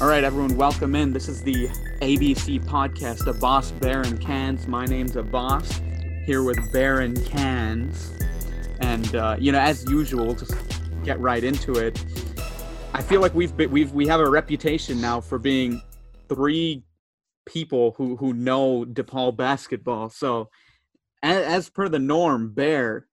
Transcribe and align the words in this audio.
All 0.00 0.06
right, 0.06 0.22
everyone, 0.22 0.56
welcome 0.56 0.94
in. 0.94 1.12
This 1.12 1.26
is 1.26 1.42
the 1.42 1.66
ABC 2.00 2.64
podcast 2.64 3.26
of 3.26 3.40
Boss 3.40 3.72
Baron 3.72 4.16
Cans. 4.16 4.68
My 4.68 4.84
name's 4.84 5.16
Abbas 5.16 5.80
here 6.24 6.44
with 6.44 6.72
Baron 6.72 7.20
Cans. 7.24 8.12
And, 8.78 9.16
uh, 9.16 9.34
you 9.40 9.50
know, 9.50 9.58
as 9.58 9.84
usual, 9.90 10.36
just 10.36 10.54
get 11.02 11.18
right 11.18 11.42
into 11.42 11.72
it. 11.72 12.04
I 12.94 13.02
feel 13.02 13.20
like 13.20 13.34
we've 13.34 13.56
been, 13.56 13.72
we've 13.72 13.90
we 13.90 14.06
have 14.06 14.20
a 14.20 14.30
reputation 14.30 15.00
now 15.00 15.20
for 15.20 15.36
being 15.36 15.82
three 16.28 16.84
people 17.44 17.96
who 17.96 18.16
who 18.18 18.32
know 18.34 18.84
DePaul 18.84 19.36
basketball. 19.36 20.10
So, 20.10 20.48
as, 21.24 21.44
as 21.44 21.70
per 21.70 21.88
the 21.88 21.98
norm, 21.98 22.54
Bear, 22.54 23.08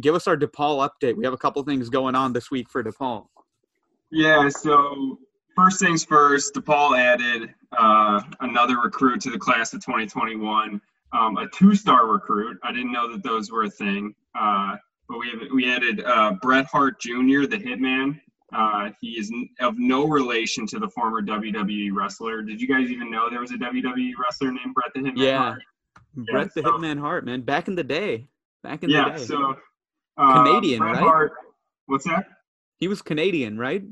give 0.00 0.16
us 0.16 0.26
our 0.26 0.36
DePaul 0.36 0.88
update. 0.88 1.16
We 1.16 1.24
have 1.26 1.32
a 1.32 1.38
couple 1.38 1.62
things 1.62 1.90
going 1.90 2.16
on 2.16 2.32
this 2.32 2.50
week 2.50 2.68
for 2.68 2.82
DePaul. 2.82 3.26
Yeah, 4.10 4.48
so 4.48 5.20
first 5.54 5.80
things 5.80 6.04
first, 6.04 6.54
DePaul 6.54 6.98
added 6.98 7.54
uh, 7.76 8.20
another 8.40 8.78
recruit 8.78 9.20
to 9.22 9.30
the 9.30 9.38
class 9.38 9.72
of 9.72 9.84
2021, 9.84 10.80
um, 11.12 11.36
a 11.36 11.48
two-star 11.50 12.06
recruit. 12.06 12.58
I 12.62 12.72
didn't 12.72 12.92
know 12.92 13.10
that 13.12 13.22
those 13.22 13.50
were 13.50 13.64
a 13.64 13.70
thing, 13.70 14.14
uh, 14.38 14.76
but 15.08 15.18
we 15.18 15.30
have, 15.30 15.40
we 15.52 15.70
added 15.70 16.02
uh, 16.04 16.32
Bret 16.42 16.66
Hart 16.66 17.00
Jr., 17.00 17.46
the 17.46 17.58
Hitman. 17.58 18.20
Uh, 18.52 18.90
he 19.00 19.18
is 19.18 19.32
of 19.60 19.74
no 19.78 20.06
relation 20.06 20.66
to 20.68 20.78
the 20.78 20.88
former 20.88 21.20
WWE 21.22 21.90
wrestler. 21.92 22.42
Did 22.42 22.60
you 22.60 22.68
guys 22.68 22.90
even 22.90 23.10
know 23.10 23.28
there 23.28 23.40
was 23.40 23.50
a 23.50 23.56
WWE 23.56 24.12
wrestler 24.22 24.52
named 24.52 24.74
Bret 24.74 24.92
the 24.94 25.00
Hitman 25.00 25.16
Yeah, 25.16 25.38
Hart? 25.38 25.62
Bret 26.14 26.54
the 26.54 26.62
so- 26.62 26.72
Hitman 26.78 27.00
Hart, 27.00 27.24
man, 27.24 27.40
back 27.42 27.66
in 27.68 27.74
the 27.74 27.82
day, 27.84 28.28
back 28.62 28.84
in 28.84 28.90
the 28.90 28.96
day. 28.96 29.00
Yeah, 29.10 29.16
so 29.16 29.56
uh, 30.16 30.44
Canadian, 30.44 30.78
Bret 30.78 30.94
right? 30.94 31.02
Hart, 31.02 31.32
what's 31.86 32.04
that? 32.04 32.26
he 32.78 32.86
was 32.88 33.02
Canadian, 33.02 33.58
right? 33.58 33.82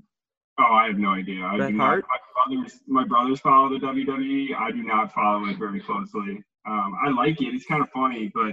Oh, 0.63 0.75
I 0.75 0.87
have 0.87 0.99
no 0.99 1.11
idea. 1.11 1.45
I 1.45 1.57
Bret 1.57 1.71
do 1.71 1.77
not. 1.77 1.85
Hart? 1.85 2.05
My 2.09 2.47
brothers, 2.47 2.81
my 2.87 3.05
brothers 3.05 3.41
follow 3.41 3.69
the 3.71 3.85
WWE. 3.85 4.55
I 4.57 4.71
do 4.71 4.83
not 4.83 5.13
follow 5.13 5.47
it 5.47 5.59
very 5.59 5.81
closely. 5.81 6.43
Um, 6.67 6.95
I 7.05 7.11
like 7.11 7.41
it. 7.41 7.55
It's 7.55 7.67
kind 7.67 7.83
of 7.83 7.89
funny, 7.91 8.31
but 8.35 8.53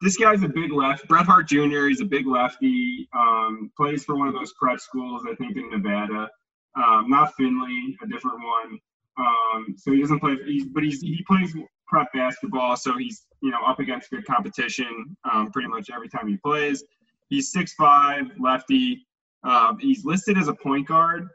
this 0.00 0.16
guy's 0.16 0.42
a 0.42 0.48
big 0.48 0.72
left. 0.72 1.08
Bret 1.08 1.26
Hart 1.26 1.48
Jr. 1.48 1.86
He's 1.88 2.00
a 2.00 2.04
big 2.06 2.26
lefty. 2.26 3.08
Um, 3.16 3.70
plays 3.76 4.04
for 4.04 4.16
one 4.16 4.28
of 4.28 4.34
those 4.34 4.52
prep 4.60 4.80
schools, 4.80 5.22
I 5.30 5.34
think, 5.34 5.56
in 5.56 5.70
Nevada. 5.70 6.28
Um, 6.76 7.06
not 7.08 7.34
Finley, 7.34 7.96
a 8.02 8.06
different 8.06 8.38
one. 8.42 8.78
Um, 9.18 9.74
so 9.76 9.92
he 9.92 10.00
doesn't 10.00 10.20
play. 10.20 10.36
He's, 10.46 10.66
but 10.66 10.82
he's 10.82 11.00
he 11.00 11.22
plays 11.26 11.54
prep 11.88 12.08
basketball, 12.14 12.76
so 12.76 12.96
he's 12.96 13.26
you 13.42 13.50
know 13.50 13.58
up 13.66 13.80
against 13.80 14.10
good 14.10 14.24
competition 14.24 15.16
um, 15.30 15.50
pretty 15.50 15.68
much 15.68 15.90
every 15.92 16.08
time 16.08 16.28
he 16.28 16.36
plays. 16.36 16.84
He's 17.28 17.52
6'5", 17.54 18.32
lefty. 18.40 19.06
Um, 19.44 19.78
he's 19.78 20.04
listed 20.04 20.36
as 20.36 20.48
a 20.48 20.54
point 20.54 20.88
guard, 20.88 21.28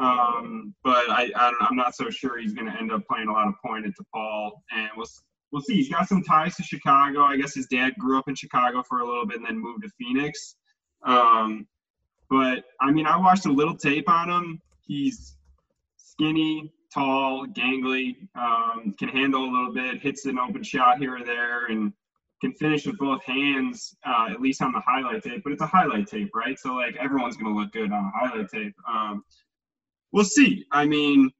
um, 0.00 0.74
but 0.82 1.10
I, 1.10 1.30
I 1.36 1.52
I'm 1.60 1.76
not 1.76 1.94
so 1.94 2.08
sure 2.08 2.38
he's 2.38 2.54
going 2.54 2.70
to 2.70 2.78
end 2.78 2.90
up 2.90 3.02
playing 3.06 3.28
a 3.28 3.32
lot 3.32 3.46
of 3.48 3.54
point 3.64 3.86
at 3.86 3.92
DePaul. 3.92 4.52
And 4.72 4.88
we'll 4.96 5.06
we'll 5.52 5.62
see. 5.62 5.74
He's 5.74 5.90
got 5.90 6.08
some 6.08 6.22
ties 6.22 6.56
to 6.56 6.62
Chicago. 6.62 7.22
I 7.22 7.36
guess 7.36 7.54
his 7.54 7.66
dad 7.66 7.92
grew 7.98 8.18
up 8.18 8.28
in 8.28 8.34
Chicago 8.34 8.82
for 8.82 9.00
a 9.00 9.06
little 9.06 9.26
bit 9.26 9.36
and 9.36 9.46
then 9.46 9.58
moved 9.58 9.82
to 9.82 9.90
Phoenix. 9.98 10.56
Um, 11.04 11.66
but 12.30 12.64
I 12.80 12.90
mean, 12.90 13.06
I 13.06 13.16
watched 13.18 13.46
a 13.46 13.52
little 13.52 13.76
tape 13.76 14.08
on 14.08 14.30
him. 14.30 14.62
He's 14.86 15.36
skinny, 15.96 16.72
tall, 16.92 17.46
gangly, 17.46 18.16
um, 18.34 18.94
can 18.98 19.08
handle 19.08 19.44
a 19.44 19.50
little 19.50 19.74
bit, 19.74 20.00
hits 20.00 20.24
an 20.26 20.38
open 20.38 20.62
shot 20.62 20.98
here 20.98 21.16
or 21.16 21.24
there, 21.24 21.66
and 21.66 21.92
can 22.40 22.52
finish 22.54 22.86
with 22.86 22.96
both 22.96 23.22
hands, 23.24 23.94
uh, 24.06 24.28
at 24.30 24.40
least 24.40 24.62
on 24.62 24.72
the 24.72 24.80
highlight 24.80 25.22
tape. 25.22 25.42
But 25.44 25.52
it's 25.52 25.62
a 25.62 25.66
highlight 25.66 26.06
tape, 26.06 26.30
right? 26.34 26.58
So 26.58 26.74
like 26.74 26.96
everyone's 26.96 27.36
gonna 27.36 27.54
look 27.54 27.72
good 27.72 27.92
on 27.92 28.04
a 28.04 28.18
highlight 28.18 28.48
tape. 28.48 28.74
Um, 28.88 29.24
we'll 30.12 30.24
see. 30.24 30.64
I 30.72 30.86
mean, 30.86 31.30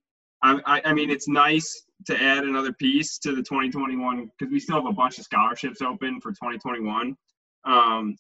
I, 0.43 0.81
I, 0.85 0.93
mean, 0.95 1.11
it's 1.11 1.29
nice 1.29 1.85
to 2.07 2.21
add 2.21 2.45
another 2.45 2.73
piece 2.73 3.19
to 3.19 3.31
the 3.31 3.43
2021 3.43 4.31
because 4.39 4.51
we 4.51 4.61
still 4.61 4.77
have 4.77 4.87
a 4.87 4.93
bunch 4.93 5.19
of 5.19 5.25
scholarships 5.25 5.83
open 5.83 6.21
for 6.21 6.31
2021. 6.31 7.17
Um, 7.65 8.17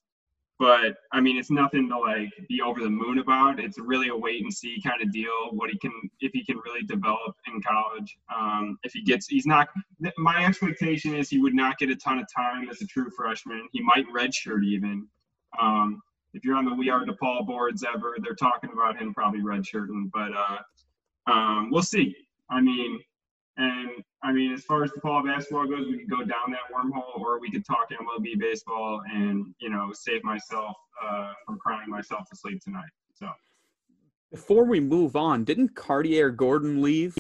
but 0.59 0.97
I 1.11 1.21
mean, 1.23 1.39
it's 1.39 1.51
nothing 1.51 1.89
to 1.89 1.99
like 1.99 2.29
be 2.47 2.61
over 2.61 2.81
the 2.81 2.91
moon 2.91 3.19
about. 3.19 3.59
It's 3.59 3.79
really 3.79 4.09
a 4.09 4.17
wait 4.17 4.43
and 4.43 4.53
see 4.53 4.79
kind 4.85 5.01
of 5.01 5.11
deal. 5.11 5.49
What 5.53 5.71
he 5.71 5.79
can, 5.79 5.91
if 6.21 6.33
he 6.35 6.45
can 6.45 6.59
really 6.59 6.83
develop 6.83 7.35
in 7.47 7.63
college. 7.63 8.19
Um, 8.35 8.79
if 8.83 8.93
he 8.93 9.03
gets, 9.03 9.27
he's 9.27 9.47
not. 9.47 9.69
My 10.19 10.45
expectation 10.45 11.15
is 11.15 11.31
he 11.31 11.39
would 11.39 11.55
not 11.55 11.79
get 11.79 11.89
a 11.89 11.97
ton 11.97 12.19
of 12.19 12.27
time 12.37 12.69
as 12.69 12.83
a 12.83 12.87
true 12.87 13.11
freshman. 13.17 13.67
He 13.73 13.81
might 13.83 14.05
redshirt 14.15 14.63
even. 14.63 15.07
Um, 15.59 16.03
if 16.35 16.45
you're 16.45 16.57
on 16.57 16.65
the 16.65 16.75
We 16.75 16.91
Are 16.91 17.05
DePaul 17.05 17.47
boards 17.47 17.85
ever, 17.85 18.17
they're 18.23 18.35
talking 18.35 18.71
about 18.73 19.01
him 19.01 19.13
probably 19.15 19.41
redshirting. 19.41 20.11
But 20.13 20.31
uh, 20.37 21.31
um, 21.31 21.71
we'll 21.71 21.83
see. 21.83 22.15
I 22.51 22.61
mean, 22.61 23.01
and 23.57 23.91
I 24.23 24.33
mean, 24.33 24.53
as 24.53 24.65
far 24.65 24.85
as 24.85 24.91
DePaul 24.91 25.25
basketball 25.25 25.67
goes, 25.67 25.87
we 25.87 25.99
could 25.99 26.11
go 26.11 26.19
down 26.19 26.51
that 26.51 26.75
wormhole, 26.75 27.21
or 27.21 27.41
we 27.41 27.51
could 27.51 27.65
talk 27.65 27.91
MLB 27.91 28.39
baseball 28.39 29.03
and 29.13 29.55
you 29.61 29.71
know 29.71 29.91
save 29.93 30.23
myself 30.25 30.77
uh, 31.03 31.33
from 31.47 31.59
crying 31.59 31.89
myself 31.91 32.29
to 32.31 32.37
sleep 32.37 32.61
tonight. 32.63 32.91
So 33.15 33.29
Before 34.31 34.65
we 34.65 34.81
move 34.81 35.17
on, 35.17 35.45
didn't 35.45 35.75
Carte'Are 35.75 36.35
Gordon 36.35 36.81
leave? 36.83 37.17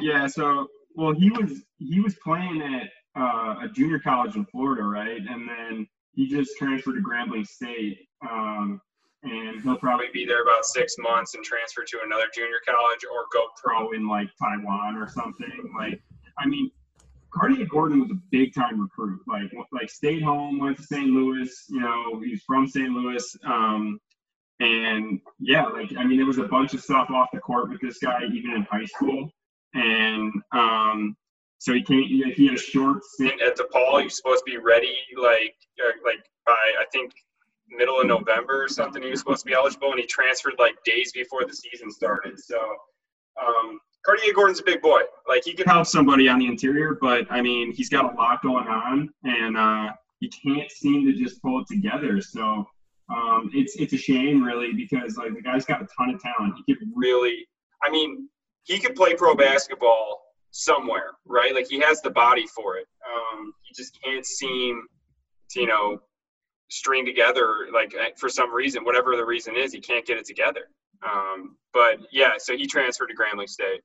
yeah, 0.00 0.26
so 0.26 0.68
well, 0.94 1.12
he 1.12 1.30
was 1.30 1.62
he 1.78 2.00
was 2.00 2.14
playing 2.22 2.62
at 2.62 3.20
uh, 3.20 3.64
a 3.64 3.68
junior 3.74 3.98
college 3.98 4.36
in 4.36 4.44
Florida, 4.46 4.82
right? 4.82 5.20
And 5.28 5.48
then 5.48 5.86
he 6.14 6.28
just 6.28 6.56
transferred 6.56 6.94
to 6.94 7.02
Grambling 7.02 7.46
State. 7.46 7.98
Um, 8.28 8.80
and 9.22 9.62
he'll 9.62 9.78
probably 9.78 10.08
be 10.12 10.26
there 10.26 10.42
about 10.42 10.66
six 10.66 10.96
months 10.98 11.34
and 11.34 11.42
transfer 11.42 11.82
to 11.82 12.00
another 12.04 12.26
junior 12.34 12.58
college 12.66 13.00
or 13.10 13.24
go 13.32 13.46
pro 13.62 13.92
in 13.92 14.06
like 14.06 14.28
Taiwan 14.38 14.96
or 14.96 15.08
something. 15.08 15.72
Like, 15.78 16.00
I 16.38 16.46
mean, 16.46 16.70
Carte'Are 17.34 17.68
Gordon 17.68 18.00
was 18.00 18.10
a 18.10 18.20
big 18.30 18.54
time 18.54 18.80
recruit. 18.80 19.20
Like, 19.26 19.50
like 19.72 19.90
stayed 19.90 20.22
home, 20.22 20.58
went 20.58 20.76
to 20.76 20.82
St. 20.82 21.06
Louis. 21.06 21.50
You 21.70 21.80
know, 21.80 22.20
he's 22.22 22.42
from 22.46 22.66
St. 22.66 22.90
Louis. 22.90 23.36
Um, 23.46 23.98
and 24.60 25.20
yeah, 25.40 25.64
like 25.64 25.90
I 25.98 26.04
mean, 26.04 26.18
there 26.18 26.26
was 26.26 26.38
a 26.38 26.44
bunch 26.44 26.74
of 26.74 26.80
stuff 26.80 27.10
off 27.10 27.28
the 27.32 27.40
court 27.40 27.70
with 27.70 27.80
this 27.80 27.98
guy, 27.98 28.20
even 28.32 28.52
in 28.52 28.62
high 28.70 28.84
school. 28.84 29.30
And 29.74 30.32
um, 30.52 31.16
so 31.64 31.72
he 31.72 31.82
came. 31.82 32.02
He 32.02 32.22
he 32.36 32.46
had 32.46 32.56
a 32.56 32.60
short 32.60 33.02
stint 33.04 33.40
at 33.40 33.56
DePaul. 33.56 34.00
He 34.00 34.04
was 34.04 34.16
supposed 34.18 34.44
to 34.44 34.52
be 34.52 34.58
ready, 34.58 34.98
like 35.16 35.56
uh, 35.82 35.92
like 36.04 36.22
by 36.44 36.52
I 36.52 36.84
think 36.92 37.12
middle 37.70 37.98
of 37.98 38.06
November 38.06 38.62
or 38.62 38.68
something. 38.68 39.02
He 39.02 39.08
was 39.08 39.20
supposed 39.20 39.40
to 39.44 39.46
be 39.46 39.54
eligible, 39.54 39.90
and 39.90 39.98
he 39.98 40.04
transferred 40.04 40.56
like 40.58 40.74
days 40.84 41.12
before 41.12 41.46
the 41.46 41.54
season 41.54 41.90
started. 41.90 42.38
So 42.38 42.58
um, 43.42 43.80
Carte'Are 44.06 44.34
Gordon's 44.34 44.60
a 44.60 44.62
big 44.62 44.82
boy. 44.82 45.00
Like 45.26 45.42
he 45.46 45.54
can 45.54 45.66
help 45.66 45.86
somebody 45.86 46.28
on 46.28 46.38
the 46.38 46.46
interior, 46.48 46.98
but 47.00 47.26
I 47.30 47.40
mean, 47.40 47.72
he's 47.72 47.88
got 47.88 48.12
a 48.12 48.14
lot 48.14 48.42
going 48.42 48.68
on, 48.68 49.08
and 49.24 49.56
uh, 49.56 49.92
he 50.20 50.28
can't 50.28 50.70
seem 50.70 51.06
to 51.06 51.14
just 51.14 51.40
pull 51.40 51.62
it 51.62 51.66
together. 51.66 52.20
So 52.20 52.66
um, 53.08 53.50
it's 53.54 53.76
it's 53.76 53.94
a 53.94 53.98
shame, 53.98 54.44
really, 54.44 54.74
because 54.74 55.16
like 55.16 55.32
the 55.34 55.40
guy's 55.40 55.64
got 55.64 55.80
a 55.80 55.86
ton 55.96 56.14
of 56.14 56.20
talent. 56.20 56.56
He 56.66 56.74
could 56.74 56.88
really, 56.94 57.46
I 57.82 57.90
mean, 57.90 58.28
he 58.64 58.78
could 58.78 58.94
play 58.94 59.14
pro 59.14 59.34
basketball 59.34 60.23
somewhere, 60.54 61.10
right? 61.26 61.52
Like 61.52 61.66
he 61.68 61.80
has 61.80 62.00
the 62.00 62.10
body 62.10 62.46
for 62.46 62.76
it. 62.76 62.86
Um, 63.04 63.52
he 63.62 63.74
just 63.74 63.98
can't 64.02 64.24
seem 64.24 64.82
to, 65.50 65.60
you 65.60 65.66
know, 65.66 65.98
string 66.70 67.04
together 67.04 67.66
like 67.72 67.92
uh, 68.00 68.10
for 68.16 68.28
some 68.28 68.54
reason, 68.54 68.84
whatever 68.84 69.16
the 69.16 69.24
reason 69.24 69.56
is, 69.56 69.72
he 69.72 69.80
can't 69.80 70.06
get 70.06 70.16
it 70.16 70.24
together. 70.24 70.68
Um, 71.02 71.56
but 71.72 71.98
yeah, 72.12 72.32
so 72.38 72.56
he 72.56 72.66
transferred 72.68 73.08
to 73.08 73.14
Grambling 73.14 73.48
State. 73.48 73.80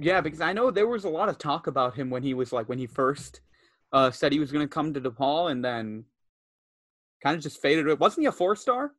Yeah, 0.00 0.20
because 0.20 0.40
I 0.40 0.52
know 0.52 0.72
there 0.72 0.88
was 0.88 1.04
a 1.04 1.08
lot 1.08 1.28
of 1.28 1.38
talk 1.38 1.68
about 1.68 1.94
him 1.94 2.10
when 2.10 2.24
he 2.24 2.34
was 2.34 2.52
like 2.52 2.68
when 2.68 2.78
he 2.78 2.86
first 2.86 3.40
uh, 3.92 4.10
said 4.10 4.32
he 4.32 4.40
was 4.40 4.50
going 4.50 4.66
to 4.66 4.68
come 4.68 4.92
to 4.94 5.00
DePaul, 5.00 5.50
and 5.50 5.64
then 5.64 6.04
kind 7.22 7.36
of 7.36 7.42
just 7.42 7.62
faded. 7.62 8.00
Wasn't 8.00 8.22
he 8.22 8.26
a 8.26 8.32
four 8.32 8.56
star? 8.56 8.92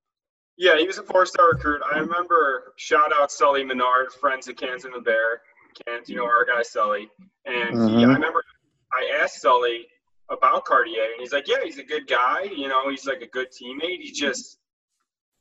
Yeah, 0.59 0.77
he 0.77 0.85
was 0.85 0.97
a 0.97 1.03
four-star 1.03 1.51
recruit. 1.53 1.81
I 1.89 1.99
remember 1.99 2.73
shout 2.75 3.13
out 3.17 3.31
Sully 3.31 3.63
Menard, 3.63 4.11
friends 4.11 4.49
of 4.49 4.57
Cans 4.57 4.83
and 4.83 4.93
the 4.93 4.99
Bear. 4.99 5.41
Cans, 5.85 6.09
you 6.09 6.17
know 6.17 6.25
our 6.25 6.45
guy 6.45 6.61
Sully. 6.63 7.09
And 7.45 7.69
he, 7.69 7.75
mm-hmm. 7.75 8.09
I 8.11 8.13
remember 8.13 8.43
I 8.91 9.21
asked 9.23 9.41
Sully 9.41 9.87
about 10.29 10.65
Carte'Are, 10.65 11.13
and 11.13 11.21
he's 11.21 11.31
like, 11.31 11.47
"Yeah, 11.47 11.63
he's 11.63 11.79
a 11.79 11.83
good 11.83 12.07
guy. 12.07 12.43
You 12.43 12.67
know, 12.67 12.89
he's 12.89 13.05
like 13.05 13.21
a 13.21 13.27
good 13.27 13.47
teammate. 13.51 14.01
He 14.01 14.11
just 14.11 14.59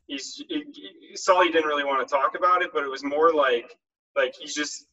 he's 0.06 0.40
he, 0.48 0.64
he- 0.72 1.16
Sully 1.16 1.50
didn't 1.50 1.66
really 1.66 1.84
want 1.84 2.06
to 2.06 2.14
talk 2.14 2.36
about 2.36 2.62
it, 2.62 2.70
but 2.72 2.84
it 2.84 2.88
was 2.88 3.02
more 3.02 3.32
like 3.32 3.76
like 4.14 4.36
he's 4.38 4.54
just 4.54 4.86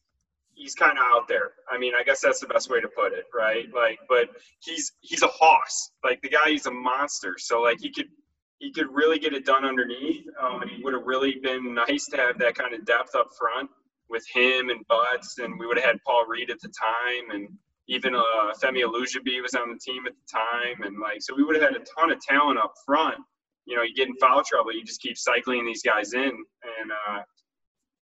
he's 0.54 0.74
kind 0.74 0.98
of 0.98 1.04
out 1.04 1.28
there. 1.28 1.52
I 1.70 1.78
mean, 1.78 1.92
I 1.96 2.02
guess 2.02 2.20
that's 2.20 2.40
the 2.40 2.48
best 2.48 2.68
way 2.68 2.80
to 2.80 2.88
put 2.88 3.12
it, 3.12 3.26
right? 3.32 3.66
Like, 3.72 4.00
but 4.08 4.30
he's 4.58 4.90
he's 5.02 5.22
a 5.22 5.28
hoss. 5.28 5.92
Like 6.02 6.20
the 6.22 6.30
guy, 6.30 6.50
he's 6.50 6.66
a 6.66 6.72
monster. 6.72 7.36
So 7.38 7.62
like 7.62 7.78
he 7.80 7.92
could 7.92 8.08
he 8.58 8.72
could 8.72 8.86
really 8.92 9.18
get 9.18 9.34
it 9.34 9.44
done 9.44 9.64
underneath, 9.64 10.24
um, 10.40 10.62
and 10.62 10.70
it 10.70 10.82
would 10.82 10.94
have 10.94 11.04
really 11.04 11.36
been 11.42 11.74
nice 11.74 12.06
to 12.06 12.16
have 12.16 12.38
that 12.38 12.54
kind 12.54 12.74
of 12.74 12.84
depth 12.86 13.14
up 13.14 13.28
front 13.38 13.70
with 14.08 14.24
him 14.32 14.70
and 14.70 14.86
Butts, 14.88 15.38
and 15.38 15.58
we 15.58 15.66
would 15.66 15.78
have 15.78 15.86
had 15.86 15.98
Paul 16.06 16.26
Reed 16.26 16.50
at 16.50 16.60
the 16.60 16.68
time, 16.68 17.30
and 17.32 17.48
even 17.88 18.14
uh, 18.14 18.52
Femi 18.62 18.82
Olujobi 18.84 19.42
was 19.42 19.54
on 19.54 19.70
the 19.70 19.78
team 19.78 20.06
at 20.06 20.12
the 20.14 20.38
time, 20.38 20.82
and 20.82 20.98
like 21.00 21.18
so 21.20 21.34
we 21.34 21.44
would 21.44 21.56
have 21.56 21.64
had 21.64 21.80
a 21.80 21.84
ton 21.98 22.10
of 22.10 22.20
talent 22.20 22.58
up 22.58 22.74
front. 22.84 23.18
You 23.66 23.76
know, 23.76 23.82
you 23.82 23.94
get 23.94 24.08
in 24.08 24.16
foul 24.16 24.42
trouble, 24.44 24.72
you 24.72 24.84
just 24.84 25.02
keep 25.02 25.18
cycling 25.18 25.66
these 25.66 25.82
guys 25.82 26.14
in, 26.14 26.22
and 26.22 26.92
uh, 27.08 27.20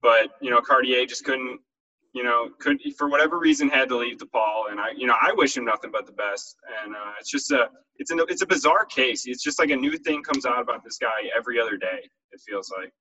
but 0.03 0.31
you 0.41 0.51
know 0.51 0.61
Carte'Are 0.61 1.09
just 1.09 1.25
couldn't 1.25 1.61
you 2.13 2.23
know, 2.23 2.51
could 2.59 2.79
for 2.97 3.09
whatever 3.09 3.39
reason 3.39 3.69
had 3.69 3.89
to 3.89 3.97
leave 3.97 4.19
DePaul, 4.19 4.71
and 4.71 4.79
I, 4.79 4.91
you 4.97 5.07
know, 5.07 5.17
I 5.21 5.33
wish 5.33 5.57
him 5.57 5.65
nothing 5.65 5.91
but 5.91 6.07
the 6.07 6.13
best. 6.13 6.57
And 6.85 6.95
uh, 6.95 7.13
it's 7.19 7.31
just 7.31 7.51
a, 7.51 7.69
it's 7.99 8.11
a, 8.11 8.17
it's 8.29 8.43
a 8.43 8.47
bizarre 8.47 8.85
case. 8.85 9.27
It's 9.27 9.43
just 9.43 9.59
like 9.59 9.71
a 9.71 9.77
new 9.77 9.97
thing 9.97 10.23
comes 10.23 10.45
out 10.45 10.61
about 10.61 10.85
this 10.85 10.99
guy 10.99 11.09
every 11.37 11.59
other 11.59 11.77
day. 11.77 12.09
It 12.33 12.41
feels 12.47 12.73
like. 12.79 12.93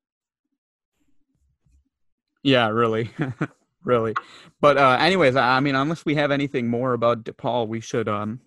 Yeah, 2.43 2.69
really, 2.69 3.11
really. 3.83 4.15
But 4.61 4.77
uh, 4.77 4.97
anyways, 4.99 5.35
I 5.35 5.59
mean, 5.59 5.75
unless 5.75 6.05
we 6.05 6.15
have 6.15 6.31
anything 6.31 6.67
more 6.67 6.93
about 6.93 7.23
DePaul, 7.23 7.67
we 7.67 7.81
should 7.81 8.07
um, 8.07 8.39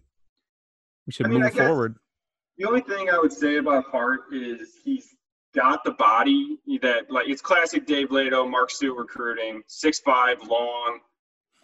we 1.06 1.12
should 1.12 1.26
I 1.26 1.28
mean, 1.28 1.40
move 1.40 1.52
forward. 1.52 1.96
The 2.56 2.64
only 2.64 2.80
thing 2.80 3.10
I 3.10 3.18
would 3.18 3.32
say 3.32 3.58
about 3.58 3.84
Hart 3.90 4.22
is 4.32 4.78
he's 4.82 5.13
got 5.54 5.84
the 5.84 5.92
body 5.92 6.58
that 6.82 7.10
like 7.10 7.28
it's 7.28 7.42
classic 7.42 7.86
Dave 7.86 8.08
Leitao, 8.08 8.50
Mark 8.50 8.70
Stoops 8.70 8.98
recruiting, 8.98 9.62
six 9.66 10.00
five, 10.00 10.38
long, 10.48 10.98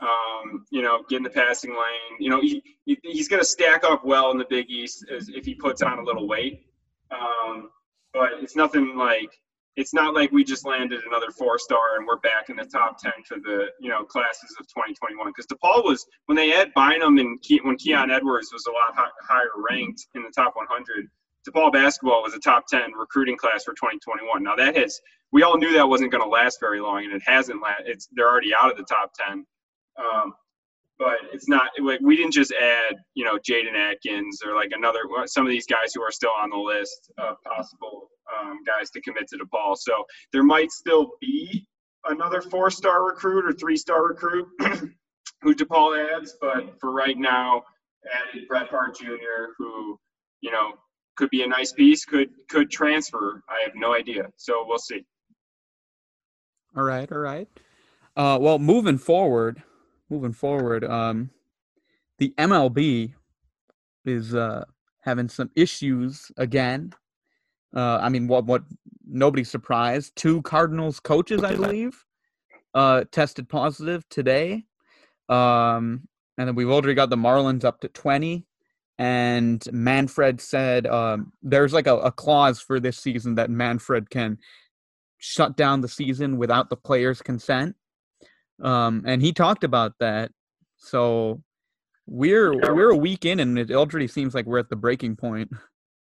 um, 0.00 0.64
you 0.70 0.82
know, 0.82 1.04
get 1.08 1.18
in 1.18 1.22
the 1.22 1.30
passing 1.30 1.72
lane. 1.72 2.16
You 2.18 2.30
know, 2.30 2.40
he, 2.40 2.62
he 2.84 2.98
he's 3.02 3.28
going 3.28 3.42
to 3.42 3.48
stack 3.48 3.84
up 3.84 4.04
well 4.04 4.30
in 4.30 4.38
the 4.38 4.46
Big 4.48 4.70
East 4.70 5.04
as, 5.14 5.28
if 5.28 5.44
he 5.44 5.54
puts 5.54 5.82
on 5.82 5.98
a 5.98 6.02
little 6.02 6.28
weight. 6.28 6.66
Um, 7.10 7.70
but 8.12 8.30
it's 8.40 8.56
nothing 8.56 8.96
like 8.96 9.30
it's 9.76 9.94
not 9.94 10.14
like 10.14 10.32
we 10.32 10.42
just 10.44 10.66
landed 10.66 11.00
another 11.06 11.30
four 11.30 11.58
star 11.58 11.96
and 11.96 12.06
we're 12.06 12.18
back 12.18 12.48
in 12.48 12.56
the 12.56 12.64
top 12.64 12.98
10 13.00 13.12
for 13.26 13.38
the 13.38 13.66
you 13.80 13.88
know 13.88 14.04
classes 14.04 14.54
of 14.58 14.66
2021 14.66 15.28
because 15.28 15.46
DePaul 15.46 15.84
was 15.84 16.06
when 16.26 16.36
they 16.36 16.50
had 16.50 16.72
Bynum 16.74 17.18
and 17.18 17.38
Ke- 17.40 17.64
when 17.64 17.76
Keon 17.76 18.10
Edwards 18.10 18.50
was 18.52 18.66
a 18.66 18.70
lot 18.70 18.94
high, 18.94 19.10
higher 19.22 19.50
ranked 19.70 20.06
in 20.14 20.22
the 20.22 20.30
top 20.30 20.56
100 20.56 21.08
DePaul 21.48 21.72
basketball 21.72 22.22
was 22.22 22.34
a 22.34 22.38
top 22.38 22.66
10 22.66 22.92
recruiting 22.92 23.36
class 23.36 23.64
for 23.64 23.72
2021. 23.72 24.42
Now 24.42 24.56
that 24.56 24.76
has, 24.76 25.00
we 25.32 25.42
all 25.42 25.56
knew 25.56 25.72
that 25.72 25.88
wasn't 25.88 26.12
going 26.12 26.22
to 26.22 26.28
last 26.28 26.60
very 26.60 26.80
long, 26.80 27.04
and 27.04 27.12
it 27.12 27.22
hasn't. 27.24 27.62
Last, 27.62 27.82
it's 27.86 28.08
they're 28.12 28.28
already 28.28 28.52
out 28.54 28.70
of 28.70 28.76
the 28.76 28.84
top 28.84 29.12
10. 29.28 29.46
Um, 29.98 30.34
but 30.98 31.16
it's 31.32 31.48
not 31.48 31.70
like 31.82 31.98
we 32.02 32.14
didn't 32.14 32.34
just 32.34 32.52
add, 32.52 32.96
you 33.14 33.24
know, 33.24 33.38
Jaden 33.38 33.74
Atkins 33.74 34.42
or 34.44 34.54
like 34.54 34.70
another 34.72 35.00
some 35.26 35.46
of 35.46 35.50
these 35.50 35.66
guys 35.66 35.92
who 35.94 36.02
are 36.02 36.12
still 36.12 36.32
on 36.38 36.50
the 36.50 36.58
list 36.58 37.10
of 37.16 37.36
possible 37.42 38.10
um, 38.38 38.58
guys 38.66 38.90
to 38.90 39.00
commit 39.00 39.26
to 39.28 39.38
DePaul. 39.38 39.76
So 39.78 40.04
there 40.32 40.42
might 40.42 40.70
still 40.70 41.12
be 41.20 41.66
another 42.04 42.42
four-star 42.42 43.04
recruit 43.04 43.46
or 43.46 43.52
three-star 43.52 44.06
recruit 44.06 44.46
who 45.42 45.54
DePaul 45.54 46.16
adds, 46.16 46.36
but 46.38 46.78
for 46.78 46.92
right 46.92 47.16
now, 47.16 47.62
added 48.12 48.46
Brett 48.46 48.68
Hart 48.68 48.98
Jr., 48.98 49.54
who 49.58 49.98
you 50.42 50.50
know 50.50 50.74
could 51.16 51.30
be 51.30 51.42
a 51.42 51.46
nice 51.46 51.72
piece, 51.72 52.04
could 52.04 52.30
could 52.48 52.70
transfer. 52.70 53.42
I 53.48 53.62
have 53.64 53.72
no 53.74 53.94
idea. 53.94 54.30
So 54.36 54.64
we'll 54.66 54.78
see. 54.78 55.04
All 56.76 56.84
right, 56.84 57.10
all 57.10 57.18
right. 57.18 57.48
Uh, 58.16 58.38
well, 58.40 58.58
moving 58.58 58.98
forward, 58.98 59.62
moving 60.08 60.32
forward, 60.32 60.84
um, 60.84 61.30
the 62.18 62.32
MLB 62.38 63.12
is 64.04 64.34
uh, 64.34 64.64
having 65.00 65.28
some 65.28 65.50
issues 65.56 66.30
again. 66.36 66.92
Uh, 67.74 67.98
I 68.00 68.08
mean, 68.08 68.28
what 68.28 68.44
what 68.46 68.62
nobody's 69.06 69.50
surprised. 69.50 70.16
Two 70.16 70.42
Cardinals 70.42 71.00
coaches, 71.00 71.42
I 71.42 71.54
believe, 71.54 72.04
uh, 72.74 73.04
tested 73.10 73.48
positive 73.48 74.08
today. 74.08 74.64
Um, 75.28 76.08
and 76.38 76.48
then 76.48 76.54
we've 76.54 76.70
already 76.70 76.94
got 76.94 77.10
the 77.10 77.16
Marlins 77.16 77.64
up 77.64 77.80
to 77.80 77.88
twenty 77.88 78.46
and 79.00 79.66
Manfred 79.72 80.42
said 80.42 80.86
um, 80.86 81.32
there's 81.42 81.72
like 81.72 81.86
a, 81.86 81.96
a, 81.96 82.12
clause 82.12 82.60
for 82.60 82.78
this 82.78 82.98
season 82.98 83.36
that 83.36 83.48
Manfred 83.48 84.10
can 84.10 84.36
shut 85.16 85.56
down 85.56 85.80
the 85.80 85.88
season 85.88 86.36
without 86.36 86.68
the 86.68 86.76
players' 86.76 87.22
consent. 87.22 87.76
Um, 88.62 89.02
and 89.06 89.22
he 89.22 89.32
talked 89.32 89.64
about 89.64 89.94
that. 90.00 90.32
So 90.76 91.42
we're 92.06 92.52
we're 92.74 92.90
a 92.90 92.96
week 92.96 93.24
in, 93.24 93.40
and 93.40 93.58
it 93.58 93.70
already 93.70 94.06
seems 94.06 94.34
like 94.34 94.44
we're 94.44 94.58
at 94.58 94.68
the 94.68 94.76
breaking 94.76 95.16
point. 95.16 95.50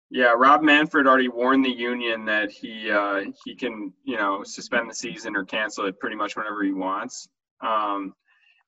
Yeah, 0.10 0.34
Rob 0.36 0.64
Manfred 0.64 1.06
already 1.06 1.30
warned 1.30 1.64
the 1.64 1.70
union 1.70 2.26
that 2.26 2.50
he 2.50 2.90
uh, 2.90 3.26
he 3.46 3.56
can 3.56 3.94
you 4.06 4.18
know 4.18 4.44
suspend 4.44 4.90
the 4.90 4.96
season 4.96 5.36
or 5.36 5.46
cancel 5.46 5.86
it 5.86 6.00
pretty 6.00 6.16
much 6.16 6.36
whenever 6.36 6.64
he 6.64 6.74
wants. 6.74 7.28
Um, 7.62 8.16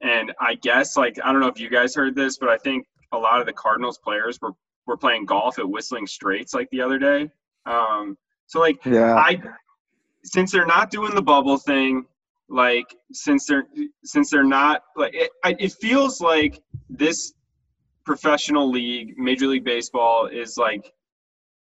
and 0.02 0.34
I 0.40 0.54
guess 0.54 0.96
like 0.96 1.18
I 1.24 1.32
don't 1.32 1.42
know 1.42 1.48
if 1.48 1.60
you 1.60 1.72
guys 1.72 1.96
heard 1.96 2.14
this, 2.14 2.38
but 2.38 2.50
I 2.50 2.58
think 2.58 2.86
a 3.14 3.18
lot 3.18 3.40
of 3.40 3.46
the 3.46 3.54
Cardinals 3.54 3.98
players 3.98 4.40
were 4.42 4.52
were 4.86 4.98
playing 4.98 5.26
golf 5.26 5.60
at 5.60 5.70
Whistling 5.70 6.08
Straits 6.08 6.54
like 6.54 6.70
the 6.72 6.82
other 6.82 7.00
day. 7.00 7.30
Um, 7.66 8.18
so 8.48 8.60
like 8.60 8.84
yeah. 8.86 9.16
I 9.16 9.42
since 10.26 10.52
they're 10.52 10.66
not 10.66 10.92
doing 10.92 11.16
the 11.16 11.22
bubble 11.22 11.58
thing, 11.58 12.06
like 12.50 12.96
since 13.12 13.46
they're 13.46 13.66
since 14.04 14.30
they're 14.30 14.44
not 14.44 14.84
like 14.96 15.14
it, 15.14 15.32
it 15.44 15.74
feels 15.74 16.22
like 16.22 16.62
this 16.90 17.34
professional 18.06 18.70
league, 18.70 19.18
Major 19.18 19.48
League 19.48 19.64
Baseball, 19.64 20.28
is 20.28 20.58
like 20.58 20.92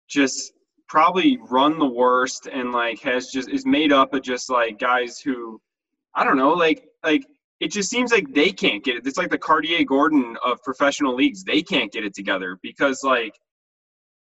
just 0.08 0.52
probably 0.88 1.38
run 1.48 1.78
the 1.78 1.86
worst 1.86 2.46
and 2.46 2.72
like 2.72 3.00
has 3.00 3.28
just 3.28 3.48
is 3.48 3.66
made 3.66 3.92
up 3.92 4.14
of 4.14 4.22
just 4.22 4.50
like 4.50 4.78
guys 4.78 5.18
who 5.18 5.60
I 6.14 6.24
don't 6.24 6.36
know, 6.36 6.52
like 6.52 6.88
like 7.02 7.24
it 7.64 7.70
just 7.70 7.88
seems 7.88 8.12
like 8.12 8.30
they 8.34 8.52
can't 8.52 8.84
get 8.84 8.96
it. 8.96 9.06
It's 9.06 9.16
like 9.16 9.30
the 9.30 9.38
Carte'Are 9.38 9.86
Gordon 9.86 10.36
of 10.44 10.62
professional 10.62 11.14
leagues. 11.14 11.42
They 11.42 11.62
can't 11.62 11.90
get 11.90 12.04
it 12.04 12.14
together 12.14 12.58
because 12.62 13.02
like 13.02 13.34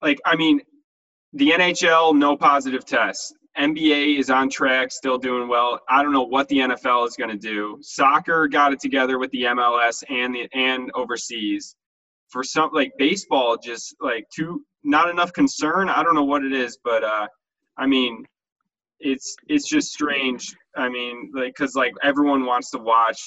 like 0.02 0.20
I 0.26 0.36
mean 0.36 0.60
the 1.32 1.52
NHL 1.52 2.18
no 2.18 2.36
positive 2.36 2.86
tests. 2.86 3.34
NBA 3.58 4.20
is 4.20 4.30
on 4.30 4.50
track, 4.50 4.92
still 4.92 5.18
doing 5.18 5.48
well. 5.48 5.80
I 5.88 6.04
don't 6.04 6.12
know 6.12 6.24
what 6.24 6.50
the 6.50 6.58
NFL 6.58 7.08
is 7.08 7.16
going 7.16 7.30
to 7.30 7.38
do. 7.38 7.78
Soccer 7.82 8.50
got 8.50 8.74
it 8.74 8.82
together 8.82 9.18
with 9.20 9.32
the 9.32 9.44
MLS 9.44 10.04
and 10.10 10.36
the 10.36 10.50
and 10.54 10.92
overseas. 10.94 11.78
For 12.28 12.44
some 12.44 12.72
like 12.74 12.92
baseball 12.98 13.56
just 13.58 13.96
like 14.02 14.26
too 14.36 14.66
not 14.84 15.10
enough 15.10 15.32
concern. 15.32 15.88
I 15.88 16.04
don't 16.04 16.14
know 16.14 16.26
what 16.26 16.44
it 16.44 16.52
is, 16.52 16.78
but 16.84 17.06
uh 17.06 17.28
I 17.78 17.88
mean 17.88 18.26
it's 19.00 19.36
it's 19.48 19.68
just 19.68 19.92
strange. 19.92 20.56
I 20.76 20.90
mean, 20.90 21.32
like 21.34 21.56
because 21.56 21.76
like 21.76 21.94
everyone 22.04 22.46
wants 22.46 22.70
to 22.72 22.78
watch 22.78 23.20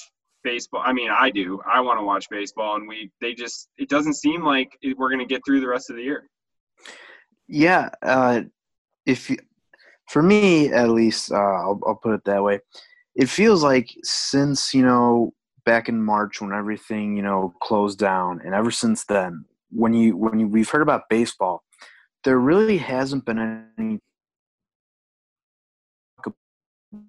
baseball. 0.43 0.81
I 0.85 0.93
mean, 0.93 1.09
I 1.09 1.29
do. 1.29 1.59
I 1.71 1.81
want 1.81 1.99
to 1.99 2.03
watch 2.03 2.29
baseball, 2.29 2.75
and 2.75 2.87
we 2.87 3.11
they 3.21 3.33
just 3.33 3.69
it 3.77 3.89
doesn't 3.89 4.15
seem 4.15 4.43
like 4.43 4.69
we're 4.97 5.09
going 5.09 5.19
to 5.19 5.25
get 5.25 5.41
through 5.45 5.61
the 5.61 5.67
rest 5.67 5.89
of 5.89 5.95
the 5.95 6.03
year. 6.03 6.27
Yeah, 7.47 7.89
uh, 8.01 8.41
if 9.05 9.29
you, 9.29 9.37
for 10.09 10.21
me 10.21 10.71
at 10.71 10.89
least, 10.89 11.31
uh, 11.31 11.35
I'll, 11.35 11.79
I'll 11.85 11.99
put 12.01 12.13
it 12.13 12.23
that 12.25 12.43
way. 12.43 12.59
It 13.15 13.29
feels 13.29 13.63
like 13.63 13.89
since 14.03 14.73
you 14.73 14.83
know 14.83 15.33
back 15.65 15.87
in 15.87 16.03
March 16.03 16.41
when 16.41 16.51
everything 16.51 17.15
you 17.15 17.23
know 17.23 17.53
closed 17.61 17.99
down, 17.99 18.41
and 18.45 18.53
ever 18.53 18.71
since 18.71 19.05
then, 19.05 19.45
when 19.71 19.93
you 19.93 20.15
when 20.15 20.39
you, 20.39 20.47
we've 20.47 20.69
heard 20.69 20.81
about 20.81 21.09
baseball, 21.09 21.63
there 22.23 22.39
really 22.39 22.77
hasn't 22.77 23.25
been 23.25 23.65
any 23.77 23.99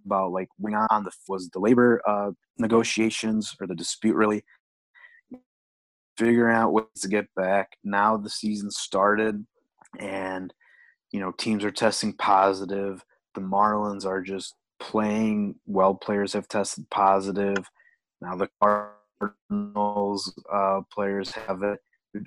about 0.05 0.33
like 0.33 0.49
wing 0.59 0.75
on 0.75 1.05
the 1.05 1.13
was 1.29 1.49
the 1.51 1.59
labor 1.59 2.01
uh, 2.07 2.31
negotiations 2.59 3.55
or 3.61 3.67
the 3.67 3.75
dispute 3.75 4.15
really 4.15 4.45
figuring 6.17 6.55
out 6.55 6.73
ways 6.73 6.87
to 7.01 7.09
get 7.09 7.27
back. 7.35 7.77
Now 7.83 8.17
the 8.17 8.31
season 8.31 8.71
started, 8.71 9.45
and 9.99 10.53
you 11.13 11.21
know 11.21 11.33
teams 11.33 11.65
are 11.65 11.71
testing 11.71 12.13
positive. 12.15 13.05
The 13.35 13.41
Marlins 13.41 14.07
are 14.07 14.23
just 14.23 14.55
playing 14.79 15.57
well. 15.67 15.95
Players 15.95 16.33
have 16.35 16.49
tested 16.49 16.89
positive. 16.91 17.69
Now 18.21 18.37
the 18.37 18.49
Cardinals 18.61 20.35
uh, 20.53 20.83
players 20.93 21.33
have 21.33 21.63
it 21.63 21.81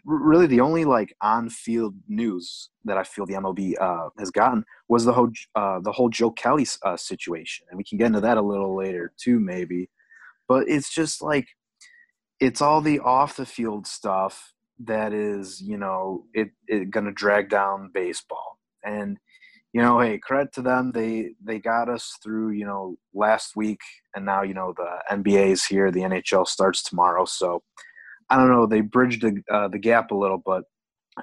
really 0.06 0.48
the 0.48 0.62
only 0.62 0.86
like 0.86 1.16
on-field 1.22 1.96
news 2.08 2.70
that 2.86 2.98
I 2.98 3.04
feel 3.04 3.26
the 3.26 3.34
MLB 3.34 3.74
uh, 3.80 4.10
has 4.20 4.32
gotten 4.32 4.64
was 4.88 5.06
the 5.06 5.14
whole 5.14 5.32
uh, 5.56 5.80
the 5.80 5.92
whole 5.92 6.10
Joe 6.10 6.32
Kelly 6.32 6.68
uh, 6.84 6.98
situation, 6.98 7.66
and 7.70 7.78
we 7.78 7.84
can 7.84 7.98
get 7.98 8.08
into 8.08 8.22
that 8.22 8.38
a 8.38 8.42
little 8.42 8.76
later 8.76 9.14
too, 9.18 9.40
maybe. 9.40 9.90
But 10.48 10.68
it's 10.68 10.94
just 10.94 11.22
like 11.22 11.48
it's 12.40 12.62
all 12.62 12.82
the 12.82 13.00
off-the-field 13.00 13.88
stuff 13.88 14.54
that 14.80 15.12
is, 15.12 15.60
you 15.60 15.78
know, 15.78 16.26
it, 16.34 16.50
it 16.68 16.92
gonna 16.92 17.12
drag 17.12 17.50
down 17.50 17.92
baseball, 17.94 18.60
and 18.84 19.18
you 19.74 19.82
know, 19.82 20.00
hey, 20.00 20.18
credit 20.18 20.54
to 20.54 20.62
them, 20.62 20.92
they 20.92 21.32
they 21.44 21.60
got 21.60 21.90
us 21.90 22.18
through, 22.24 22.52
you 22.52 22.66
know, 22.66 22.96
last 23.14 23.56
week, 23.56 23.80
and 24.16 24.26
now 24.26 24.42
you 24.42 24.54
know 24.54 24.74
the 24.76 25.16
NBA 25.16 25.52
is 25.52 25.66
here, 25.66 25.92
the 25.92 26.02
NHL 26.02 26.48
starts 26.48 26.84
tomorrow, 26.84 27.26
so 27.26 27.64
I 28.30 28.38
don't 28.38 28.50
know. 28.50 28.66
They 28.66 28.82
bridged 28.82 29.22
the 29.22 29.42
uh, 29.52 29.68
the 29.70 29.80
gap 29.80 30.12
a 30.12 30.16
little, 30.16 30.42
but 30.44 30.64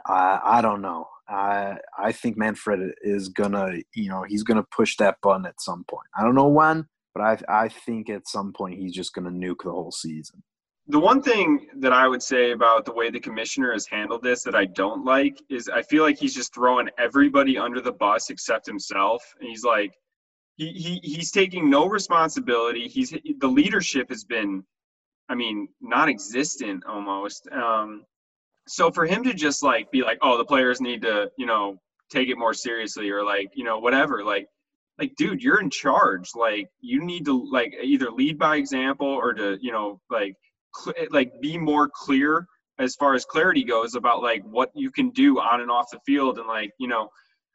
I 0.07 0.41
I 0.43 0.63
don't 0.63 0.83
know. 0.83 1.07
I 1.29 1.79
I 1.99 2.13
think 2.13 2.37
Manfred 2.37 2.95
is 3.03 3.29
gonna 3.29 3.77
you 3.95 4.09
know 4.09 4.25
he's 4.27 4.43
gonna 4.43 4.65
push 4.65 4.97
that 4.99 5.17
button 5.23 5.47
at 5.47 5.61
some 5.61 5.85
point. 5.85 6.07
I 6.17 6.23
don't 6.23 6.35
know 6.35 6.49
when, 6.49 6.87
but 7.15 7.23
I 7.23 7.39
I 7.49 7.69
think 7.69 8.11
at 8.11 8.29
some 8.29 8.53
point 8.53 8.79
he's 8.79 8.93
just 8.93 9.15
gonna 9.15 9.31
nuke 9.31 9.65
the 9.65 9.71
whole 9.71 9.93
season. 9.93 10.43
The 10.87 11.01
one 11.01 11.23
thing 11.23 11.67
that 11.77 11.95
I 11.95 12.07
would 12.07 12.23
say 12.23 12.51
about 12.51 12.85
the 12.85 12.93
way 12.93 13.09
the 13.09 13.21
commissioner 13.21 13.73
has 13.73 13.87
handled 13.87 14.23
this 14.23 14.43
that 14.43 14.55
I 14.55 14.67
don't 14.67 15.03
like 15.03 15.43
is 15.49 15.71
I 15.71 15.81
feel 15.81 16.03
like 16.03 16.19
he's 16.19 16.35
just 16.35 16.53
throwing 16.53 16.91
everybody 16.99 17.57
under 17.57 17.81
the 17.81 17.93
bus 17.93 18.29
except 18.29 18.67
himself. 18.67 19.25
And 19.41 19.49
he's 19.49 19.65
like, 19.65 19.95
he, 20.57 20.73
he 20.73 21.01
he's 21.03 21.31
taking 21.31 21.71
no 21.71 21.89
responsibility. 21.89 22.87
He's 22.87 23.15
the 23.39 23.49
leadership 23.49 24.11
has 24.11 24.25
been, 24.25 24.63
I 25.29 25.35
mean, 25.35 25.69
non-existent 25.81 26.85
almost. 26.87 27.49
Um, 27.51 28.05
so 28.67 28.91
for 28.91 29.07
him 29.07 29.25
to 29.25 29.35
just 29.35 29.63
like 29.63 29.91
be 29.91 30.03
like, 30.03 30.19
oh, 30.23 30.39
the 30.39 30.45
players 30.45 30.81
need 30.81 31.03
to, 31.03 31.31
you 31.37 31.47
know, 31.47 31.77
take 32.11 32.29
it 32.29 32.39
more 32.39 32.55
seriously 32.55 33.11
or 33.11 33.25
like, 33.25 33.51
you 33.55 33.65
know, 33.65 33.79
whatever, 33.79 34.25
like, 34.25 34.47
like, 34.99 35.13
dude, 35.17 35.43
you're 35.43 35.61
in 35.61 35.71
charge. 35.71 36.31
Like, 36.37 36.69
you 36.81 37.05
need 37.05 37.25
to 37.25 37.49
like 37.51 37.75
either 37.83 38.11
lead 38.11 38.39
by 38.39 38.57
example 38.57 39.09
or 39.09 39.33
to, 39.35 39.59
you 39.61 39.73
know, 39.73 40.01
like, 40.11 40.37
cl- 40.77 41.09
like 41.11 41.41
be 41.41 41.59
more 41.59 41.91
clear 41.93 42.47
as 42.79 42.95
far 42.97 43.15
as 43.15 43.25
clarity 43.25 43.65
goes 43.65 43.95
about 43.95 44.23
like 44.23 44.43
what 44.45 44.71
you 44.75 44.91
can 44.91 45.11
do 45.11 45.39
on 45.39 45.61
and 45.61 45.71
off 45.71 45.91
the 45.93 46.01
field 46.07 46.39
and 46.39 46.47
like, 46.47 46.73
you 46.79 46.89
know, 46.89 47.09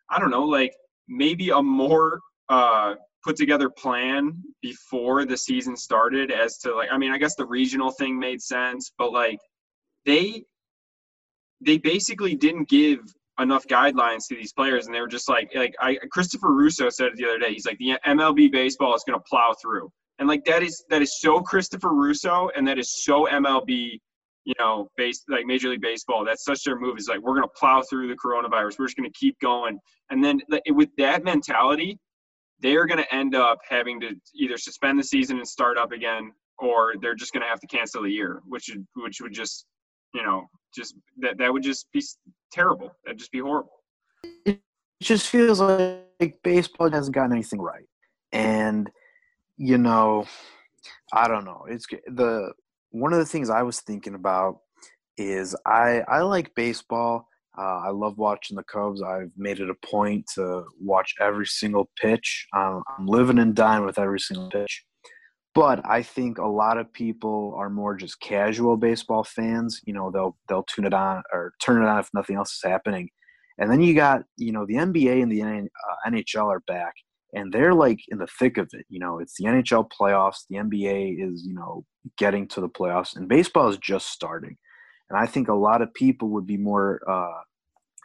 I 0.10 0.20
don't 0.20 0.32
know, 0.32 0.46
like 0.46 0.74
maybe 1.08 1.50
a 1.50 1.62
more 1.62 2.20
uh, 2.50 2.96
put 3.24 3.36
together 3.36 3.70
plan 3.70 4.42
before 4.62 5.26
the 5.26 5.38
season 5.38 5.76
started 5.76 6.32
as 6.32 6.58
to 6.60 6.76
like 6.76 6.90
I 6.92 6.98
mean 6.98 7.12
I 7.12 7.18
guess 7.18 7.36
the 7.36 7.46
regional 7.46 7.92
thing 7.92 8.18
made 8.18 8.42
sense, 8.42 8.92
but 8.98 9.12
like 9.12 9.40
they 10.06 10.44
they 11.62 11.78
basically 11.78 12.36
didn't 12.36 12.70
give 12.70 13.00
enough 13.40 13.66
guidelines 13.68 14.28
to 14.28 14.36
these 14.36 14.54
players 14.54 14.86
and 14.86 14.96
they 14.96 15.02
were 15.02 15.08
just 15.08 15.30
like 15.30 15.52
like 15.56 15.76
I 15.80 15.98
Christopher 16.12 16.54
Russo 16.54 16.90
said 16.90 17.08
it 17.08 17.16
the 17.16 17.26
other 17.26 17.40
day. 17.40 17.54
He's 17.54 17.66
like 17.66 17.78
the 17.78 17.98
MLB 18.06 18.52
baseball 18.52 18.96
is 18.96 19.04
going 19.06 19.20
to 19.20 19.24
plow 19.30 19.54
through. 19.62 19.92
And 20.20 20.28
like 20.28 20.44
that 20.46 20.64
is 20.64 20.84
that 20.90 21.02
is 21.02 21.20
so 21.20 21.42
Christopher 21.42 21.94
Russo 21.94 22.50
and 22.56 22.68
that 22.68 22.78
is 22.78 23.04
so 23.04 23.28
MLB 23.28 24.00
you 24.50 24.56
know, 24.58 24.90
base 24.98 25.24
like 25.30 25.46
Major 25.46 25.70
League 25.70 25.82
Baseball. 25.82 26.26
That's 26.26 26.44
such 26.44 26.64
their 26.64 26.80
move. 26.80 26.98
Is 26.98 27.08
like 27.08 27.20
we're 27.20 27.36
going 27.36 27.44
to 27.44 27.60
plow 27.60 27.84
through 27.88 28.08
the 28.08 28.16
coronavirus. 28.16 28.80
We're 28.80 28.88
just 28.88 28.98
going 28.98 29.10
to 29.10 29.18
keep 29.18 29.40
going. 29.40 29.78
And 30.10 30.24
then 30.24 30.42
with 30.70 30.90
that 30.98 31.24
mentality, 31.24 32.00
they're 32.62 32.86
going 32.86 32.98
to 32.98 33.16
end 33.16 33.36
up 33.36 33.60
having 33.68 34.00
to 34.02 34.16
either 34.36 34.58
suspend 34.58 35.00
the 35.00 35.04
season 35.04 35.38
and 35.38 35.48
start 35.48 35.78
up 35.78 35.92
again, 35.92 36.32
or 36.58 36.94
they're 37.02 37.16
just 37.16 37.34
going 37.34 37.44
to 37.44 37.48
have 37.48 37.60
to 37.62 37.68
cancel 37.68 38.04
the 38.04 38.12
year, 38.12 38.42
which 38.46 38.70
would 38.70 38.86
which 38.96 39.22
would 39.22 39.34
just 39.34 39.66
you 40.14 40.24
know 40.24 40.50
just 40.76 40.96
that 41.20 41.38
that 41.38 41.52
would 41.52 41.64
just 41.64 41.92
be 41.92 42.04
terrible. 42.52 42.92
That'd 43.06 43.20
just 43.20 43.32
be 43.32 43.40
horrible. 43.40 43.84
It 44.46 44.62
just 45.02 45.28
feels 45.28 45.60
like 45.60 46.38
baseball 46.44 46.92
hasn't 46.92 47.16
gotten 47.16 47.32
anything 47.32 47.62
right, 47.62 47.88
and 48.32 48.90
you 49.58 49.78
know, 49.78 50.26
I 51.14 51.28
don't 51.28 51.46
know. 51.46 51.66
It's 51.70 51.86
the 52.08 52.54
one 52.92 53.14
of 53.14 53.20
the 53.20 53.26
things 53.26 53.50
I 53.50 53.64
was 53.64 53.80
thinking 53.82 54.16
about 54.16 54.60
is 55.18 55.56
I 55.66 56.02
I 56.08 56.22
like 56.22 56.56
baseball 56.56 57.29
uh, 57.60 57.82
I 57.86 57.90
love 57.90 58.18
watching 58.18 58.56
the 58.56 58.64
Cubs. 58.64 59.02
I've 59.02 59.32
made 59.36 59.60
it 59.60 59.70
a 59.70 59.88
point 59.88 60.26
to 60.36 60.64
watch 60.80 61.14
every 61.20 61.46
single 61.46 61.90
pitch. 62.02 62.48
Um, 62.56 62.84
I'm 62.98 63.06
living 63.06 63.38
and 63.40 63.54
dying 63.54 63.86
with 63.86 64.00
every 64.00 64.20
single 64.20 64.50
pitch. 64.50 64.86
But 65.54 65.86
I 65.86 66.04
think 66.04 66.38
a 66.38 66.48
lot 66.48 66.78
of 66.78 66.94
people 66.94 67.54
are 67.58 67.70
more 67.70 67.96
just 67.96 68.22
casual 68.22 68.78
baseball 68.78 69.26
fans. 69.26 69.82
You 69.84 69.94
know, 69.94 70.10
they'll 70.10 70.38
they'll 70.48 70.64
tune 70.64 70.86
it 70.86 70.94
on 70.94 71.22
or 71.34 71.54
turn 71.62 71.84
it 71.84 71.88
on 71.88 72.00
if 72.00 72.10
nothing 72.14 72.38
else 72.38 72.54
is 72.54 72.62
happening. 72.64 73.10
And 73.58 73.70
then 73.70 73.82
you 73.82 73.94
got 73.94 74.22
you 74.38 74.54
know 74.54 74.66
the 74.66 74.76
NBA 74.76 75.22
and 75.22 75.32
the 75.32 75.42
NHL 75.42 76.44
uh, 76.44 76.48
are 76.48 76.62
back, 76.62 76.94
and 77.34 77.52
they're 77.52 77.74
like 77.74 78.00
in 78.08 78.20
the 78.20 78.28
thick 78.40 78.58
of 78.58 78.70
it. 78.72 78.86
You 78.90 79.00
know, 79.00 79.20
it's 79.20 79.36
the 79.38 79.46
NHL 79.46 79.90
playoffs. 79.90 80.46
The 80.50 80.58
NBA 80.58 81.16
is 81.20 81.44
you 81.46 81.56
know 81.56 81.84
getting 82.18 82.48
to 82.50 82.62
the 82.62 82.70
playoffs, 82.70 83.18
and 83.18 83.28
baseball 83.28 83.68
is 83.68 83.78
just 83.80 84.12
starting. 84.12 84.56
And 85.10 85.20
I 85.20 85.26
think 85.26 85.48
a 85.48 85.54
lot 85.54 85.82
of 85.82 85.94
people 85.94 86.30
would 86.30 86.46
be 86.46 86.58
more 86.58 87.02
uh, 87.10 87.42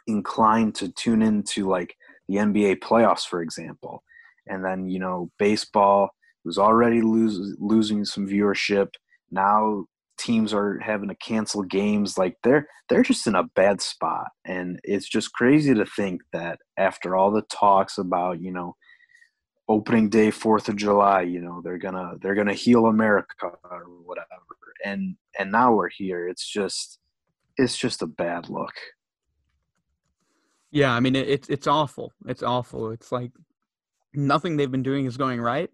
inclined 0.07 0.75
to 0.75 0.89
tune 0.89 1.21
into 1.21 1.67
like 1.67 1.95
the 2.27 2.35
NBA 2.35 2.79
playoffs, 2.79 3.25
for 3.25 3.41
example. 3.41 4.03
And 4.47 4.63
then, 4.63 4.89
you 4.89 4.99
know, 4.99 5.31
baseball 5.39 6.09
was 6.43 6.57
already 6.57 7.01
lose, 7.01 7.55
losing 7.59 8.05
some 8.05 8.27
viewership. 8.27 8.89
Now 9.31 9.85
teams 10.17 10.53
are 10.53 10.79
having 10.79 11.09
to 11.09 11.15
cancel 11.15 11.63
games. 11.63 12.17
Like 12.17 12.37
they're 12.43 12.67
they're 12.89 13.03
just 13.03 13.27
in 13.27 13.35
a 13.35 13.49
bad 13.55 13.81
spot. 13.81 14.27
And 14.45 14.79
it's 14.83 15.07
just 15.07 15.33
crazy 15.33 15.73
to 15.73 15.85
think 15.85 16.21
that 16.33 16.59
after 16.77 17.15
all 17.15 17.31
the 17.31 17.43
talks 17.43 17.97
about, 17.97 18.41
you 18.41 18.51
know, 18.51 18.75
opening 19.67 20.09
day, 20.09 20.31
Fourth 20.31 20.69
of 20.69 20.75
July, 20.75 21.21
you 21.21 21.41
know, 21.41 21.61
they're 21.63 21.77
gonna 21.77 22.13
they're 22.21 22.35
gonna 22.35 22.53
heal 22.53 22.85
America 22.85 23.51
or 23.63 23.85
whatever. 24.03 24.27
And 24.83 25.15
and 25.39 25.51
now 25.51 25.73
we're 25.73 25.89
here. 25.89 26.27
It's 26.27 26.47
just 26.47 26.99
it's 27.57 27.77
just 27.77 28.01
a 28.01 28.07
bad 28.07 28.49
look. 28.49 28.73
Yeah, 30.75 30.93
I 30.93 30.99
mean 30.99 31.15
it, 31.15 31.29
it's 31.29 31.47
it's 31.47 31.67
awful. 31.67 32.11
It's 32.27 32.43
awful. 32.43 32.91
It's 32.91 33.09
like 33.09 33.31
nothing 34.13 34.57
they've 34.57 34.69
been 34.69 34.83
doing 34.83 35.05
is 35.05 35.15
going 35.15 35.39
right. 35.39 35.69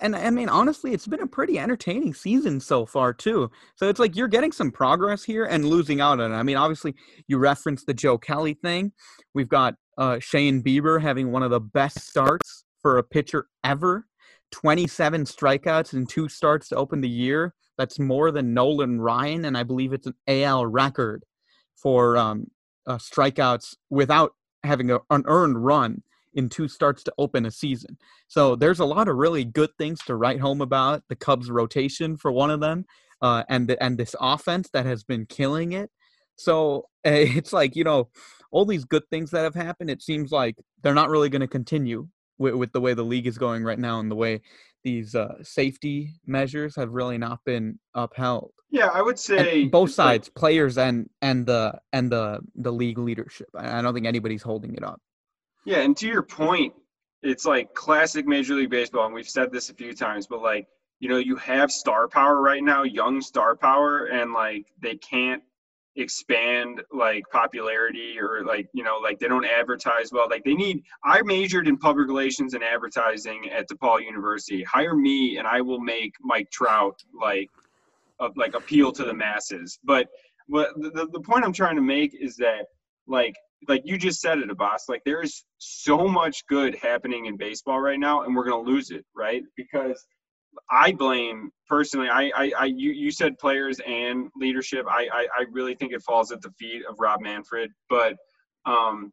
And 0.00 0.16
I 0.16 0.30
mean, 0.30 0.48
honestly, 0.48 0.92
it's 0.92 1.06
been 1.06 1.22
a 1.22 1.28
pretty 1.28 1.60
entertaining 1.60 2.12
season 2.12 2.58
so 2.58 2.84
far 2.84 3.12
too. 3.12 3.52
So 3.76 3.88
it's 3.88 4.00
like 4.00 4.16
you're 4.16 4.26
getting 4.26 4.50
some 4.50 4.72
progress 4.72 5.22
here 5.22 5.44
and 5.44 5.64
losing 5.64 6.00
out 6.00 6.18
on 6.18 6.32
it. 6.32 6.34
I 6.34 6.42
mean, 6.42 6.56
obviously, 6.56 6.96
you 7.28 7.38
referenced 7.38 7.86
the 7.86 7.94
Joe 7.94 8.18
Kelly 8.18 8.54
thing. 8.54 8.90
We've 9.32 9.48
got 9.48 9.74
uh, 9.96 10.18
Shane 10.18 10.60
Bieber 10.60 11.00
having 11.00 11.30
one 11.30 11.44
of 11.44 11.52
the 11.52 11.60
best 11.60 12.00
starts 12.00 12.64
for 12.80 12.98
a 12.98 13.04
pitcher 13.04 13.46
ever. 13.62 14.06
27 14.50 15.24
strikeouts 15.24 15.92
and 15.92 16.08
two 16.08 16.28
starts 16.28 16.68
to 16.70 16.76
open 16.76 17.00
the 17.00 17.08
year. 17.08 17.54
That's 17.78 18.00
more 18.00 18.32
than 18.32 18.54
Nolan 18.54 19.00
Ryan, 19.00 19.44
and 19.44 19.56
I 19.56 19.62
believe 19.62 19.92
it's 19.92 20.08
an 20.08 20.14
AL 20.26 20.66
record 20.66 21.24
for 21.76 22.16
um, 22.16 22.48
uh, 22.86 22.98
strikeouts 22.98 23.74
without 23.90 24.32
having 24.64 24.90
a, 24.90 24.98
an 25.10 25.24
earned 25.26 25.64
run 25.64 26.02
in 26.34 26.48
two 26.48 26.68
starts 26.68 27.02
to 27.04 27.12
open 27.18 27.44
a 27.46 27.50
season. 27.50 27.96
So 28.28 28.56
there's 28.56 28.80
a 28.80 28.84
lot 28.84 29.08
of 29.08 29.16
really 29.16 29.44
good 29.44 29.70
things 29.78 30.00
to 30.06 30.16
write 30.16 30.40
home 30.40 30.60
about. 30.60 31.02
The 31.08 31.16
Cubs 31.16 31.50
rotation 31.50 32.16
for 32.16 32.32
one 32.32 32.50
of 32.50 32.60
them, 32.60 32.86
uh, 33.20 33.44
and 33.48 33.68
the, 33.68 33.82
and 33.82 33.98
this 33.98 34.16
offense 34.20 34.70
that 34.72 34.86
has 34.86 35.04
been 35.04 35.26
killing 35.26 35.72
it. 35.72 35.90
So 36.36 36.86
it's 37.04 37.52
like 37.52 37.76
you 37.76 37.84
know 37.84 38.08
all 38.50 38.64
these 38.64 38.84
good 38.84 39.04
things 39.10 39.30
that 39.30 39.44
have 39.44 39.54
happened. 39.54 39.90
It 39.90 40.02
seems 40.02 40.30
like 40.30 40.56
they're 40.82 40.94
not 40.94 41.10
really 41.10 41.28
going 41.28 41.40
to 41.40 41.48
continue 41.48 42.08
with, 42.38 42.54
with 42.54 42.72
the 42.72 42.80
way 42.80 42.94
the 42.94 43.02
league 43.02 43.26
is 43.26 43.38
going 43.38 43.64
right 43.64 43.78
now 43.78 44.00
and 44.00 44.10
the 44.10 44.16
way 44.16 44.42
these 44.82 45.14
uh, 45.14 45.34
safety 45.42 46.14
measures 46.26 46.76
have 46.76 46.90
really 46.90 47.18
not 47.18 47.40
been 47.44 47.78
upheld. 47.94 48.52
Yeah, 48.70 48.88
I 48.92 49.02
would 49.02 49.18
say 49.18 49.62
and 49.62 49.70
both 49.70 49.90
sides, 49.90 50.28
like, 50.28 50.34
players 50.34 50.78
and 50.78 51.08
and 51.20 51.46
the 51.46 51.78
and 51.92 52.10
the 52.10 52.40
the 52.54 52.72
league 52.72 52.98
leadership. 52.98 53.48
I 53.56 53.82
don't 53.82 53.94
think 53.94 54.06
anybody's 54.06 54.42
holding 54.42 54.74
it 54.74 54.84
up. 54.84 55.00
Yeah, 55.64 55.80
and 55.80 55.96
to 55.98 56.06
your 56.06 56.22
point, 56.22 56.72
it's 57.22 57.44
like 57.44 57.74
classic 57.74 58.26
Major 58.26 58.54
League 58.54 58.70
Baseball, 58.70 59.06
and 59.06 59.14
we've 59.14 59.28
said 59.28 59.52
this 59.52 59.68
a 59.70 59.74
few 59.74 59.94
times, 59.94 60.26
but 60.26 60.42
like 60.42 60.66
you 61.00 61.08
know, 61.08 61.18
you 61.18 61.34
have 61.36 61.72
star 61.72 62.06
power 62.06 62.40
right 62.40 62.62
now, 62.62 62.84
young 62.84 63.20
star 63.20 63.56
power, 63.56 64.06
and 64.06 64.32
like 64.32 64.66
they 64.80 64.96
can't 64.96 65.42
expand 65.96 66.80
like 66.90 67.24
popularity 67.30 68.16
or 68.18 68.44
like 68.44 68.66
you 68.72 68.82
know 68.82 68.98
like 69.02 69.18
they 69.18 69.28
don't 69.28 69.44
advertise 69.44 70.10
well. 70.12 70.26
Like 70.30 70.44
they 70.44 70.54
need 70.54 70.82
i 71.04 71.20
majored 71.22 71.68
in 71.68 71.76
public 71.76 72.08
relations 72.08 72.54
and 72.54 72.64
advertising 72.64 73.50
at 73.50 73.68
depaul 73.68 74.02
university. 74.02 74.62
Hire 74.62 74.94
me 74.94 75.36
and 75.38 75.46
i 75.46 75.60
will 75.60 75.80
make 75.80 76.14
mike 76.22 76.50
trout 76.50 76.98
like 77.20 77.50
of 78.18 78.36
like 78.36 78.54
appeal 78.54 78.92
to 78.92 79.04
the 79.04 79.14
masses. 79.14 79.78
But 79.84 80.08
what 80.46 80.70
the, 80.76 81.08
the 81.12 81.20
point 81.20 81.44
i'm 81.44 81.52
trying 81.52 81.76
to 81.76 81.82
make 81.82 82.14
is 82.18 82.36
that 82.36 82.66
like 83.06 83.34
like 83.68 83.82
you 83.84 83.98
just 83.98 84.20
said 84.20 84.38
it 84.38 84.56
boss 84.56 84.88
like 84.88 85.02
there 85.04 85.22
is 85.22 85.44
so 85.58 86.08
much 86.08 86.44
good 86.46 86.74
happening 86.76 87.26
in 87.26 87.36
baseball 87.36 87.80
right 87.80 88.00
now 88.00 88.22
and 88.22 88.34
we're 88.34 88.44
going 88.44 88.64
to 88.64 88.70
lose 88.70 88.90
it 88.90 89.04
right? 89.14 89.42
Because 89.56 90.04
I 90.70 90.92
blame 90.92 91.50
personally. 91.68 92.08
I, 92.08 92.30
I, 92.34 92.52
I, 92.58 92.64
you, 92.66 92.92
you 92.92 93.10
said 93.10 93.38
players 93.38 93.80
and 93.86 94.28
leadership. 94.36 94.86
I, 94.88 95.08
I, 95.12 95.26
I 95.38 95.44
really 95.50 95.74
think 95.74 95.92
it 95.92 96.02
falls 96.02 96.32
at 96.32 96.42
the 96.42 96.50
feet 96.58 96.82
of 96.88 96.96
Rob 96.98 97.20
Manfred. 97.20 97.70
But, 97.88 98.16
um, 98.66 99.12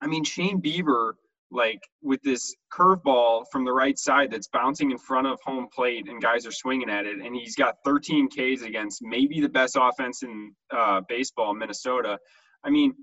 I 0.00 0.06
mean, 0.06 0.24
Shane 0.24 0.60
Bieber, 0.60 1.12
like 1.50 1.80
with 2.02 2.20
this 2.22 2.54
curveball 2.72 3.44
from 3.52 3.64
the 3.64 3.72
right 3.72 3.98
side 3.98 4.30
that's 4.30 4.48
bouncing 4.48 4.90
in 4.90 4.98
front 4.98 5.26
of 5.26 5.38
home 5.44 5.68
plate 5.74 6.08
and 6.08 6.20
guys 6.20 6.46
are 6.46 6.52
swinging 6.52 6.90
at 6.90 7.06
it, 7.06 7.18
and 7.20 7.34
he's 7.34 7.54
got 7.54 7.76
13 7.84 8.28
Ks 8.28 8.62
against 8.62 9.00
maybe 9.02 9.40
the 9.40 9.48
best 9.48 9.76
offense 9.80 10.22
in 10.22 10.52
uh, 10.76 11.00
baseball, 11.08 11.54
Minnesota. 11.54 12.18
I 12.64 12.70
mean, 12.70 12.94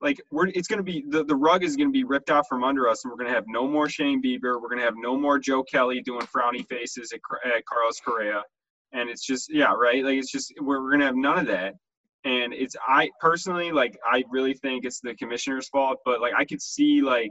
like 0.00 0.20
we're 0.30 0.48
it's 0.48 0.68
going 0.68 0.78
to 0.78 0.82
be 0.82 1.04
the, 1.08 1.24
the 1.24 1.34
rug 1.34 1.64
is 1.64 1.76
going 1.76 1.88
to 1.88 1.92
be 1.92 2.04
ripped 2.04 2.30
out 2.30 2.46
from 2.48 2.62
under 2.62 2.88
us 2.88 3.04
and 3.04 3.10
we're 3.10 3.16
going 3.16 3.28
to 3.28 3.34
have 3.34 3.44
no 3.48 3.66
more 3.66 3.88
Shane 3.88 4.22
Bieber 4.22 4.60
we're 4.60 4.68
going 4.68 4.78
to 4.78 4.84
have 4.84 4.94
no 4.96 5.16
more 5.16 5.38
Joe 5.38 5.62
Kelly 5.62 6.00
doing 6.02 6.22
frowny 6.22 6.66
faces 6.66 7.12
at, 7.12 7.20
at 7.44 7.64
Carlos 7.66 8.00
Correa. 8.04 8.42
And 8.92 9.10
it's 9.10 9.26
just 9.26 9.52
yeah 9.52 9.72
right? 9.72 10.04
Like 10.04 10.18
it's 10.18 10.30
just 10.30 10.52
we're, 10.60 10.82
we're 10.82 10.90
going 10.90 11.00
to 11.00 11.06
have 11.06 11.16
none 11.16 11.38
of 11.38 11.46
that. 11.46 11.74
And 12.24 12.52
it's 12.52 12.76
I 12.86 13.10
personally 13.20 13.72
like 13.72 13.98
I 14.10 14.24
really 14.30 14.54
think 14.54 14.84
it's 14.84 15.00
the 15.00 15.14
commissioner's 15.14 15.68
fault 15.68 15.98
but 16.04 16.20
like 16.20 16.32
I 16.36 16.44
could 16.44 16.62
see 16.62 17.00
like 17.02 17.30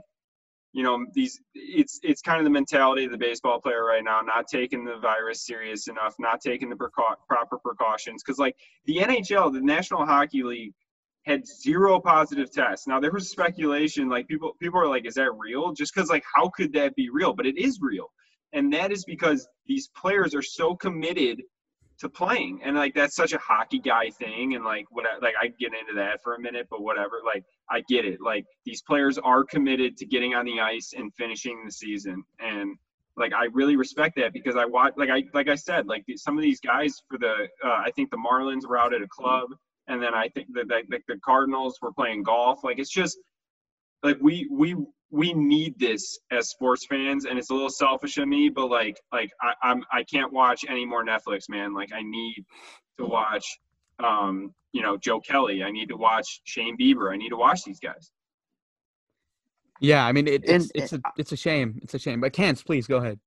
you 0.72 0.82
know 0.82 1.06
these 1.14 1.40
it's 1.54 1.98
it's 2.02 2.20
kind 2.20 2.38
of 2.38 2.44
the 2.44 2.50
mentality 2.50 3.06
of 3.06 3.10
the 3.10 3.18
baseball 3.18 3.58
player 3.60 3.84
right 3.84 4.04
now 4.04 4.20
not 4.20 4.46
taking 4.46 4.84
the 4.84 4.98
virus 4.98 5.46
serious 5.46 5.88
enough 5.88 6.14
not 6.18 6.40
taking 6.42 6.68
the 6.68 6.76
proper 6.76 7.58
precautions. 7.58 8.22
Because 8.22 8.38
like 8.38 8.56
the 8.84 8.98
nhl 8.98 9.52
the 9.52 9.60
national 9.60 10.04
hockey 10.04 10.42
league 10.42 10.74
had 11.28 11.46
zero 11.46 12.00
positive 12.00 12.50
tests. 12.50 12.86
Now 12.86 12.98
there 12.98 13.12
was 13.12 13.30
speculation, 13.30 14.08
like 14.08 14.26
people 14.28 14.54
people 14.60 14.80
are 14.80 14.88
like, 14.88 15.06
is 15.06 15.14
that 15.14 15.30
real? 15.36 15.72
Just 15.72 15.94
because 15.94 16.08
like 16.08 16.24
how 16.34 16.48
could 16.48 16.72
that 16.72 16.96
be 16.96 17.10
real? 17.10 17.32
But 17.34 17.46
it 17.46 17.58
is 17.58 17.78
real. 17.80 18.10
And 18.52 18.72
that 18.72 18.90
is 18.90 19.04
because 19.04 19.46
these 19.66 19.88
players 19.88 20.34
are 20.34 20.42
so 20.42 20.74
committed 20.74 21.42
to 21.98 22.08
playing. 22.08 22.60
And 22.64 22.76
like 22.76 22.94
that's 22.94 23.14
such 23.14 23.32
a 23.32 23.38
hockey 23.38 23.78
guy 23.78 24.10
thing. 24.10 24.54
And 24.54 24.64
like 24.64 24.86
what 24.90 25.04
like 25.20 25.34
I 25.40 25.48
get 25.48 25.72
into 25.78 25.94
that 25.96 26.22
for 26.22 26.34
a 26.34 26.40
minute, 26.40 26.66
but 26.70 26.82
whatever. 26.82 27.20
Like 27.24 27.44
I 27.70 27.82
get 27.88 28.04
it. 28.04 28.20
Like 28.20 28.46
these 28.64 28.82
players 28.82 29.18
are 29.18 29.44
committed 29.44 29.96
to 29.98 30.06
getting 30.06 30.34
on 30.34 30.46
the 30.46 30.60
ice 30.60 30.94
and 30.96 31.12
finishing 31.14 31.62
the 31.64 31.72
season. 31.72 32.24
And 32.40 32.76
like 33.18 33.32
I 33.34 33.46
really 33.52 33.76
respect 33.76 34.16
that 34.16 34.32
because 34.32 34.56
I 34.56 34.64
watch 34.64 34.94
like 34.96 35.10
I 35.10 35.24
like 35.34 35.48
I 35.48 35.56
said 35.56 35.86
like 35.86 36.04
some 36.16 36.38
of 36.38 36.42
these 36.42 36.60
guys 36.60 37.02
for 37.08 37.18
the 37.18 37.48
uh, 37.64 37.68
I 37.68 37.90
think 37.94 38.10
the 38.10 38.16
Marlins 38.16 38.66
were 38.66 38.78
out 38.78 38.94
at 38.94 39.02
a 39.02 39.08
club 39.08 39.48
and 39.88 40.02
then 40.02 40.14
I 40.14 40.28
think 40.28 40.48
that 40.54 40.68
like 40.68 41.02
the 41.08 41.18
Cardinals 41.24 41.78
were 41.82 41.92
playing 41.92 42.22
golf. 42.22 42.62
Like 42.62 42.78
it's 42.78 42.90
just 42.90 43.18
like 44.02 44.18
we 44.20 44.46
we 44.50 44.76
we 45.10 45.32
need 45.32 45.78
this 45.78 46.18
as 46.30 46.50
sports 46.50 46.86
fans, 46.86 47.24
and 47.24 47.38
it's 47.38 47.50
a 47.50 47.54
little 47.54 47.70
selfish 47.70 48.18
of 48.18 48.28
me, 48.28 48.48
but 48.48 48.66
like 48.66 49.00
like 49.12 49.30
I, 49.40 49.54
I'm 49.62 49.82
I 49.92 50.04
can't 50.04 50.32
watch 50.32 50.64
any 50.68 50.84
more 50.84 51.04
Netflix, 51.04 51.48
man. 51.48 51.74
Like 51.74 51.92
I 51.92 52.02
need 52.02 52.44
to 52.98 53.06
watch, 53.06 53.58
um, 53.98 54.54
you 54.72 54.82
know, 54.82 54.96
Joe 54.96 55.20
Kelly. 55.20 55.62
I 55.62 55.70
need 55.70 55.88
to 55.88 55.96
watch 55.96 56.42
Shane 56.44 56.76
Bieber. 56.76 57.12
I 57.12 57.16
need 57.16 57.30
to 57.30 57.36
watch 57.36 57.64
these 57.64 57.80
guys. 57.80 58.10
Yeah, 59.80 60.04
I 60.04 60.12
mean 60.12 60.26
it, 60.26 60.44
it's 60.44 60.70
and, 60.70 60.70
it's 60.74 60.92
a 60.92 61.00
it's 61.16 61.32
a 61.32 61.36
shame. 61.36 61.78
It's 61.82 61.94
a 61.94 61.98
shame. 61.98 62.20
But 62.20 62.32
Cans, 62.32 62.62
please 62.62 62.86
go 62.86 62.98
ahead. 62.98 63.18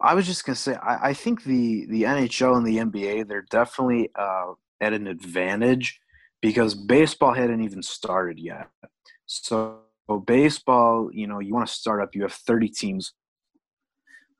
I 0.00 0.14
was 0.14 0.26
just 0.26 0.44
gonna 0.44 0.56
say 0.56 0.74
I, 0.74 1.10
I 1.10 1.14
think 1.14 1.44
the 1.44 1.86
the 1.86 2.02
NHL 2.02 2.56
and 2.56 2.66
the 2.66 2.78
NBA 2.78 3.28
they're 3.28 3.46
definitely 3.50 4.10
uh, 4.14 4.52
at 4.82 4.92
an 4.92 5.06
advantage 5.06 6.00
because 6.42 6.74
baseball 6.74 7.32
hadn't 7.32 7.62
even 7.62 7.82
started 7.82 8.38
yet. 8.38 8.68
So 9.26 9.78
baseball, 10.26 11.08
you 11.12 11.26
know, 11.26 11.38
you 11.38 11.54
want 11.54 11.66
to 11.66 11.72
start 11.72 12.02
up, 12.02 12.14
you 12.14 12.22
have 12.22 12.32
30 12.32 12.68
teams, 12.68 13.14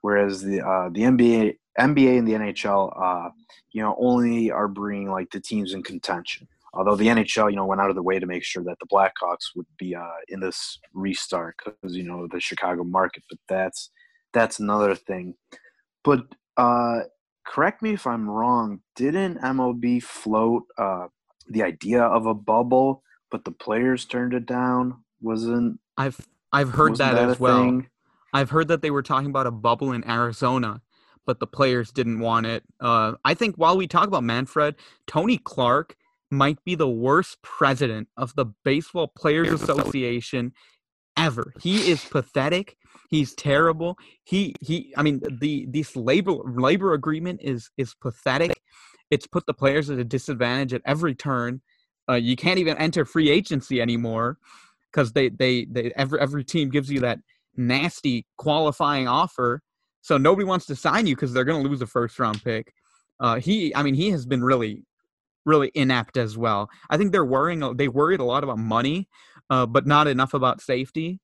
whereas 0.01 0.43
the 0.43 0.61
uh, 0.61 0.91
the 0.91 1.03
NBA 1.03 1.57
NBA 1.79 2.19
and 2.19 2.29
the 2.29 2.33
NHL, 2.33 2.93
uh, 3.01 3.31
you 3.71 3.83
know, 3.83 3.97
only 3.99 4.51
are 4.51 4.69
bringing 4.69 5.11
like 5.11 5.31
the 5.31 5.41
teams 5.41 5.73
in 5.73 5.83
contention. 5.83 6.47
Although 6.75 6.97
the 6.97 7.07
NHL, 7.07 7.51
you 7.51 7.57
know, 7.57 7.67
went 7.67 7.81
out 7.81 7.91
of 7.91 7.97
the 7.97 8.03
way 8.03 8.19
to 8.19 8.27
make 8.27 8.45
sure 8.45 8.65
that 8.65 8.79
the 8.81 8.87
Blackhawks 8.87 9.55
would 9.55 9.67
be 9.79 9.95
uh, 9.95 10.21
in 10.29 10.41
this 10.41 10.79
restart 10.93 11.57
because 11.65 11.97
you 11.97 12.03
know 12.03 12.27
the 12.31 12.41
Chicago 12.41 12.83
market, 12.83 13.23
but 13.31 13.39
that's 13.49 13.91
that's 14.33 14.59
another 14.59 14.95
thing. 14.95 15.35
But 16.03 16.25
uh, 16.57 17.01
correct 17.45 17.83
me 17.83 17.95
if 17.95 18.07
I'm 18.07 18.29
wrong. 18.29 18.81
Didn't 18.97 19.39
MLB 19.39 20.03
float 20.03 20.65
uh, 20.79 21.09
the 21.49 21.63
idea 21.63 22.03
of 22.03 22.27
a 22.27 22.35
bubble, 22.35 23.03
but 23.31 23.45
the 23.45 23.51
players 23.51 24.05
turned 24.05 24.35
it 24.35 24.47
down? 24.47 25.05
Wasn't 25.21 25.79
I've 25.97 26.21
I've 26.53 26.71
heard 26.71 26.97
that, 26.97 27.15
that, 27.15 27.31
as 27.31 27.41
well. 27.41 27.63
Thing? 27.63 27.89
I've 28.33 28.51
heard 28.51 28.69
that 28.69 28.83
they 28.83 28.91
were 28.91 29.03
talking 29.03 29.29
about 29.29 29.47
a 29.47 29.51
bubble 29.51 29.93
in 29.93 30.09
Arizona, 30.09 30.81
but 31.27 31.41
the 31.41 31.47
players 31.47 31.91
didn't 31.91 32.21
want 32.21 32.47
it. 32.47 32.65
Uh, 32.81 33.15
I 33.25 33.35
think 33.35 33.57
while 33.57 33.77
we 33.77 33.87
talk 33.87 34.09
about 34.09 34.25
Manfred, 34.25 34.77
Tony 35.07 35.39
Clark 35.39 35.97
might 36.31 36.65
be 36.65 36.75
the 36.75 36.89
worst 36.89 37.43
president 37.43 38.09
of 38.17 38.35
the 38.35 38.47
Baseball 38.65 39.09
Players 39.09 39.53
Association 39.53 40.53
ever. 41.17 41.53
He 41.61 41.91
is 41.91 42.05
pathetic. 42.05 42.77
He's 43.13 43.35
terrible. 43.35 43.99
He 44.25 44.55
he. 44.63 44.95
I 44.97 45.03
mean, 45.03 45.21
the 45.39 45.67
this 45.69 45.95
labor 45.97 46.33
labor 46.47 46.95
agreement 46.95 47.41
is 47.43 47.69
is 47.77 47.95
pathetic. 47.95 48.63
It's 49.11 49.27
put 49.27 49.45
the 49.45 49.53
players 49.53 49.91
at 49.91 49.99
a 49.99 50.05
disadvantage 50.05 50.73
at 50.73 50.81
every 50.87 51.15
turn. 51.15 51.61
Uh, 52.09 52.15
you 52.15 52.37
can't 52.37 52.59
even 52.59 52.79
enter 52.79 53.05
free 53.05 53.29
agency 53.29 53.83
anymore 53.83 54.39
because 54.91 55.13
they, 55.13 55.29
they 55.29 55.67
they 55.67 55.93
every 55.95 56.21
every 56.21 56.43
team 56.43 56.71
gives 56.71 56.91
you 56.91 57.01
that 57.01 57.19
nasty 57.55 58.25
qualifying 58.39 59.07
offer. 59.07 59.61
So 60.01 60.17
nobody 60.17 60.47
wants 60.47 60.65
to 60.67 60.75
sign 60.75 61.07
you 61.07 61.15
because 61.15 61.35
they're 61.35 61.45
going 61.45 61.63
to 61.63 61.69
lose 61.69 61.83
a 61.83 61.87
first 61.87 62.19
round 62.19 62.43
pick. 62.43 62.73
Uh, 63.21 63.39
he, 63.39 63.77
I 63.77 63.83
mean, 63.83 63.93
he 63.95 64.09
has 64.09 64.25
been 64.25 64.43
really, 64.43 64.85
really 65.45 65.71
inept 65.75 66.17
as 66.17 66.39
well. 66.39 66.71
I 66.89 66.97
think 66.97 67.13
they're 67.13 67.27
worrying. 67.27 67.77
They 67.77 67.89
worried 67.89 68.21
a 68.21 68.25
lot 68.25 68.43
about 68.43 68.57
money, 68.57 69.07
uh, 69.51 69.67
but 69.67 69.87
not 69.87 70.07
enough 70.07 70.33
about 70.33 70.63
safety 70.63 71.21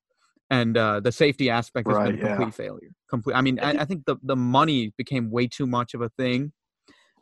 and 0.50 0.76
uh, 0.76 1.00
the 1.00 1.12
safety 1.12 1.50
aspect 1.50 1.88
has 1.88 1.96
right, 1.96 2.16
been 2.16 2.24
a 2.24 2.28
complete 2.28 2.46
yeah. 2.46 2.50
failure. 2.50 2.90
Complete. 3.10 3.34
I 3.34 3.40
mean, 3.40 3.58
I, 3.60 3.82
I, 3.82 3.84
think 3.84 4.04
the 4.06 4.16
the 4.22 4.36
money 4.36 4.92
became 4.96 5.30
way 5.30 5.46
too 5.46 5.66
much 5.66 5.94
of 5.94 6.00
a 6.00 6.08
thing 6.10 6.52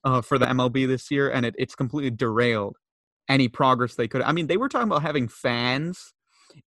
uh, 0.04 0.20
for 0.20 0.38
the 0.38 0.46
MLB 0.46 0.86
this 0.86 1.10
year, 1.10 1.30
and 1.30 1.44
it, 1.44 1.54
it's 1.58 1.74
completely 1.74 2.10
derailed 2.10 2.76
any 3.28 3.48
progress 3.48 3.94
they 3.94 4.08
could. 4.08 4.22
I 4.22 4.32
mean, 4.32 4.46
they 4.46 4.56
were 4.56 4.68
talking 4.68 4.88
about 4.88 5.02
having 5.02 5.28
fans 5.28 6.14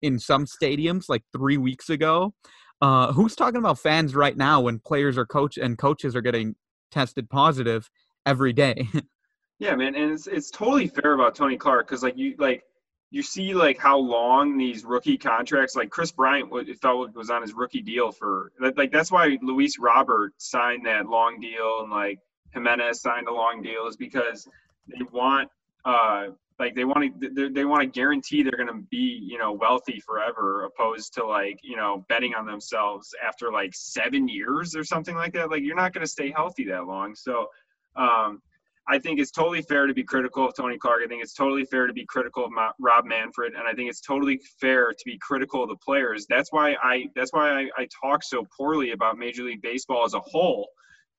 in 0.02 0.20
some 0.20 0.46
stadiums 0.46 1.06
like 1.08 1.24
three 1.36 1.58
weeks 1.58 1.90
ago. 1.90 2.34
Uh, 2.82 3.12
who's 3.12 3.36
talking 3.36 3.58
about 3.58 3.78
fans 3.78 4.16
right 4.16 4.38
now 4.38 4.62
when 4.62 4.80
players 4.80 5.18
are 5.18 5.26
coach 5.26 5.58
and 5.58 5.78
coaches 5.78 6.16
are 6.16 6.22
getting 6.22 6.56
tested 6.92 7.30
positive 7.30 7.90
every 8.26 8.54
day? 8.54 8.88
yeah, 9.60 9.76
man, 9.76 9.96
and 9.96 10.12
it's 10.14 10.28
it's 10.28 10.50
totally 10.50 10.88
fair 10.88 11.14
about 11.14 11.36
Tony 11.36 11.58
Clark 11.58 11.88
because 11.88 12.04
like 12.04 12.18
you 12.18 12.36
like 12.38 12.64
you 13.12 13.24
see 13.24 13.54
like 13.54 13.78
how 13.78 13.98
long 13.98 14.58
these 14.58 14.86
rookie 14.86 15.18
contracts 15.18 15.76
like 15.76 15.90
Kris 15.90 16.12
Bryant 16.12 16.50
it 16.68 16.80
felt 16.80 17.14
was 17.16 17.30
on 17.30 17.42
his 17.42 17.54
rookie 17.54 17.82
deal 17.82 18.12
for 18.12 18.52
like 18.76 18.92
that's 18.92 19.12
why 19.12 19.38
Luis 19.42 19.80
Robert 19.80 20.34
signed 20.38 20.86
that 20.86 21.08
long 21.08 21.40
deal 21.40 21.82
and 21.82 21.92
like 21.92 22.20
Jimenez 22.54 23.02
signed 23.02 23.28
a 23.28 23.34
long 23.34 23.62
deal 23.62 23.88
is 23.88 23.98
because 23.98 24.48
they 24.88 25.04
want 25.12 25.50
uh 25.86 26.28
like 26.60 26.76
they 26.76 26.84
want 26.84 27.22
to 27.22 27.30
they, 27.30 27.50
they 27.50 27.66
want 27.66 27.82
to 27.82 27.88
guarantee 27.88 28.44
they're 28.44 28.52
going 28.52 28.68
to 28.68 28.86
be 28.92 29.20
you 29.24 29.38
know 29.38 29.54
wealthy 29.54 30.00
forever 30.00 30.66
opposed 30.66 31.14
to 31.14 31.26
like 31.26 31.60
you 31.64 31.78
know 31.78 32.06
betting 32.10 32.36
on 32.36 32.46
themselves 32.46 33.16
after 33.26 33.52
like 33.52 33.74
7 33.74 34.28
years 34.28 34.76
or 34.76 34.84
something 34.84 35.16
like 35.16 35.34
that. 35.34 35.50
Like 35.50 35.64
you're 35.64 35.76
not 35.76 35.94
going 35.94 36.06
to 36.06 36.12
stay 36.12 36.32
healthy 36.32 36.66
that 36.66 36.86
long. 36.86 37.16
So 37.16 37.48
um 37.96 38.42
I 38.90 38.98
think 38.98 39.20
it's 39.20 39.30
totally 39.30 39.62
fair 39.62 39.86
to 39.86 39.94
be 39.94 40.04
critical 40.04 40.48
of 40.48 40.56
Tony 40.56 40.78
Clark. 40.78 41.02
I 41.06 41.08
think 41.08 41.22
it's 41.22 41.34
totally 41.34 41.64
fair 41.64 41.86
to 41.86 41.94
be 41.94 42.06
critical 42.06 42.46
of 42.46 42.52
Ma- 42.52 42.72
Rob 42.80 43.06
Manfred, 43.06 43.54
and 43.54 43.68
I 43.68 43.74
think 43.74 43.88
it's 43.90 44.02
totally 44.02 44.42
fair 44.60 44.90
to 44.90 45.04
be 45.06 45.18
critical 45.20 45.62
of 45.62 45.70
the 45.70 45.76
players. 45.76 46.26
That's 46.28 46.52
why 46.52 46.76
I 46.82 47.06
that's 47.16 47.32
why 47.32 47.52
I, 47.52 47.70
I 47.78 47.88
talk 48.04 48.24
so 48.24 48.46
poorly 48.58 48.92
about 48.92 49.18
Major 49.18 49.44
League 49.44 49.62
Baseball 49.62 50.06
as 50.06 50.16
a 50.16 50.20
whole, 50.20 50.68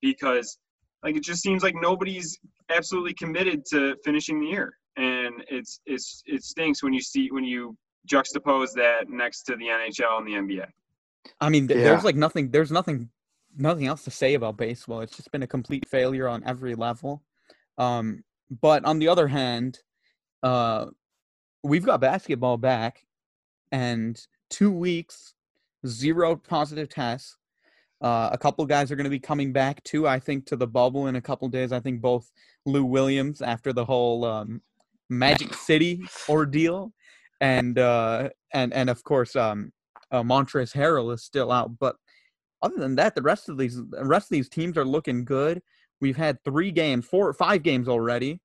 because 0.03 0.59
like 1.05 1.17
it 1.17 1.23
just 1.23 1.43
seems 1.43 1.63
like 1.63 1.77
nobody's 1.81 2.39
absolutely 2.71 3.15
committed 3.15 3.65
to 3.67 3.95
finishing 4.05 4.41
the 4.41 4.47
year, 4.47 4.75
and 4.97 5.35
it's 5.49 5.81
it's 5.87 6.25
it 6.27 6.43
stinks 6.43 6.83
when 6.83 6.93
you 6.93 7.01
see 7.01 7.31
when 7.31 7.45
you 7.45 7.77
juxtapose 8.11 8.73
that 8.75 9.09
next 9.09 9.43
to 9.43 9.55
the 9.57 9.67
NHL 9.67 10.19
and 10.19 10.27
the 10.27 10.33
NBA. 10.33 10.67
I 11.41 11.49
mean, 11.49 11.69
yeah. 11.69 11.77
there's 11.77 12.03
like 12.03 12.17
nothing. 12.17 12.51
There's 12.51 12.73
nothing 12.73 13.11
nothing 13.57 13.87
else 13.87 14.03
to 14.05 14.11
say 14.11 14.35
about 14.35 14.57
baseball. 14.57 15.03
It's 15.03 15.17
just 15.17 15.31
been 15.31 15.45
a 15.45 15.47
complete 15.47 15.89
failure 15.89 16.27
on 16.27 16.43
every 16.45 16.75
level. 16.75 17.23
Um, 17.81 18.23
but 18.61 18.85
on 18.85 18.99
the 18.99 19.09
other 19.09 19.27
hand, 19.27 19.79
uh, 20.43 20.87
we've 21.63 21.85
got 21.85 22.01
basketball 22.01 22.59
back, 22.59 23.07
and 23.73 24.21
two 24.51 24.71
weeks, 24.71 25.35
zero 25.87 26.37
positive 26.37 26.91
tests. 26.91 27.37
Uh, 28.03 28.29
a 28.33 28.39
couple 28.39 28.65
guys 28.67 28.91
are 28.91 28.97
going 28.97 29.05
to 29.05 29.11
be 29.11 29.19
coming 29.19 29.53
back 29.53 29.83
too. 29.83 30.07
I 30.07 30.19
think 30.19 30.47
to 30.47 30.57
the 30.57 30.67
bubble 30.67 31.07
in 31.07 31.17
a 31.17 31.21
couple 31.23 31.49
days. 31.49 31.73
I 31.73 31.81
think 31.81 32.01
both 32.01 32.31
Lou 32.67 32.85
Williams 32.85 33.41
after 33.41 33.73
the 33.73 33.85
whole 33.85 34.25
um, 34.25 34.61
Magic 35.09 35.55
City 35.55 36.03
ordeal, 36.29 36.93
and 37.41 37.79
uh, 37.79 38.29
and 38.53 38.75
and 38.75 38.91
of 38.91 39.03
course 39.05 39.37
um, 39.37 39.73
uh, 40.11 40.23
Montrezl 40.23 40.75
Harrell 40.75 41.15
is 41.15 41.23
still 41.25 41.51
out. 41.51 41.79
But 41.79 41.97
other 42.63 42.77
than 42.77 42.95
that, 42.97 43.15
the 43.15 43.23
rest 43.23 43.49
of 43.49 43.57
these 43.57 43.77
the 43.77 44.05
rest 44.05 44.27
of 44.27 44.35
these 44.35 44.51
teams 44.51 44.77
are 44.77 44.85
looking 44.85 45.25
good. 45.25 45.63
We've 46.01 46.17
had 46.17 46.43
three 46.45 46.71
games, 46.71 47.07
four, 47.07 47.33
five 47.33 47.63
games 47.63 47.89
already. 47.89 48.41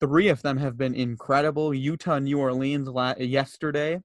Three 0.00 0.28
of 0.28 0.42
them 0.42 0.56
have 0.56 0.76
been 0.76 0.94
incredible. 0.94 1.72
Utah, 1.72 2.18
New 2.18 2.38
Orleans 2.38 2.88
la- 2.88 3.14
yesterday, 3.18 4.00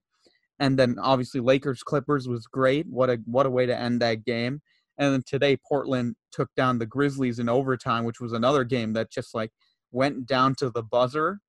and 0.58 0.78
then 0.78 0.96
obviously 0.98 1.40
Lakers 1.40 1.82
Clippers 1.82 2.28
was 2.28 2.46
great. 2.46 2.86
What 2.88 3.10
a 3.10 3.18
what 3.24 3.46
a 3.46 3.50
way 3.50 3.66
to 3.66 3.76
end 3.76 4.00
that 4.02 4.24
game. 4.24 4.60
And 4.98 5.12
then 5.12 5.22
today 5.26 5.56
Portland 5.68 6.16
took 6.32 6.48
down 6.56 6.78
the 6.78 6.86
Grizzlies 6.86 7.38
in 7.38 7.48
overtime, 7.48 8.04
which 8.04 8.20
was 8.20 8.32
another 8.32 8.64
game 8.64 8.92
that 8.94 9.10
just 9.10 9.34
like 9.34 9.52
went 9.92 10.26
down 10.26 10.54
to 10.56 10.70
the 10.70 10.82
buzzer. 10.82 11.40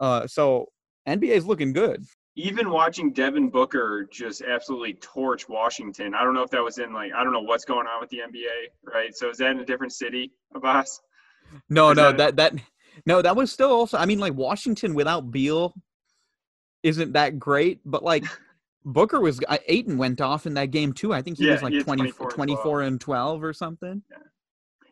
Uh, 0.00 0.26
so 0.26 0.66
NBA 1.06 1.30
is 1.30 1.46
looking 1.46 1.72
good 1.72 2.04
even 2.34 2.70
watching 2.70 3.12
Devin 3.12 3.50
Booker 3.50 4.08
just 4.10 4.42
absolutely 4.42 4.94
torch 4.94 5.48
Washington. 5.48 6.14
I 6.14 6.24
don't 6.24 6.34
know 6.34 6.42
if 6.42 6.50
that 6.50 6.62
was 6.62 6.78
in 6.78 6.92
like 6.92 7.12
I 7.12 7.22
don't 7.22 7.32
know 7.32 7.42
what's 7.42 7.64
going 7.64 7.86
on 7.86 8.00
with 8.00 8.10
the 8.10 8.18
NBA, 8.18 8.92
right? 8.92 9.14
So 9.14 9.30
is 9.30 9.38
that 9.38 9.50
in 9.50 9.60
a 9.60 9.64
different 9.64 9.92
city, 9.92 10.32
Abbas? 10.54 11.00
No, 11.68 11.92
no, 11.92 12.12
that, 12.12 12.36
that 12.36 12.36
that 12.36 12.62
no, 13.04 13.20
that 13.22 13.36
was 13.36 13.52
still 13.52 13.70
also. 13.70 13.98
I 13.98 14.06
mean, 14.06 14.18
like 14.18 14.34
Washington 14.34 14.94
without 14.94 15.30
Beal 15.30 15.74
isn't 16.82 17.12
that 17.12 17.38
great, 17.38 17.80
but 17.84 18.02
like 18.02 18.24
Booker 18.84 19.20
was 19.20 19.40
Ayton 19.68 19.98
went 19.98 20.20
off 20.20 20.46
in 20.46 20.54
that 20.54 20.70
game 20.70 20.92
too. 20.92 21.12
I 21.12 21.20
think 21.22 21.38
he 21.38 21.46
yeah, 21.46 21.52
was 21.52 21.62
like 21.62 21.72
he 21.72 21.82
20, 21.82 22.12
24, 22.12 22.30
24 22.30 22.82
and 22.82 23.00
12 23.00 23.44
or 23.44 23.52
something. 23.52 24.02
Yeah. 24.10 24.16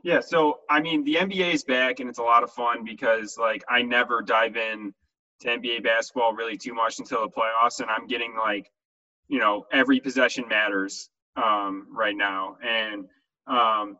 yeah, 0.03 0.21
so 0.21 0.61
I 0.69 0.81
mean, 0.81 1.05
the 1.05 1.15
NBA 1.15 1.55
is 1.55 1.65
back 1.65 2.01
and 2.01 2.09
it's 2.09 2.19
a 2.19 2.23
lot 2.23 2.43
of 2.43 2.53
fun 2.53 2.85
because 2.85 3.39
like 3.39 3.65
I 3.69 3.83
never 3.83 4.21
dive 4.23 4.57
in 4.57 4.95
to 5.41 5.49
NBA 5.49 5.83
basketball 5.83 6.35
really 6.35 6.57
too 6.57 6.75
much 6.75 6.99
until 6.99 7.23
the 7.23 7.29
playoffs, 7.29 7.81
and 7.81 7.91
I'm 7.91 8.07
getting 8.07 8.35
like, 8.37 8.71
you 9.29 9.39
know, 9.39 9.67
every 9.73 10.01
possession 10.01 10.47
matters 10.49 11.09
um, 11.37 11.87
right 11.91 12.17
now, 12.17 12.57
and 12.63 13.07
um, 13.47 13.97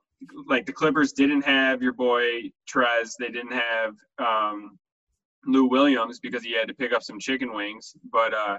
like 0.47 0.67
the 0.67 0.73
Clippers 0.73 1.13
didn't 1.13 1.43
have 1.43 1.83
your 1.83 1.93
boy 1.93 2.51
Trez, 2.69 3.13
they 3.19 3.31
didn't 3.31 3.53
have 3.53 3.95
um, 4.19 4.79
Lou 5.47 5.67
Williams 5.67 6.21
because 6.21 6.43
he 6.43 6.53
had 6.53 6.69
to 6.69 6.75
pick 6.75 6.93
up 6.93 7.03
some 7.03 7.19
chicken 7.19 7.55
wings, 7.55 7.95
but 8.13 8.35
uh, 8.35 8.59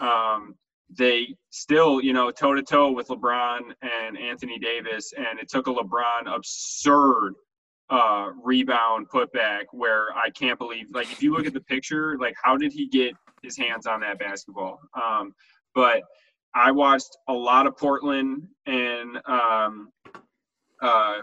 um, 0.00 0.54
they 0.90 1.34
still, 1.50 2.02
you 2.02 2.12
know, 2.12 2.30
toe 2.30 2.54
to 2.54 2.62
toe 2.62 2.92
with 2.92 3.08
LeBron 3.08 3.60
and 3.82 4.18
Anthony 4.18 4.58
Davis, 4.58 5.12
and 5.16 5.38
it 5.38 5.48
took 5.48 5.66
a 5.66 5.72
LeBron 5.72 6.34
absurd 6.34 7.34
uh, 7.90 8.30
rebound 8.42 9.08
putback 9.08 9.64
where 9.72 10.08
I 10.16 10.30
can't 10.30 10.58
believe, 10.58 10.86
like, 10.92 11.10
if 11.10 11.22
you 11.22 11.34
look 11.34 11.46
at 11.46 11.54
the 11.54 11.60
picture, 11.60 12.18
like, 12.18 12.34
how 12.42 12.56
did 12.56 12.72
he 12.72 12.86
get 12.88 13.14
his 13.42 13.56
hands 13.56 13.86
on 13.86 14.00
that 14.00 14.18
basketball? 14.18 14.78
Um, 14.94 15.34
but 15.74 16.02
I 16.54 16.70
watched 16.70 17.16
a 17.28 17.32
lot 17.32 17.66
of 17.66 17.76
Portland 17.76 18.48
and, 18.66 19.18
um, 19.26 19.90
uh, 20.82 21.20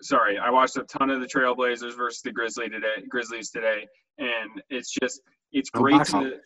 sorry, 0.00 0.38
I 0.38 0.50
watched 0.50 0.76
a 0.76 0.84
ton 0.84 1.10
of 1.10 1.20
the 1.20 1.26
Trailblazers 1.26 1.96
versus 1.96 2.22
the 2.22 2.32
Grizzly 2.32 2.68
today, 2.68 3.02
Grizzlies 3.08 3.50
today, 3.50 3.86
and 4.18 4.62
it's 4.70 4.94
just 5.00 5.20
it's 5.52 5.70
great 5.70 6.04
to 6.06 6.38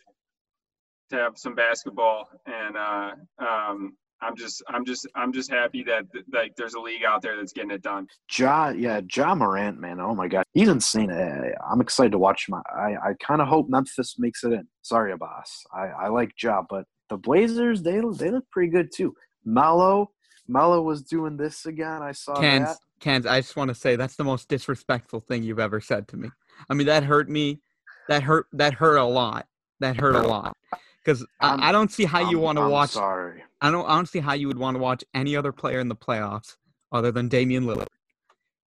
to 1.09 1.17
have 1.17 1.33
some 1.35 1.55
basketball 1.55 2.29
and 2.45 2.77
uh, 2.77 3.11
um, 3.39 3.97
I'm 4.21 4.35
just 4.35 4.63
I'm 4.67 4.85
just 4.85 5.07
I'm 5.15 5.33
just 5.33 5.49
happy 5.49 5.83
that 5.83 6.03
like 6.31 6.55
there's 6.55 6.75
a 6.75 6.79
league 6.79 7.03
out 7.03 7.21
there 7.21 7.35
that's 7.35 7.53
getting 7.53 7.71
it 7.71 7.81
done. 7.81 8.07
Ja, 8.37 8.69
yeah, 8.69 9.01
Ja 9.15 9.33
Morant, 9.33 9.79
man, 9.79 9.99
oh 9.99 10.13
my 10.13 10.27
god, 10.27 10.43
he's 10.53 10.69
insane. 10.69 11.09
Eh, 11.09 11.51
I'm 11.69 11.81
excited 11.81 12.11
to 12.11 12.19
watch 12.19 12.47
him. 12.47 12.55
I 12.55 12.95
I 13.03 13.13
kind 13.19 13.41
of 13.41 13.47
hope 13.47 13.67
Memphis 13.69 14.15
makes 14.19 14.43
it 14.43 14.53
in. 14.53 14.67
Sorry, 14.81 15.11
Abbas. 15.11 15.63
I 15.73 15.87
I 15.87 16.07
like 16.09 16.31
Ja, 16.41 16.61
but 16.69 16.85
the 17.09 17.17
Blazers 17.17 17.81
they 17.81 17.99
they 18.17 18.31
look 18.31 18.45
pretty 18.51 18.71
good 18.71 18.91
too. 18.95 19.13
Melo, 19.43 20.11
Melo 20.47 20.81
was 20.81 21.01
doing 21.01 21.37
this 21.37 21.65
again. 21.65 22.01
I 22.01 22.11
saw 22.11 22.39
Cans, 22.39 22.67
that. 22.67 22.77
Cans, 22.99 23.25
I 23.25 23.41
just 23.41 23.55
want 23.55 23.69
to 23.69 23.75
say 23.75 23.95
that's 23.95 24.15
the 24.15 24.23
most 24.23 24.47
disrespectful 24.47 25.21
thing 25.21 25.43
you've 25.43 25.59
ever 25.59 25.81
said 25.81 26.07
to 26.09 26.17
me. 26.17 26.29
I 26.69 26.73
mean, 26.75 26.87
that 26.87 27.03
hurt 27.03 27.29
me. 27.29 27.59
That 28.07 28.23
hurt. 28.23 28.47
That 28.53 28.73
hurt 28.73 28.97
a 28.97 29.05
lot. 29.05 29.47
That 29.79 29.95
hurt 29.95 30.15
a 30.15 30.21
lot. 30.21 30.55
Because 31.03 31.25
I, 31.39 31.69
I, 31.69 31.71
don't 31.71 31.91
see 31.91 32.05
how 32.05 32.29
you 32.29 32.37
want 32.37 32.59
to 32.59 32.67
watch. 32.69 32.91
Sorry. 32.91 33.41
I 33.61 33.69
don't. 33.69 34.07
See 34.07 34.19
how 34.19 34.33
you 34.33 34.47
would 34.47 34.57
want 34.57 34.75
to 34.75 34.81
watch 34.81 35.03
any 35.13 35.35
other 35.35 35.51
player 35.51 35.79
in 35.79 35.87
the 35.87 35.95
playoffs 35.95 36.55
other 36.91 37.11
than 37.11 37.27
Damian 37.27 37.65
Lillard. 37.65 37.87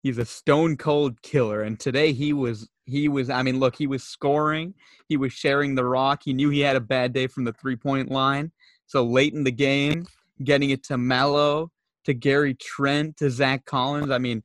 He's 0.02 0.18
a 0.18 0.26
stone 0.26 0.78
cold 0.78 1.22
killer, 1.22 1.62
and 1.62 1.80
today 1.80 2.12
he 2.12 2.34
was. 2.34 2.68
He 2.86 3.08
was. 3.08 3.30
I 3.30 3.44
mean, 3.44 3.60
look, 3.60 3.76
he 3.76 3.86
was 3.86 4.04
scoring. 4.04 4.74
He 5.08 5.18
was 5.18 5.32
sharing 5.32 5.76
the 5.76 5.86
rock. 5.86 6.22
He 6.26 6.34
knew 6.34 6.50
he 6.50 6.62
had 6.62 6.76
a 6.76 6.82
bad 6.82 7.14
day 7.14 7.28
from 7.28 7.44
the 7.44 7.54
three 7.54 7.76
point 7.76 8.10
line. 8.10 8.52
So 8.88 9.04
late 9.04 9.34
in 9.34 9.44
the 9.44 9.52
game, 9.52 10.08
getting 10.44 10.72
it 10.72 10.84
to 10.86 10.98
Melo, 10.98 11.72
to 12.06 12.14
Gary 12.16 12.56
Trent, 12.56 13.18
to 13.18 13.30
Zach 13.30 13.66
Collins. 13.66 14.10
I 14.10 14.18
mean, 14.18 14.42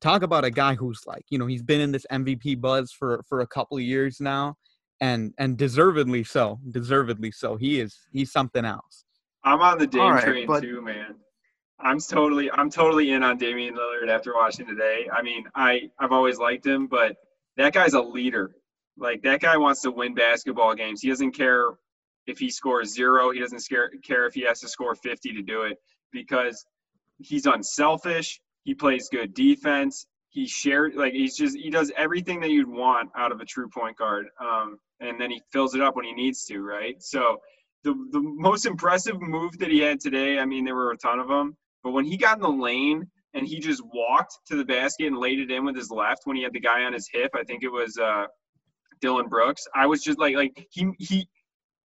talk 0.00 0.22
about 0.22 0.44
a 0.44 0.50
guy 0.50 0.74
who's 0.74 1.00
like, 1.06 1.24
you 1.30 1.38
know, 1.38 1.46
he's 1.46 1.62
been 1.62 1.80
in 1.80 1.90
this 1.90 2.06
MVP 2.12 2.60
buzz 2.60 2.92
for 2.92 3.24
for 3.28 3.40
a 3.40 3.46
couple 3.48 3.76
of 3.76 3.82
years 3.82 4.20
now, 4.20 4.56
and 5.00 5.34
and 5.38 5.56
deservedly 5.56 6.22
so. 6.22 6.60
Deservedly 6.70 7.32
so. 7.32 7.56
He 7.56 7.80
is 7.80 7.98
he's 8.12 8.30
something 8.30 8.64
else. 8.64 9.04
I'm 9.44 9.60
on 9.60 9.78
the 9.78 9.86
Dame 9.86 10.12
right, 10.12 10.24
train 10.24 10.46
but... 10.46 10.62
too, 10.62 10.80
man. 10.80 11.16
I'm 11.80 11.98
totally 11.98 12.50
I'm 12.50 12.70
totally 12.70 13.10
in 13.10 13.22
on 13.22 13.38
Damian 13.38 13.74
Lillard 13.74 14.08
after 14.08 14.34
watching 14.34 14.66
today. 14.66 15.08
I 15.12 15.22
mean, 15.22 15.44
I 15.54 15.90
I've 15.98 16.12
always 16.12 16.38
liked 16.38 16.66
him, 16.66 16.86
but 16.86 17.16
that 17.56 17.72
guy's 17.72 17.94
a 17.94 18.00
leader. 18.00 18.54
Like 18.96 19.22
that 19.22 19.40
guy 19.40 19.56
wants 19.56 19.82
to 19.82 19.90
win 19.90 20.14
basketball 20.14 20.74
games. 20.74 21.00
He 21.00 21.08
doesn't 21.08 21.32
care 21.32 21.70
if 22.26 22.38
he 22.38 22.50
scores 22.50 22.94
zero. 22.94 23.32
He 23.32 23.40
doesn't 23.40 23.60
scare, 23.60 23.90
care 24.04 24.26
if 24.26 24.34
he 24.34 24.42
has 24.42 24.60
to 24.60 24.68
score 24.68 24.94
50 24.94 25.32
to 25.32 25.42
do 25.42 25.62
it 25.62 25.78
because 26.12 26.64
he's 27.18 27.46
unselfish. 27.46 28.40
He 28.64 28.74
plays 28.74 29.08
good 29.10 29.34
defense. 29.34 30.06
He 30.28 30.46
shared 30.46 30.94
like 30.94 31.12
he's 31.12 31.36
just 31.36 31.56
he 31.56 31.68
does 31.68 31.92
everything 31.96 32.40
that 32.40 32.50
you'd 32.50 32.68
want 32.68 33.10
out 33.16 33.32
of 33.32 33.40
a 33.40 33.44
true 33.44 33.68
point 33.68 33.96
guard. 33.96 34.26
Um, 34.40 34.78
and 35.00 35.20
then 35.20 35.30
he 35.30 35.42
fills 35.52 35.74
it 35.74 35.80
up 35.80 35.96
when 35.96 36.04
he 36.04 36.12
needs 36.12 36.44
to, 36.44 36.60
right? 36.60 37.02
So 37.02 37.38
the 37.84 37.94
the 38.10 38.20
most 38.20 38.66
impressive 38.66 39.20
move 39.20 39.58
that 39.58 39.70
he 39.70 39.80
had 39.80 40.00
today, 40.00 40.38
I 40.38 40.46
mean, 40.46 40.64
there 40.64 40.74
were 40.74 40.92
a 40.92 40.96
ton 40.96 41.18
of 41.18 41.28
them, 41.28 41.56
but 41.82 41.90
when 41.90 42.04
he 42.04 42.16
got 42.16 42.36
in 42.36 42.42
the 42.42 42.48
lane 42.48 43.04
and 43.34 43.46
he 43.46 43.60
just 43.60 43.82
walked 43.92 44.38
to 44.46 44.56
the 44.56 44.64
basket 44.64 45.06
and 45.06 45.18
laid 45.18 45.38
it 45.38 45.50
in 45.50 45.64
with 45.64 45.76
his 45.76 45.90
left 45.90 46.22
when 46.24 46.36
he 46.36 46.42
had 46.42 46.52
the 46.52 46.60
guy 46.60 46.84
on 46.84 46.92
his 46.92 47.08
hip, 47.12 47.30
I 47.34 47.44
think 47.44 47.62
it 47.62 47.72
was 47.72 47.96
uh, 47.98 48.26
Dillon 49.00 49.28
Brooks. 49.28 49.66
I 49.74 49.86
was 49.86 50.02
just 50.02 50.18
like 50.18 50.36
like 50.36 50.66
he 50.70 50.90
he 50.98 51.28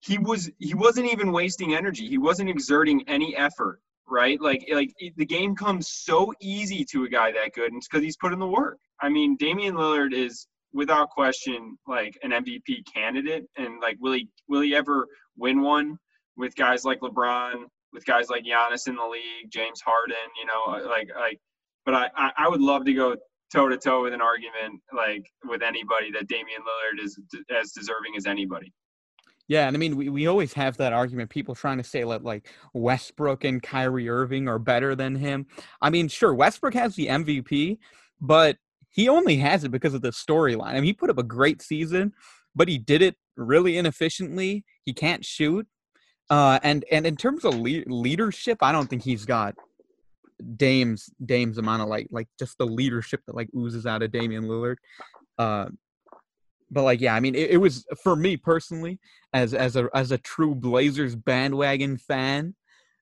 he 0.01 0.17
was 0.17 0.49
he 0.59 0.73
wasn't 0.73 1.11
even 1.11 1.31
wasting 1.31 1.75
energy. 1.75 2.07
He 2.07 2.17
wasn't 2.17 2.49
exerting 2.49 3.03
any 3.07 3.35
effort 3.35 3.81
right? 4.11 4.39
Like 4.41 4.67
like 4.71 4.93
the 5.15 5.25
game 5.25 5.55
comes 5.55 5.87
so 5.87 6.33
easy 6.41 6.85
to 6.91 7.05
a 7.05 7.09
guy 7.09 7.31
that 7.31 7.53
good, 7.53 7.71
and 7.71 7.77
it's 7.77 7.87
because 7.87 8.03
he's 8.03 8.17
put 8.17 8.33
in 8.33 8.39
the 8.39 8.47
work. 8.47 8.77
I 8.99 9.09
mean, 9.09 9.37
Damian 9.37 9.75
Lillard 9.75 10.13
is 10.13 10.47
without 10.73 11.09
question 11.09 11.77
like 11.87 12.17
an 12.23 12.31
MVP 12.31 12.83
candidate, 12.93 13.45
and 13.57 13.79
like 13.81 13.97
will 13.99 14.13
he 14.13 14.29
will 14.47 14.61
he 14.61 14.75
ever 14.75 15.07
win 15.37 15.61
one 15.61 15.97
with 16.37 16.55
guys 16.55 16.85
like 16.85 16.99
LeBron, 17.01 17.63
with 17.93 18.05
guys 18.05 18.29
like 18.29 18.43
Giannis 18.43 18.87
in 18.87 18.95
the 18.95 19.05
league, 19.05 19.51
James 19.51 19.81
Harden, 19.81 20.15
you 20.39 20.45
know, 20.45 20.63
uh, 20.67 20.89
like 20.89 21.09
like. 21.19 21.39
But 21.85 21.95
I 21.95 22.31
I 22.37 22.47
would 22.47 22.61
love 22.61 22.85
to 22.85 22.93
go 22.93 23.15
toe 23.51 23.67
to 23.67 23.77
toe 23.77 24.03
with 24.03 24.13
an 24.13 24.21
argument 24.21 24.81
like 24.95 25.25
with 25.43 25.61
anybody 25.61 26.11
that 26.11 26.27
Damian 26.27 26.61
Lillard 26.61 27.03
is 27.03 27.19
as 27.49 27.71
deserving 27.71 28.13
as 28.17 28.25
anybody. 28.25 28.71
Yeah, 29.47 29.67
and 29.67 29.75
I 29.75 29.79
mean, 29.79 29.97
we, 29.97 30.07
we 30.07 30.27
always 30.27 30.53
have 30.53 30.77
that 30.77 30.93
argument. 30.93 31.29
People 31.29 31.55
trying 31.55 31.77
to 31.77 31.83
say 31.83 32.03
that 32.03 32.23
like 32.23 32.49
Westbrook 32.73 33.43
and 33.43 33.61
Kyrie 33.61 34.07
Irving 34.07 34.47
are 34.47 34.59
better 34.59 34.95
than 34.95 35.15
him. 35.15 35.45
I 35.81 35.89
mean, 35.89 36.07
sure, 36.07 36.33
Westbrook 36.33 36.73
has 36.75 36.95
the 36.95 37.07
MVP, 37.07 37.77
but 38.21 38.57
he 38.91 39.09
only 39.09 39.37
has 39.37 39.63
it 39.63 39.71
because 39.71 39.93
of 39.93 40.01
the 40.01 40.11
storyline. 40.11 40.71
I 40.71 40.75
mean, 40.75 40.83
he 40.83 40.93
put 40.93 41.09
up 41.09 41.17
a 41.17 41.23
great 41.23 41.61
season, 41.61 42.13
but 42.55 42.67
he 42.67 42.77
did 42.77 43.01
it 43.01 43.15
really 43.37 43.77
inefficiently. 43.77 44.63
He 44.83 44.93
can't 44.93 45.25
shoot, 45.25 45.67
uh, 46.29 46.59
and 46.63 46.85
and 46.91 47.05
in 47.05 47.15
terms 47.15 47.45
of 47.45 47.55
le- 47.55 47.83
leadership, 47.87 48.59
I 48.61 48.71
don't 48.71 48.89
think 48.89 49.03
he's 49.03 49.25
got 49.25 49.55
Dame's 50.57 51.09
Dame's 51.23 51.57
amount 51.57 51.81
of 51.81 51.87
like 51.87 52.07
like 52.11 52.27
just 52.37 52.57
the 52.57 52.65
leadership 52.65 53.21
that 53.27 53.35
like 53.35 53.49
oozes 53.55 53.85
out 53.85 54.03
of 54.03 54.11
Damian 54.11 54.43
Lillard. 54.43 54.77
Uh, 55.37 55.69
but 56.71 56.83
like 56.83 57.01
yeah 57.01 57.13
i 57.13 57.19
mean 57.19 57.35
it, 57.35 57.51
it, 57.51 57.57
was 57.57 57.85
for 58.01 58.15
me 58.15 58.37
personally 58.37 58.99
as 59.33 59.53
as 59.53 59.75
a 59.75 59.89
as 59.93 60.11
a 60.11 60.17
true 60.17 60.55
blazers 60.55 61.15
bandwagon 61.15 61.97
fan 61.97 62.55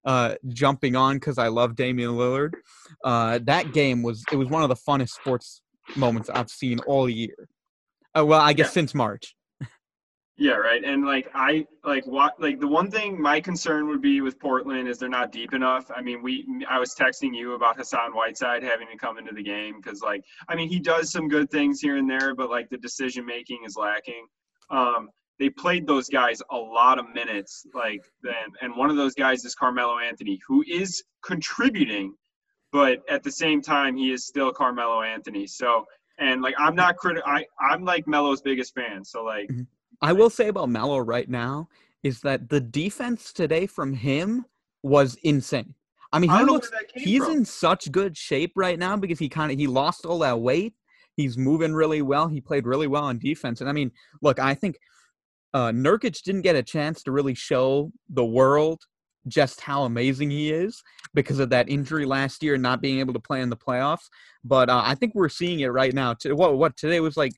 uh 0.06 0.36
jumping 0.48 0.96
on 0.96 1.16
because 1.16 1.38
i 1.38 1.48
love 1.48 1.76
damian 1.76 2.12
lillard 2.12 2.54
uh 3.06 3.40
that 3.44 3.72
game 3.72 4.02
was 4.02 4.26
it 4.32 4.36
was 4.36 4.50
one 4.50 4.64
of 4.64 4.70
the 4.70 4.76
funnest 4.76 5.10
sports 5.10 5.62
moments 5.96 6.30
i've 6.30 6.50
seen 6.50 6.80
all 6.80 7.10
year 7.10 7.48
uh, 8.18 8.26
well 8.26 8.42
i 8.42 8.54
guess 8.54 8.68
yeah. 8.68 8.72
since 8.72 8.96
march 8.96 9.36
yeah, 10.40 10.54
right. 10.54 10.82
And 10.86 11.06
like 11.06 11.30
I 11.36 11.68
like 11.84 12.08
what 12.08 12.40
like 12.40 12.62
the 12.62 12.68
one 12.68 12.90
thing 12.90 13.22
my 13.22 13.42
concern 13.42 13.90
would 13.90 14.02
be 14.02 14.22
with 14.22 14.40
Portland 14.40 14.88
is 14.88 14.98
they're 14.98 15.10
not 15.10 15.34
deep 15.34 15.54
enough. 15.54 15.92
I 15.94 16.02
mean, 16.02 16.24
we 16.24 16.48
I 16.70 16.80
was 16.80 16.96
texting 16.96 17.36
you 17.36 17.56
about 17.56 17.78
Hassan 17.78 18.14
Whiteside 18.14 18.64
having 18.64 18.88
to 18.90 18.98
come 18.98 19.18
into 19.18 19.34
the 19.34 19.44
game 19.44 19.82
because 19.82 20.02
like 20.02 20.24
I 20.48 20.56
mean 20.56 20.70
he 20.70 20.80
does 20.80 21.12
some 21.12 21.28
good 21.28 21.52
things 21.52 21.82
here 21.82 21.98
and 21.98 22.10
there, 22.10 22.34
but 22.36 22.50
like 22.50 22.70
the 22.70 22.78
decision 22.78 23.26
making 23.26 23.64
is 23.66 23.76
lacking. 23.76 24.26
Um, 24.70 25.10
they 25.40 25.50
played 25.50 25.86
those 25.86 26.08
guys 26.08 26.42
a 26.52 26.58
lot 26.58 27.00
of 27.00 27.14
minutes, 27.14 27.66
like 27.74 28.02
then, 28.24 28.34
and 28.62 28.76
one 28.78 28.90
of 28.90 28.96
those 28.96 29.16
guys 29.16 29.44
is 29.44 29.56
Carmelo 29.56 30.00
Anthony, 30.00 30.40
who 30.48 30.64
is 30.70 31.04
contributing, 31.22 32.14
but 32.72 33.00
at 33.10 33.24
the 33.24 33.32
same 33.32 33.62
time 33.62 33.96
he 33.96 34.12
is 34.12 34.26
still 34.26 34.52
Carmelo 34.52 35.02
Anthony. 35.02 35.48
So 35.48 35.86
and 36.20 36.42
like 36.42 36.56
I'm 36.58 36.76
not 36.76 36.98
criti- 36.98 37.22
I 37.26 37.46
I'm 37.60 37.84
like 37.84 38.08
Melo's 38.08 38.42
biggest 38.42 38.74
fan. 38.76 39.04
So 39.04 39.24
like. 39.24 39.50
Mm-hmm 39.50 39.64
I 40.02 40.14
will 40.14 40.30
say 40.30 40.48
about 40.48 40.70
Melo 40.70 41.00
right 41.00 41.30
now 41.30 41.68
is 42.04 42.22
that 42.22 42.50
the 42.50 42.62
defense 42.62 43.34
today 43.34 43.68
from 43.68 43.94
him 43.94 44.46
was 44.84 45.16
insane. 45.24 45.74
I 46.12 46.20
mean, 46.20 46.30
he 46.30 46.38
I 46.38 46.44
looks 46.44 46.72
he's 46.96 47.24
from. 47.24 47.38
in 47.38 47.46
such 47.46 47.92
good 47.92 48.18
shape 48.18 48.54
right 48.56 48.80
now 48.80 48.96
because 48.98 49.20
he 49.20 49.30
kind 49.30 49.52
of 49.52 49.60
he 49.60 49.68
lost 49.68 50.06
all 50.06 50.20
that 50.20 50.40
weight. 50.40 50.74
He's 51.16 51.38
moving 51.38 51.74
really 51.74 52.02
well. 52.02 52.28
He 52.28 52.40
played 52.40 52.66
really 52.66 52.88
well 52.88 53.04
on 53.04 53.20
defense. 53.20 53.60
And 53.62 53.70
I 53.70 53.74
mean, 53.74 53.92
look, 54.22 54.40
I 54.40 54.56
think 54.56 54.80
uh, 55.54 55.70
Nurkic 55.70 56.24
didn't 56.24 56.42
get 56.42 56.56
a 56.56 56.64
chance 56.64 57.04
to 57.04 57.12
really 57.12 57.36
show 57.36 57.92
the 58.10 58.26
world 58.26 58.82
just 59.28 59.62
how 59.62 59.84
amazing 59.84 60.30
he 60.30 60.52
is 60.52 60.82
because 61.14 61.40
of 61.40 61.50
that 61.50 61.70
injury 61.70 62.06
last 62.06 62.44
year, 62.44 62.56
and 62.56 62.64
not 62.64 62.82
being 62.82 63.00
able 63.00 63.14
to 63.14 63.20
play 63.20 63.42
in 63.42 63.50
the 63.50 63.58
playoffs. 63.58 64.10
But 64.44 64.70
uh, 64.70 64.82
I 64.86 64.96
think 64.96 65.14
we're 65.16 65.30
seeing 65.30 65.60
it 65.62 65.68
right 65.68 65.94
now. 65.94 66.16
What 66.26 66.58
what 66.58 66.78
today 66.78 67.00
was 67.00 67.18
like 67.18 67.34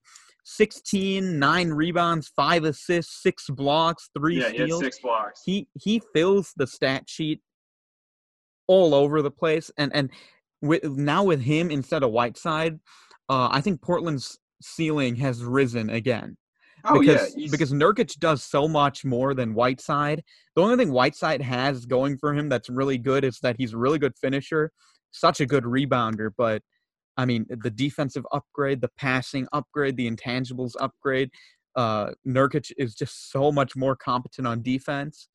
16, 0.45 1.37
nine 1.39 1.69
rebounds, 1.69 2.31
five 2.35 2.63
assists, 2.63 3.21
six 3.21 3.49
blocks, 3.49 4.09
three 4.17 4.39
yeah, 4.39 4.49
steals. 4.49 4.81
He 4.81 4.85
six 4.85 4.99
blocks. 4.99 5.41
He 5.45 5.67
he 5.79 6.01
fills 6.13 6.53
the 6.57 6.67
stat 6.67 7.03
sheet 7.07 7.41
all 8.67 8.93
over 8.93 9.21
the 9.21 9.31
place, 9.31 9.71
and 9.77 9.93
and 9.93 10.09
with 10.61 10.83
now 10.83 11.23
with 11.23 11.41
him 11.41 11.71
instead 11.71 12.03
of 12.03 12.11
Whiteside, 12.11 12.79
uh, 13.29 13.49
I 13.51 13.61
think 13.61 13.81
Portland's 13.81 14.39
ceiling 14.61 15.15
has 15.17 15.43
risen 15.43 15.89
again. 15.89 16.37
Oh 16.85 16.99
because, 16.99 17.33
yeah, 17.35 17.47
because 17.51 17.71
Nurkic 17.71 18.17
does 18.19 18.43
so 18.43 18.67
much 18.67 19.05
more 19.05 19.33
than 19.33 19.53
Whiteside. 19.53 20.23
The 20.55 20.61
only 20.61 20.77
thing 20.77 20.91
Whiteside 20.91 21.41
has 21.41 21.85
going 21.85 22.17
for 22.17 22.33
him 22.33 22.49
that's 22.49 22.69
really 22.69 22.97
good 22.97 23.23
is 23.23 23.39
that 23.41 23.55
he's 23.57 23.73
a 23.73 23.77
really 23.77 23.99
good 23.99 24.13
finisher, 24.19 24.71
such 25.11 25.41
a 25.41 25.45
good 25.45 25.63
rebounder. 25.63 26.29
But 26.37 26.61
I 27.17 27.25
mean, 27.25 27.45
the 27.49 27.69
defensive 27.69 28.25
upgrade, 28.31 28.81
the 28.81 28.91
passing 28.97 29.47
upgrade, 29.53 29.97
the 29.97 30.09
intangibles 30.09 30.73
upgrade. 30.79 31.29
Uh, 31.75 32.11
Nurkic 32.27 32.71
is 32.77 32.95
just 32.95 33.31
so 33.31 33.51
much 33.51 33.75
more 33.75 33.95
competent 33.95 34.47
on 34.47 34.61
defense 34.61 35.29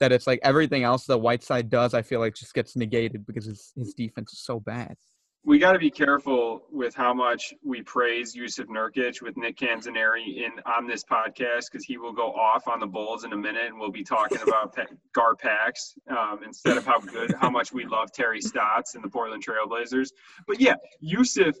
that 0.00 0.12
it's 0.12 0.26
like 0.26 0.40
everything 0.42 0.84
else 0.84 1.06
that 1.06 1.18
Whiteside 1.18 1.68
does, 1.68 1.92
I 1.92 2.02
feel 2.02 2.20
like 2.20 2.34
just 2.34 2.54
gets 2.54 2.76
negated 2.76 3.26
because 3.26 3.46
his, 3.46 3.72
his 3.76 3.94
defense 3.94 4.32
is 4.32 4.40
so 4.40 4.60
bad. 4.60 4.94
We 5.44 5.58
got 5.58 5.72
to 5.72 5.78
be 5.78 5.90
careful 5.90 6.62
with 6.70 6.94
how 6.94 7.14
much 7.14 7.54
we 7.64 7.82
praise 7.82 8.34
Jusuf 8.36 8.66
Nurkic 8.66 9.22
with 9.22 9.36
Nick 9.36 9.56
Canzaneri 9.56 10.44
in 10.44 10.50
on 10.66 10.86
this 10.86 11.04
podcast 11.04 11.66
because 11.70 11.84
he 11.84 11.96
will 11.96 12.12
go 12.12 12.32
off 12.32 12.68
on 12.68 12.80
the 12.80 12.86
Bulls 12.86 13.24
in 13.24 13.32
a 13.32 13.36
minute 13.36 13.66
and 13.66 13.78
we'll 13.78 13.90
be 13.90 14.04
talking 14.04 14.38
about 14.46 14.76
Gar 15.14 15.36
Pax 15.36 15.94
um, 16.10 16.40
instead 16.44 16.76
of 16.76 16.84
how 16.84 17.00
good, 17.00 17.34
how 17.40 17.50
much 17.50 17.72
we 17.72 17.86
love 17.86 18.12
Terry 18.12 18.40
Stotts 18.40 18.94
and 18.94 19.02
the 19.02 19.08
Portland 19.08 19.44
Trailblazers. 19.44 20.08
But 20.46 20.60
yeah, 20.60 20.74
Yusuf, 21.00 21.54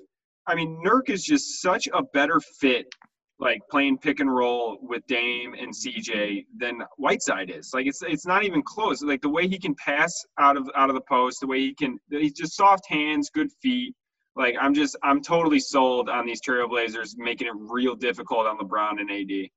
I 0.46 0.54
mean, 0.54 0.82
Nurk 0.84 1.08
is 1.08 1.24
just 1.24 1.62
such 1.62 1.88
a 1.92 2.02
better 2.02 2.40
fit, 2.40 2.92
like 3.40 3.60
playing 3.70 3.98
pick 3.98 4.20
and 4.20 4.34
roll 4.34 4.78
with 4.82 5.06
Dame 5.06 5.54
and 5.54 5.72
CJ 5.72 6.46
than 6.56 6.82
Whiteside 6.96 7.50
is. 7.50 7.70
Like 7.72 7.86
it's 7.86 8.02
it's 8.02 8.26
not 8.26 8.44
even 8.44 8.62
close. 8.62 9.02
Like 9.02 9.22
the 9.22 9.28
way 9.28 9.46
he 9.46 9.58
can 9.58 9.74
pass 9.76 10.12
out 10.38 10.56
of 10.56 10.68
out 10.74 10.88
of 10.90 10.94
the 10.94 11.02
post, 11.08 11.40
the 11.40 11.46
way 11.46 11.60
he 11.60 11.74
can, 11.74 11.98
he's 12.10 12.32
just 12.32 12.56
soft 12.56 12.86
hands, 12.88 13.30
good 13.30 13.50
feet. 13.62 13.94
Like 14.34 14.56
I'm 14.60 14.74
just 14.74 14.96
I'm 15.02 15.22
totally 15.22 15.60
sold 15.60 16.08
on 16.08 16.26
these 16.26 16.40
Trailblazers 16.40 17.16
making 17.16 17.46
it 17.46 17.54
real 17.56 17.94
difficult 17.94 18.46
on 18.46 18.58
LeBron 18.58 19.00
and 19.00 19.10
AD. 19.10 19.48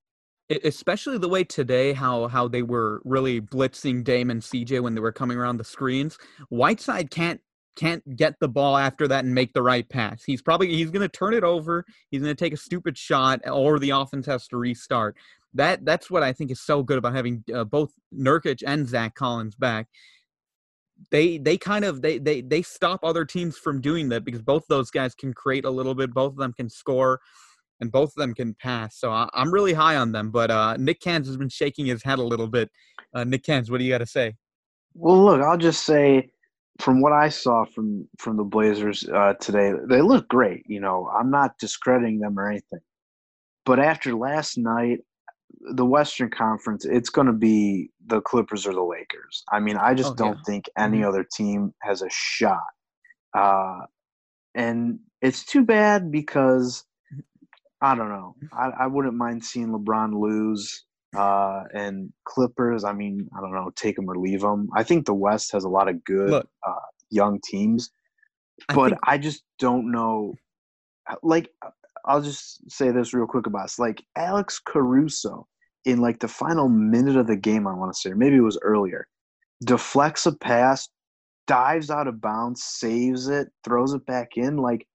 Especially 0.64 1.18
the 1.18 1.30
way 1.30 1.44
today 1.44 1.94
how 1.94 2.28
how 2.28 2.48
they 2.48 2.62
were 2.62 3.02
really 3.04 3.42
blitzing 3.42 4.04
Dame 4.04 4.30
and 4.30 4.42
CJ 4.42 4.82
when 4.82 4.94
they 4.94 5.02
were 5.02 5.12
coming 5.12 5.38
around 5.38 5.58
the 5.58 5.64
screens. 5.64 6.20
Whiteside 6.50 7.10
can't 7.10 7.42
can't 7.76 8.16
get 8.16 8.36
the 8.40 8.48
ball 8.48 8.78
after 8.78 9.08
that 9.08 9.24
and 9.24 9.34
make 9.34 9.54
the 9.54 9.62
right 9.62 9.88
pass. 9.88 10.24
He's 10.24 10.42
probably 10.42 10.68
he's 10.68 10.92
going 10.92 11.02
to 11.02 11.10
turn 11.10 11.34
it 11.34 11.44
over. 11.44 11.86
He's 12.10 12.22
going 12.22 12.36
to 12.36 12.44
take 12.44 12.54
a 12.54 12.58
stupid 12.58 12.98
shot 12.98 13.42
or 13.50 13.80
the 13.80 13.92
offense 13.92 14.26
has 14.26 14.48
to 14.50 14.58
restart. 14.58 15.16
That 15.54 15.86
that's 15.86 16.10
what 16.10 16.24
I 16.24 16.34
think 16.34 16.52
is 16.52 16.62
so 16.62 16.84
good 16.84 16.98
about 16.98 17.16
having 17.16 17.44
uh, 17.54 17.64
both 17.64 17.92
Nurkic 18.14 18.64
and 18.66 18.88
Zach 18.88 19.16
Collins 19.16 19.56
back. 19.56 19.88
They 21.10 21.38
they 21.38 21.58
kind 21.58 21.84
of 21.84 22.02
they 22.02 22.20
they 22.20 22.42
they 22.42 22.62
stop 22.62 23.00
other 23.04 23.26
teams 23.26 23.58
from 23.58 23.82
doing 23.82 24.10
that 24.10 24.24
because 24.24 24.42
both 24.42 24.64
those 24.70 24.92
guys 24.92 25.16
can 25.16 25.34
create 25.34 25.66
a 25.66 25.70
little 25.70 25.96
bit. 25.96 26.14
Both 26.14 26.34
of 26.34 26.38
them 26.38 26.54
can 26.54 26.70
score 26.70 27.20
and 27.82 27.92
both 27.92 28.10
of 28.10 28.16
them 28.16 28.34
can 28.34 28.54
pass. 28.54 28.98
So 28.98 29.12
I, 29.12 29.28
I'm 29.34 29.52
really 29.52 29.74
high 29.74 29.96
on 29.96 30.12
them. 30.12 30.32
But 30.32 30.52
uh, 30.52 30.78
Nick 30.78 31.02
Cans 31.02 31.28
has 31.28 31.36
been 31.36 31.50
shaking 31.50 31.88
his 31.88 32.04
head 32.04 32.20
a 32.20 32.24
little 32.24 32.48
bit. 32.48 32.70
Uh, 33.14 33.24
Nick 33.24 33.44
Cans, 33.44 33.70
what 33.70 33.80
do 33.80 33.84
you 33.84 33.92
got 33.92 33.98
to 33.98 34.06
say? 34.06 34.36
Well, 34.94 35.24
look, 35.24 35.42
I'll 35.42 35.58
just 35.58 35.84
say 35.84 36.30
from 36.80 37.02
what 37.02 37.14
I 37.14 37.30
saw 37.30 37.66
from 37.66 38.08
from 38.18 38.38
the 38.38 38.44
Blazers 38.44 39.08
uh, 39.08 39.34
today, 39.40 39.74
they 39.90 40.02
look 40.02 40.28
great. 40.28 40.64
You 40.68 40.80
know, 40.80 41.10
I'm 41.18 41.30
not 41.32 41.58
discrediting 41.60 42.20
them 42.20 42.38
or 42.40 42.50
anything, 42.50 42.80
but 43.66 43.80
after 43.80 44.14
last 44.16 44.58
night, 44.58 45.00
the 45.74 45.86
Western 45.86 46.30
Conference, 46.30 46.86
it's 46.86 47.10
going 47.10 47.28
to 47.28 47.34
be 47.34 47.92
the 48.08 48.22
Clippers 48.22 48.66
or 48.66 48.74
the 48.74 48.82
Lakers. 48.84 49.44
I 49.52 49.60
mean, 49.60 49.78
I 49.78 49.94
just 49.94 50.14
Oh, 50.14 50.16
don't 50.16 50.38
yeah. 50.38 50.44
think 50.46 50.66
any 50.78 51.00
Mhm. 51.00 51.08
other 51.08 51.24
team 51.24 51.74
has 51.82 52.02
a 52.02 52.10
shot, 52.10 52.64
uh, 53.36 53.82
and 54.56 55.00
it's 55.22 55.46
too 55.46 55.64
bad 55.66 56.12
because 56.12 56.86
I 57.82 57.96
don't 57.96 58.10
know. 58.10 58.36
I, 58.52 58.70
I 58.82 58.88
wouldn't 58.88 59.16
mind 59.16 59.44
seeing 59.44 59.70
LeBron 59.70 60.20
lose. 60.20 60.86
Uh, 61.16 61.64
and 61.74 62.12
Clippers, 62.26 62.84
I 62.84 62.94
mean, 62.94 63.30
I 63.38 63.42
don't 63.42 63.54
know, 63.54 63.72
take 63.76 63.96
them 63.98 64.10
or 64.10 64.18
leave 64.18 64.42
them. 64.42 64.70
I 64.76 64.84
think 64.84 65.06
the 65.06 65.14
West 65.14 65.52
has 65.52 65.64
a 65.66 65.70
lot 65.70 65.90
of 65.90 66.04
good 66.06 66.30
Look. 66.30 66.48
uh, 66.66 66.74
young 67.10 67.40
teams, 67.44 67.92
I 68.70 68.74
but 68.76 68.90
think- 68.92 69.02
I 69.04 69.18
just 69.18 69.44
don't 69.60 69.92
know. 69.92 70.34
Like, 71.22 71.50
I'll 72.06 72.22
just 72.22 72.70
say 72.72 72.92
this 72.92 73.14
real 73.14 73.28
quick 73.28 73.46
about 73.46 73.66
us. 73.66 73.78
Like 73.80 74.04
Alex 74.16 74.60
Caruso 74.64 75.48
in 75.86 76.00
like 76.00 76.20
the 76.20 76.28
final 76.28 76.70
minute 76.70 77.18
of 77.18 77.28
the 77.28 77.36
game, 77.36 77.68
I 77.68 77.74
want 77.74 77.94
to 77.94 78.00
say, 78.00 78.12
or 78.12 78.16
maybe 78.16 78.38
it 78.38 78.42
was 78.42 78.60
earlier, 78.62 79.08
deflects 79.66 80.26
a 80.26 80.32
pass, 80.32 80.88
dives 81.48 81.90
out 81.90 82.08
of 82.08 82.22
bounds, 82.22 82.64
saves 82.64 83.28
it, 83.28 83.50
throws 83.64 83.94
it 83.94 84.06
back 84.06 84.38
in. 84.38 84.58
Like 84.58 84.88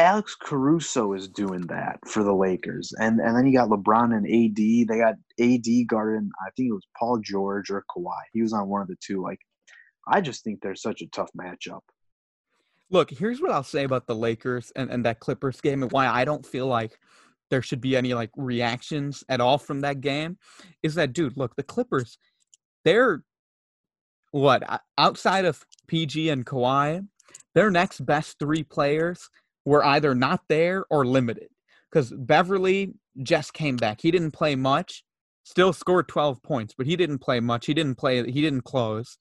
Alex 0.00 0.34
Caruso 0.34 1.12
is 1.12 1.28
doing 1.28 1.60
that 1.66 1.98
for 2.06 2.24
the 2.24 2.34
Lakers, 2.34 2.92
and 2.98 3.20
and 3.20 3.36
then 3.36 3.46
you 3.46 3.52
got 3.52 3.68
LeBron 3.68 4.16
and 4.16 4.26
AD. 4.26 4.56
They 4.56 4.98
got 4.98 5.14
AD 5.38 5.88
guarding. 5.88 6.30
I 6.40 6.50
think 6.56 6.70
it 6.70 6.72
was 6.72 6.86
Paul 6.98 7.20
George 7.22 7.70
or 7.70 7.84
Kawhi. 7.94 8.18
He 8.32 8.40
was 8.40 8.54
on 8.54 8.68
one 8.68 8.80
of 8.80 8.88
the 8.88 8.96
two. 9.04 9.22
Like, 9.22 9.40
I 10.08 10.22
just 10.22 10.42
think 10.42 10.60
they're 10.60 10.74
such 10.74 11.02
a 11.02 11.06
tough 11.08 11.28
matchup. 11.38 11.80
Look, 12.90 13.10
here's 13.10 13.42
what 13.42 13.50
I'll 13.50 13.62
say 13.62 13.84
about 13.84 14.06
the 14.06 14.14
Lakers 14.14 14.72
and, 14.74 14.90
and 14.90 15.04
that 15.04 15.20
Clippers 15.20 15.60
game 15.60 15.82
and 15.82 15.92
why 15.92 16.08
I 16.08 16.24
don't 16.24 16.46
feel 16.46 16.66
like 16.66 16.98
there 17.50 17.62
should 17.62 17.82
be 17.82 17.94
any 17.96 18.14
like 18.14 18.30
reactions 18.36 19.22
at 19.28 19.40
all 19.40 19.58
from 19.58 19.80
that 19.80 20.00
game 20.00 20.38
is 20.82 20.94
that 20.94 21.12
dude, 21.12 21.36
look, 21.36 21.54
the 21.56 21.62
Clippers, 21.62 22.16
they're 22.84 23.22
what 24.32 24.82
outside 24.96 25.44
of 25.44 25.64
PG 25.88 26.30
and 26.30 26.46
Kawhi, 26.46 27.06
their 27.54 27.70
next 27.70 28.04
best 28.06 28.38
three 28.38 28.62
players 28.62 29.28
were 29.64 29.84
either 29.84 30.14
not 30.14 30.42
there 30.48 30.84
or 30.90 31.06
limited. 31.06 31.48
Because 31.90 32.12
Beverley 32.12 32.94
just 33.22 33.52
came 33.52 33.76
back. 33.76 34.00
He 34.00 34.10
didn't 34.10 34.30
play 34.30 34.54
much, 34.54 35.04
still 35.44 35.72
scored 35.72 36.08
12 36.08 36.42
points, 36.42 36.74
but 36.76 36.86
he 36.86 36.96
didn't 36.96 37.18
play 37.18 37.40
much. 37.40 37.66
He 37.66 37.74
didn't 37.74 37.96
play, 37.96 38.30
he 38.30 38.40
didn't 38.40 38.62
close. 38.62 39.18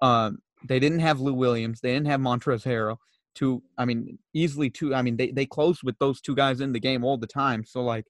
Um, 0.00 0.38
they 0.64 0.78
didn't 0.78 1.00
have 1.00 1.20
Lou 1.20 1.34
Williams. 1.34 1.80
They 1.80 1.92
didn't 1.92 2.06
have 2.06 2.20
Montrezl 2.20 2.64
Harrell. 2.64 2.98
Two, 3.34 3.62
I 3.78 3.84
mean, 3.84 4.18
easily 4.34 4.68
two. 4.68 4.94
I 4.94 5.02
mean, 5.02 5.16
they 5.16 5.30
they 5.30 5.46
closed 5.46 5.82
with 5.82 5.98
those 5.98 6.20
two 6.20 6.34
guys 6.34 6.60
in 6.60 6.72
the 6.72 6.80
game 6.80 7.02
all 7.02 7.16
the 7.16 7.26
time. 7.26 7.64
So 7.64 7.82
like, 7.82 8.04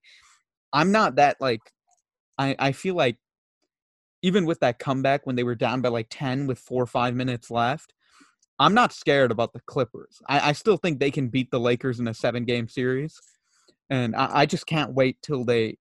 I'm 0.73 0.91
not 0.91 1.15
that 1.17 1.37
like, 1.41 1.61
I 2.39 2.57
I 2.59 2.73
feel 2.73 2.97
like 2.97 3.19
even 4.23 4.47
with 4.47 4.61
that 4.61 4.81
comeback 4.81 5.25
when 5.25 5.37
they 5.37 5.45
were 5.45 5.55
down 5.55 5.81
by 5.81 5.91
like 5.91 6.09
ten 6.11 6.47
with 6.47 6.59
four 6.59 6.83
or 6.83 6.87
five 6.87 7.15
minutes 7.15 7.51
left, 7.53 7.93
I'm 8.63 8.75
not 8.75 8.93
scared 8.93 9.33
about 9.33 9.53
the 9.53 9.61
Clippers. 9.67 10.23
I, 10.29 10.51
I 10.51 10.53
still 10.53 10.77
think 10.77 11.01
they 11.01 11.11
can 11.11 11.29
beat 11.29 11.51
the 11.51 11.59
Lakers 11.59 11.99
in 11.99 12.07
a 12.07 12.15
seven 12.15 12.45
game 12.45 12.69
series, 12.69 13.21
and 13.91 14.15
I, 14.15 14.43
I 14.43 14.47
just 14.47 14.67
can't 14.67 14.95
wait 14.95 15.19
till 15.21 15.45
they. 15.45 15.79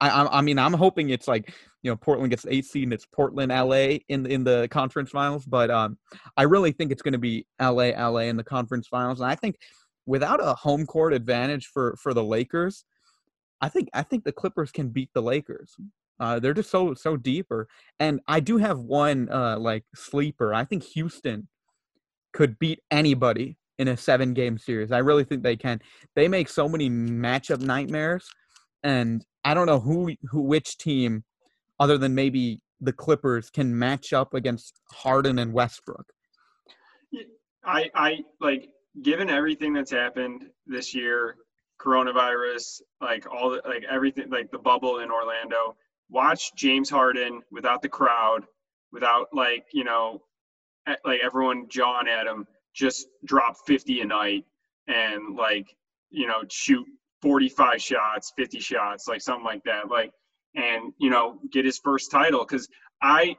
I, 0.00 0.28
I 0.30 0.40
mean 0.42 0.60
I'm 0.60 0.74
hoping 0.74 1.10
it's 1.10 1.26
like 1.26 1.52
you 1.82 1.90
know 1.90 1.96
Portland 1.96 2.30
gets 2.30 2.46
eight 2.48 2.66
seed 2.66 2.84
and 2.84 2.92
it's 2.92 3.04
Portland 3.04 3.50
LA 3.50 3.98
in 4.08 4.26
in 4.26 4.44
the 4.44 4.68
conference 4.70 5.10
finals, 5.10 5.44
but 5.44 5.72
um 5.72 5.98
I 6.36 6.44
really 6.44 6.70
think 6.70 6.92
it's 6.92 7.02
going 7.02 7.14
to 7.14 7.18
be 7.18 7.46
LA 7.60 7.90
LA 7.98 8.28
in 8.30 8.36
the 8.36 8.44
conference 8.44 8.86
finals, 8.86 9.20
and 9.20 9.28
I 9.28 9.34
think 9.34 9.56
without 10.06 10.40
a 10.40 10.54
home 10.54 10.86
court 10.86 11.12
advantage 11.12 11.66
for 11.66 11.96
for 12.00 12.14
the 12.14 12.22
Lakers, 12.22 12.84
I 13.60 13.68
think 13.68 13.88
I 13.92 14.04
think 14.04 14.22
the 14.22 14.30
Clippers 14.30 14.70
can 14.70 14.90
beat 14.90 15.10
the 15.14 15.22
Lakers. 15.22 15.74
Uh, 16.20 16.38
they're 16.38 16.54
just 16.54 16.70
so 16.70 16.94
so 16.94 17.16
deeper, 17.16 17.66
and 17.98 18.20
I 18.28 18.38
do 18.38 18.58
have 18.58 18.78
one 18.78 19.28
uh 19.32 19.58
like 19.58 19.82
sleeper. 19.96 20.54
I 20.54 20.64
think 20.64 20.84
Houston 20.84 21.48
could 22.32 22.58
beat 22.58 22.80
anybody 22.90 23.56
in 23.78 23.88
a 23.88 23.96
seven 23.96 24.34
game 24.34 24.58
series. 24.58 24.92
I 24.92 24.98
really 24.98 25.24
think 25.24 25.42
they 25.42 25.56
can. 25.56 25.80
They 26.14 26.28
make 26.28 26.48
so 26.48 26.68
many 26.68 26.90
matchup 26.90 27.60
nightmares, 27.60 28.28
and 28.82 29.24
I 29.44 29.54
don't 29.54 29.66
know 29.66 29.80
who 29.80 30.14
who 30.30 30.42
which 30.42 30.78
team 30.78 31.24
other 31.80 31.98
than 31.98 32.14
maybe 32.14 32.60
the 32.80 32.92
Clippers 32.92 33.50
can 33.50 33.76
match 33.76 34.12
up 34.12 34.34
against 34.34 34.80
Harden 34.92 35.38
and 35.38 35.52
Westbrook. 35.52 36.12
I 37.64 37.90
I 37.94 38.18
like 38.40 38.68
given 39.02 39.30
everything 39.30 39.72
that's 39.72 39.90
happened 39.90 40.46
this 40.66 40.94
year, 40.94 41.36
coronavirus, 41.80 42.82
like 43.00 43.26
all 43.30 43.50
the 43.50 43.62
like 43.66 43.84
everything 43.90 44.30
like 44.30 44.50
the 44.50 44.58
bubble 44.58 45.00
in 45.00 45.10
Orlando. 45.10 45.76
Watch 46.10 46.52
James 46.56 46.88
Harden 46.88 47.42
without 47.50 47.82
the 47.82 47.88
crowd, 47.88 48.44
without 48.92 49.28
like, 49.32 49.66
you 49.72 49.84
know, 49.84 50.22
like 51.04 51.20
everyone 51.22 51.66
at 52.08 52.26
him, 52.26 52.46
just 52.74 53.08
drop 53.24 53.56
50 53.66 54.00
a 54.00 54.04
night 54.04 54.44
and 54.86 55.36
like, 55.36 55.66
you 56.10 56.26
know, 56.26 56.42
shoot 56.50 56.86
45 57.22 57.82
shots, 57.82 58.32
50 58.36 58.60
shots, 58.60 59.08
like 59.08 59.20
something 59.20 59.44
like 59.44 59.64
that. 59.64 59.88
Like 59.88 60.12
and, 60.54 60.92
you 60.98 61.10
know, 61.10 61.38
get 61.52 61.64
his 61.64 61.78
first 61.78 62.10
title 62.10 62.44
cuz 62.44 62.68
I 63.02 63.36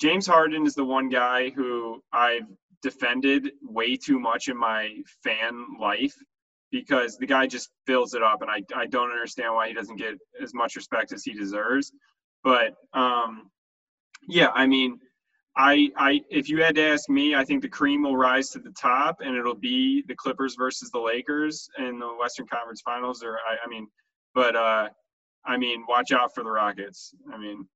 James 0.00 0.26
Harden 0.26 0.66
is 0.66 0.74
the 0.74 0.84
one 0.84 1.08
guy 1.08 1.50
who 1.50 2.02
I've 2.12 2.46
defended 2.82 3.52
way 3.62 3.96
too 3.96 4.18
much 4.18 4.48
in 4.48 4.56
my 4.56 4.96
fan 5.22 5.64
life 5.78 6.14
because 6.72 7.16
the 7.18 7.26
guy 7.26 7.46
just 7.46 7.70
fills 7.86 8.14
it 8.14 8.22
up 8.22 8.42
and 8.42 8.50
I, 8.50 8.62
I 8.74 8.86
don't 8.86 9.10
understand 9.10 9.54
why 9.54 9.68
he 9.68 9.74
doesn't 9.74 9.96
get 9.96 10.14
as 10.42 10.54
much 10.54 10.74
respect 10.74 11.12
as 11.12 11.22
he 11.22 11.34
deserves. 11.34 11.92
But 12.42 12.74
um, 12.94 13.50
yeah, 14.26 14.48
I 14.54 14.66
mean, 14.66 14.98
I 15.56 15.90
I 15.96 16.22
if 16.30 16.48
you 16.48 16.62
had 16.62 16.74
to 16.76 16.82
ask 16.82 17.10
me, 17.10 17.34
I 17.34 17.44
think 17.44 17.62
the 17.62 17.68
cream 17.68 18.04
will 18.04 18.16
rise 18.16 18.50
to 18.50 18.58
the 18.58 18.72
top 18.72 19.20
and 19.20 19.36
it'll 19.36 19.54
be 19.54 20.02
the 20.08 20.14
Clippers 20.14 20.54
versus 20.56 20.90
the 20.90 21.00
Lakers 21.00 21.68
in 21.78 21.98
the 21.98 22.08
Western 22.08 22.46
Conference 22.46 22.80
Finals. 22.80 23.22
Or 23.22 23.36
I, 23.36 23.64
I 23.64 23.68
mean, 23.68 23.86
but 24.34 24.56
uh, 24.56 24.88
I 25.44 25.56
mean, 25.56 25.84
watch 25.88 26.12
out 26.12 26.34
for 26.34 26.42
the 26.42 26.50
Rockets. 26.50 27.14
I 27.32 27.38
mean, 27.38 27.66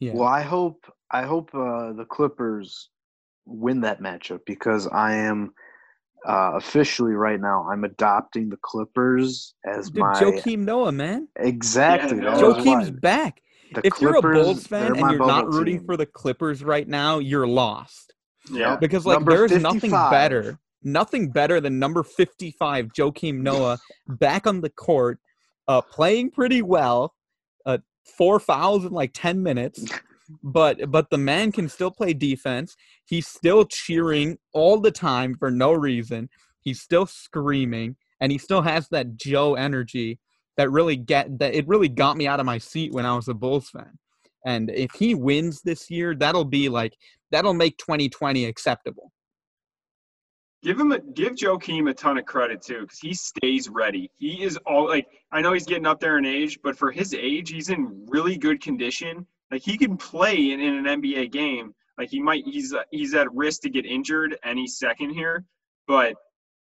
Yeah. 0.00 0.14
Well, 0.14 0.28
I 0.28 0.42
hope 0.42 0.84
I 1.10 1.22
hope 1.22 1.54
uh, 1.54 1.92
the 1.92 2.06
Clippers 2.08 2.90
win 3.46 3.80
that 3.82 4.00
matchup 4.00 4.40
because 4.46 4.86
I 4.88 5.14
am 5.14 5.54
uh, 6.26 6.52
officially 6.56 7.12
right 7.12 7.40
now 7.40 7.68
I'm 7.70 7.84
adopting 7.84 8.48
the 8.48 8.58
Clippers 8.60 9.54
as 9.64 9.90
Dude, 9.90 10.02
my 10.02 10.20
Joakim 10.20 10.60
Noah, 10.60 10.92
man. 10.92 11.28
exactly. 11.36 12.18
Yeah, 12.18 12.24
that 12.30 12.40
no, 12.40 12.48
was 12.48 12.56
Joakim's 12.56 12.90
why. 12.90 12.98
back. 12.98 13.42
The 13.74 13.86
if 13.86 14.00
you're 14.00 14.16
a 14.16 14.20
Clippers, 14.20 14.44
Bulls 14.44 14.66
fan 14.66 14.96
and 14.96 15.10
you're 15.10 15.26
not 15.26 15.52
rooting 15.52 15.78
team. 15.78 15.86
for 15.86 15.96
the 15.96 16.06
Clippers 16.06 16.62
right 16.62 16.86
now, 16.86 17.18
you're 17.18 17.46
lost. 17.46 18.14
yeah. 18.50 18.76
Because 18.76 19.06
like 19.06 19.18
Number 19.18 19.48
there's 19.48 19.62
nothing 19.62 19.90
better, 19.90 20.58
nothing 20.82 21.30
better 21.30 21.60
than 21.60 21.78
number 21.78 22.02
55, 22.02 22.88
Joakim 22.92 23.38
Noah, 23.40 23.78
back 24.06 24.46
on 24.46 24.60
the 24.60 24.70
court, 24.70 25.18
uh, 25.68 25.80
playing 25.80 26.30
pretty 26.30 26.62
well, 26.62 27.14
uh, 27.64 27.78
four 28.16 28.38
fouls 28.38 28.84
in 28.84 28.92
like 28.92 29.10
10 29.14 29.42
minutes. 29.42 29.84
But 30.42 30.90
but 30.90 31.08
the 31.10 31.18
man 31.18 31.52
can 31.52 31.68
still 31.68 31.92
play 31.92 32.12
defense. 32.12 32.74
He's 33.04 33.28
still 33.28 33.64
cheering 33.64 34.38
all 34.52 34.80
the 34.80 34.90
time 34.90 35.36
for 35.38 35.52
no 35.52 35.70
reason. 35.72 36.28
He's 36.62 36.80
still 36.80 37.06
screaming, 37.06 37.94
and 38.20 38.32
he 38.32 38.38
still 38.38 38.62
has 38.62 38.88
that 38.88 39.16
Joe 39.16 39.54
energy 39.54 40.18
that 40.56 40.70
really 40.70 40.96
get 40.96 41.38
that 41.38 41.54
it 41.54 41.66
really 41.68 41.88
got 41.88 42.16
me 42.16 42.26
out 42.26 42.40
of 42.40 42.46
my 42.46 42.58
seat 42.58 42.92
when 42.92 43.06
I 43.06 43.14
was 43.14 43.28
a 43.28 43.34
Bulls 43.34 43.70
fan. 43.70 43.98
And 44.44 44.70
if 44.70 44.92
he 44.92 45.14
wins 45.14 45.62
this 45.62 45.90
year, 45.90 46.14
that'll 46.14 46.44
be 46.44 46.68
like 46.68 46.94
that'll 47.30 47.54
make 47.54 47.78
2020 47.78 48.44
acceptable. 48.44 49.12
Give 50.62 50.80
him 50.80 50.92
a 50.92 51.00
give 51.00 51.34
Joakim 51.34 51.90
a 51.90 51.94
ton 51.94 52.18
of 52.18 52.24
credit 52.24 52.62
too, 52.62 52.82
because 52.82 52.98
he 52.98 53.12
stays 53.12 53.68
ready. 53.68 54.10
He 54.16 54.42
is 54.42 54.56
all 54.66 54.88
like 54.88 55.06
I 55.32 55.40
know 55.40 55.52
he's 55.52 55.66
getting 55.66 55.86
up 55.86 56.00
there 56.00 56.18
in 56.18 56.24
age, 56.24 56.58
but 56.62 56.76
for 56.76 56.90
his 56.90 57.14
age, 57.14 57.50
he's 57.50 57.68
in 57.68 58.06
really 58.08 58.36
good 58.36 58.62
condition. 58.62 59.26
Like 59.50 59.62
he 59.62 59.76
can 59.76 59.96
play 59.96 60.52
in, 60.52 60.60
in 60.60 60.86
an 60.86 61.02
NBA 61.02 61.30
game. 61.30 61.74
Like 61.98 62.10
he 62.10 62.20
might 62.20 62.44
he's 62.44 62.74
he's 62.90 63.14
at 63.14 63.32
risk 63.32 63.62
to 63.62 63.70
get 63.70 63.86
injured 63.86 64.36
any 64.44 64.66
second 64.66 65.10
here, 65.10 65.44
but 65.86 66.14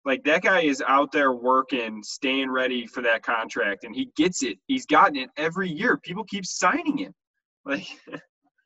like 0.05 0.23
that 0.23 0.43
guy 0.43 0.61
is 0.61 0.83
out 0.87 1.11
there 1.11 1.31
working, 1.33 2.03
staying 2.03 2.51
ready 2.51 2.85
for 2.85 3.01
that 3.01 3.23
contract, 3.23 3.83
and 3.83 3.95
he 3.95 4.11
gets 4.15 4.43
it. 4.43 4.59
He's 4.67 4.85
gotten 4.85 5.17
it 5.17 5.29
every 5.35 5.69
year. 5.69 5.97
People 5.97 6.23
keep 6.23 6.45
signing 6.45 6.97
him. 6.97 7.13
Like 7.67 7.87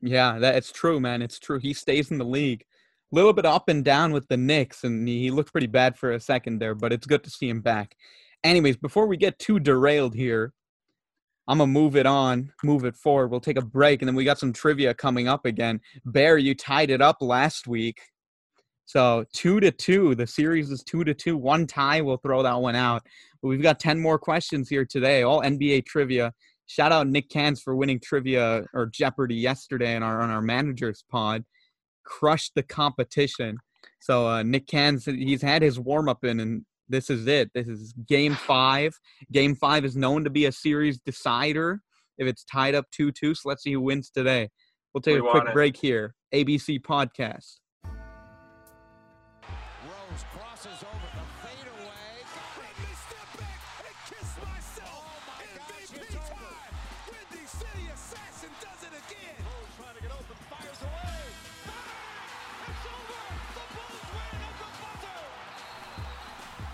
Yeah, 0.01 0.39
that 0.39 0.57
it's 0.57 0.73
true, 0.73 0.99
man. 0.99 1.21
It's 1.21 1.39
true. 1.39 1.57
He 1.57 1.73
stays 1.73 2.11
in 2.11 2.17
the 2.17 2.25
league. 2.25 2.65
A 3.13 3.15
little 3.15 3.31
bit 3.31 3.45
up 3.45 3.69
and 3.69 3.83
down 3.83 4.11
with 4.11 4.27
the 4.27 4.35
Knicks, 4.35 4.83
and 4.83 5.07
he 5.07 5.21
he 5.21 5.31
looked 5.31 5.53
pretty 5.53 5.67
bad 5.67 5.97
for 5.97 6.11
a 6.11 6.19
second 6.19 6.59
there, 6.59 6.75
but 6.75 6.91
it's 6.91 7.07
good 7.07 7.23
to 7.23 7.29
see 7.29 7.47
him 7.47 7.61
back. 7.61 7.95
Anyways, 8.43 8.75
before 8.75 9.07
we 9.07 9.15
get 9.15 9.39
too 9.39 9.57
derailed 9.57 10.15
here, 10.15 10.51
I'm 11.47 11.59
gonna 11.59 11.71
move 11.71 11.95
it 11.95 12.05
on, 12.05 12.51
move 12.61 12.83
it 12.83 12.97
forward. 12.97 13.29
We'll 13.29 13.39
take 13.39 13.57
a 13.57 13.65
break, 13.65 14.01
and 14.01 14.07
then 14.09 14.15
we 14.15 14.25
got 14.25 14.37
some 14.37 14.51
trivia 14.51 14.93
coming 14.93 15.29
up 15.29 15.45
again. 15.45 15.79
Bear, 16.03 16.37
you 16.37 16.53
tied 16.55 16.89
it 16.89 17.01
up 17.01 17.17
last 17.21 17.65
week, 17.65 18.01
so 18.89 19.23
two 19.33 19.59
to 19.59 19.69
two. 19.69 20.15
The 20.15 20.25
series 20.25 20.71
is 20.71 20.81
two 20.81 21.03
to 21.03 21.13
two. 21.13 21.37
One 21.37 21.67
tie, 21.67 22.01
we'll 22.01 22.17
throw 22.17 22.41
that 22.41 22.59
one 22.59 22.75
out. 22.75 23.03
But 23.39 23.49
we've 23.49 23.61
got 23.61 23.79
ten 23.79 23.99
more 23.99 24.17
questions 24.17 24.67
here 24.67 24.83
today, 24.83 25.21
all 25.21 25.43
NBA 25.43 25.85
trivia. 25.85 26.33
Shout 26.65 26.91
out 26.91 27.05
Nick 27.05 27.29
Cans 27.29 27.61
for 27.61 27.75
winning 27.75 27.99
trivia 28.03 28.65
or 28.73 28.87
Jeopardy 28.87 29.35
yesterday 29.35 29.95
in 29.95 30.01
our 30.01 30.23
on 30.23 30.31
our 30.31 30.41
managers 30.41 31.03
pod. 31.07 31.45
Crushed 32.03 32.53
the 32.55 32.63
competition. 32.63 33.57
So 33.99 34.27
uh, 34.27 34.41
Nick 34.41 34.65
Cans, 34.65 35.05
he's 35.05 35.43
had 35.43 35.61
his 35.61 35.79
warm 35.79 36.09
up 36.09 36.23
in, 36.23 36.39
and 36.39 36.65
this 36.87 37.11
is 37.11 37.27
it. 37.27 37.51
This 37.53 37.67
is 37.67 37.93
game 38.07 38.33
five. 38.33 38.97
Game 39.31 39.53
five 39.53 39.85
is 39.85 39.95
known 39.95 40.23
to 40.23 40.31
be 40.31 40.47
a 40.47 40.51
series 40.51 40.99
decider 41.05 41.79
if 42.17 42.27
it's 42.27 42.43
tied 42.43 42.73
up 42.73 42.85
two 42.89 43.11
two. 43.11 43.35
So 43.35 43.49
let's 43.49 43.61
see 43.61 43.73
who 43.73 43.81
wins 43.81 44.09
today. 44.09 44.49
We'll 44.95 45.01
take 45.03 45.21
We 45.21 45.27
a 45.27 45.31
quick 45.31 45.53
break 45.53 45.77
here. 45.77 46.15
ABC 46.33 46.81
podcast. 46.81 47.59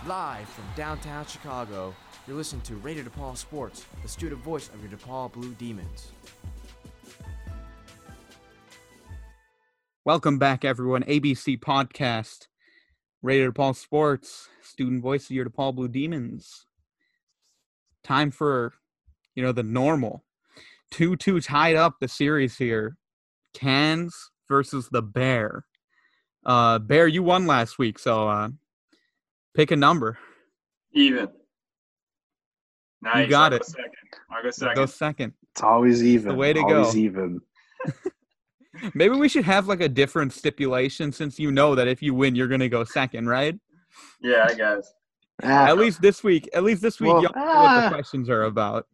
Live 0.07 0.47
from 0.49 0.65
downtown 0.75 1.25
Chicago, 1.25 1.95
you're 2.27 2.37
listening 2.37 2.61
to 2.61 2.75
Radio 2.75 3.03
DePaul 3.03 3.35
Sports, 3.35 3.87
the 4.03 4.07
student 4.07 4.39
voice 4.43 4.69
of 4.71 4.79
your 4.79 4.91
DePaul 4.91 5.33
Blue 5.33 5.55
Demons. 5.55 6.11
Welcome 10.03 10.37
back, 10.37 10.63
everyone. 10.63 11.01
ABC 11.05 11.59
podcast, 11.59 12.49
Radio 13.23 13.49
DePaul 13.49 13.75
Sports, 13.75 14.47
student 14.61 15.01
voice 15.01 15.25
of 15.25 15.31
your 15.31 15.45
DePaul 15.45 15.73
Blue 15.73 15.87
Demons. 15.87 16.67
Time 18.03 18.29
for, 18.29 18.73
you 19.33 19.41
know, 19.41 19.53
the 19.53 19.63
normal. 19.63 20.23
2 20.91 21.15
2 21.15 21.41
tied 21.41 21.75
up 21.75 21.95
the 21.99 22.07
series 22.07 22.59
here. 22.59 22.95
Cans 23.55 24.29
versus 24.47 24.87
the 24.89 25.01
Bear. 25.01 25.65
Uh, 26.45 26.77
Bear, 26.77 27.07
you 27.07 27.23
won 27.23 27.47
last 27.47 27.79
week, 27.79 27.97
so 27.97 28.29
uh, 28.29 28.49
pick 29.55 29.71
a 29.71 29.75
number. 29.75 30.17
even. 30.93 31.27
Nice. 33.01 33.25
You 33.25 33.27
got 33.29 33.51
I'll 33.53 33.57
it. 33.57 33.61
Go 33.61 33.65
second. 33.67 33.91
I'll 34.31 34.43
go 34.43 34.51
second. 34.51 34.75
Go 34.75 34.85
second. 34.85 35.33
It's 35.51 35.63
always 35.63 36.03
even. 36.03 36.29
The 36.29 36.35
way 36.35 36.53
to 36.53 36.59
always 36.61 36.93
go. 36.93 36.99
even. 36.99 37.41
Maybe 38.93 39.15
we 39.15 39.29
should 39.29 39.45
have 39.45 39.67
like 39.67 39.79
a 39.81 39.87
different 39.87 40.33
stipulation 40.33 41.11
since 41.11 41.39
you 41.39 41.51
know 41.51 41.75
that 41.75 41.87
if 41.87 42.01
you 42.01 42.13
win, 42.13 42.35
you're 42.35 42.47
going 42.47 42.59
to 42.59 42.69
go 42.69 42.83
second, 42.83 43.27
right? 43.29 43.57
Yeah, 44.21 44.47
I 44.49 44.53
guess. 44.53 44.91
Ah, 45.43 45.67
At 45.67 45.77
least 45.77 46.01
this 46.01 46.23
week, 46.23 46.49
at 46.53 46.63
least 46.63 46.81
this 46.81 46.99
week, 46.99 47.13
Well, 47.13 47.23
y'all 47.23 47.31
know 47.35 47.45
what 47.45 47.55
ah. 47.55 47.81
the 47.89 47.95
questions 47.95 48.29
are 48.29 48.43
about. 48.43 48.87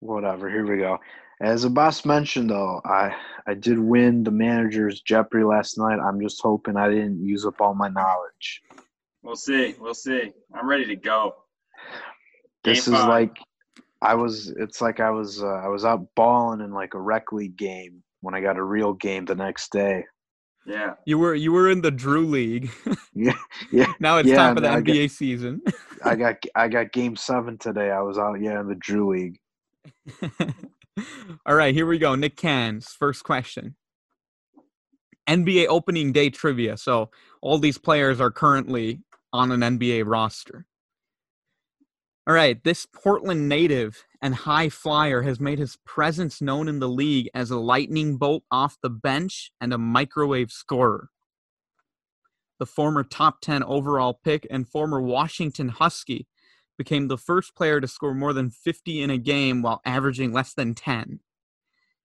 whatever. 0.00 0.48
Here 0.50 0.66
we 0.66 0.78
go. 0.78 0.98
As 1.40 1.62
the 1.62 1.70
boss 1.70 2.04
mentioned, 2.04 2.50
though, 2.50 2.80
I 2.84 3.14
I 3.46 3.54
did 3.54 3.78
win 3.78 4.22
the 4.24 4.30
manager's 4.30 5.00
Jeopardy 5.00 5.44
last 5.44 5.76
night. 5.76 5.98
I'm 5.98 6.20
just 6.20 6.40
hoping 6.40 6.76
I 6.76 6.88
didn't 6.88 7.24
use 7.24 7.44
up 7.44 7.60
all 7.60 7.74
my 7.74 7.88
knowledge. 7.88 8.62
We'll 9.22 9.36
see. 9.36 9.74
We'll 9.78 9.94
see. 9.94 10.32
I'm 10.54 10.68
ready 10.68 10.86
to 10.86 10.96
go. 10.96 11.34
This 12.64 12.86
Game 12.86 12.94
is 12.94 13.00
five. 13.00 13.08
like 13.08 13.36
I 14.00 14.14
was. 14.14 14.48
It's 14.58 14.80
like 14.80 15.00
I 15.00 15.10
was. 15.10 15.42
Uh, 15.42 15.46
I 15.46 15.68
was 15.68 15.84
out 15.84 16.06
balling 16.16 16.60
in 16.60 16.72
like 16.72 16.94
a 16.94 17.00
rec 17.00 17.32
league 17.32 17.56
game 17.56 18.02
when 18.20 18.34
I 18.34 18.40
got 18.40 18.56
a 18.56 18.62
real 18.64 18.92
game 18.94 19.24
the 19.24 19.34
next 19.34 19.70
day. 19.72 20.04
Yeah. 20.66 20.94
You 21.06 21.18
were 21.18 21.34
you 21.34 21.52
were 21.52 21.70
in 21.70 21.80
the 21.82 21.90
Drew 21.90 22.26
League. 22.26 22.70
Yeah, 23.14 23.34
yeah. 23.70 23.92
now 24.00 24.16
it's 24.16 24.28
Yeah, 24.30 24.36
time 24.36 24.54
for 24.54 24.62
the 24.62 24.70
I 24.70 24.80
get- 24.80 24.96
NBA 24.96 25.10
season. 25.10 25.60
I 26.04 26.14
got 26.16 26.36
I 26.54 26.66
got 26.68 26.92
game 26.92 27.14
seven 27.14 27.58
today. 27.58 27.90
I 27.90 28.00
was 28.00 28.16
out. 28.16 28.40
Yeah, 28.40 28.58
in 28.60 28.68
the 28.68 28.74
Drew 28.74 29.12
League. 29.12 29.38
All 31.46 31.54
right, 31.54 31.74
here 31.74 31.84
we 31.86 31.98
go. 31.98 32.14
Nick 32.14 32.36
Cans, 32.36 32.86
first 32.98 33.22
question. 33.24 33.76
NBA 35.28 35.66
opening 35.68 36.12
day 36.12 36.30
trivia. 36.30 36.76
So 36.78 37.10
all 37.42 37.58
these 37.58 37.76
players 37.76 38.18
are 38.20 38.30
currently 38.30 39.00
on 39.32 39.52
an 39.52 39.60
NBA 39.60 40.04
roster. 40.06 40.66
All 42.26 42.34
right, 42.34 42.62
this 42.62 42.86
Portland 42.86 43.48
native 43.48 44.04
and 44.20 44.34
high 44.34 44.68
flyer 44.68 45.22
has 45.22 45.40
made 45.40 45.58
his 45.58 45.76
presence 45.84 46.40
known 46.40 46.68
in 46.68 46.78
the 46.78 46.88
league 46.88 47.28
as 47.34 47.50
a 47.50 47.58
lightning 47.58 48.16
bolt 48.16 48.44
off 48.50 48.78
the 48.80 48.90
bench 48.90 49.50
and 49.60 49.72
a 49.72 49.78
microwave 49.78 50.52
scorer. 50.52 51.10
The 52.60 52.66
former 52.66 53.02
top 53.02 53.40
10 53.40 53.64
overall 53.64 54.20
pick 54.22 54.46
and 54.48 54.68
former 54.68 55.00
Washington 55.00 55.70
Husky 55.70 56.28
became 56.78 57.08
the 57.08 57.18
first 57.18 57.56
player 57.56 57.80
to 57.80 57.88
score 57.88 58.14
more 58.14 58.32
than 58.32 58.50
50 58.50 59.02
in 59.02 59.10
a 59.10 59.18
game 59.18 59.60
while 59.60 59.80
averaging 59.84 60.32
less 60.32 60.54
than 60.54 60.76
10. 60.76 61.18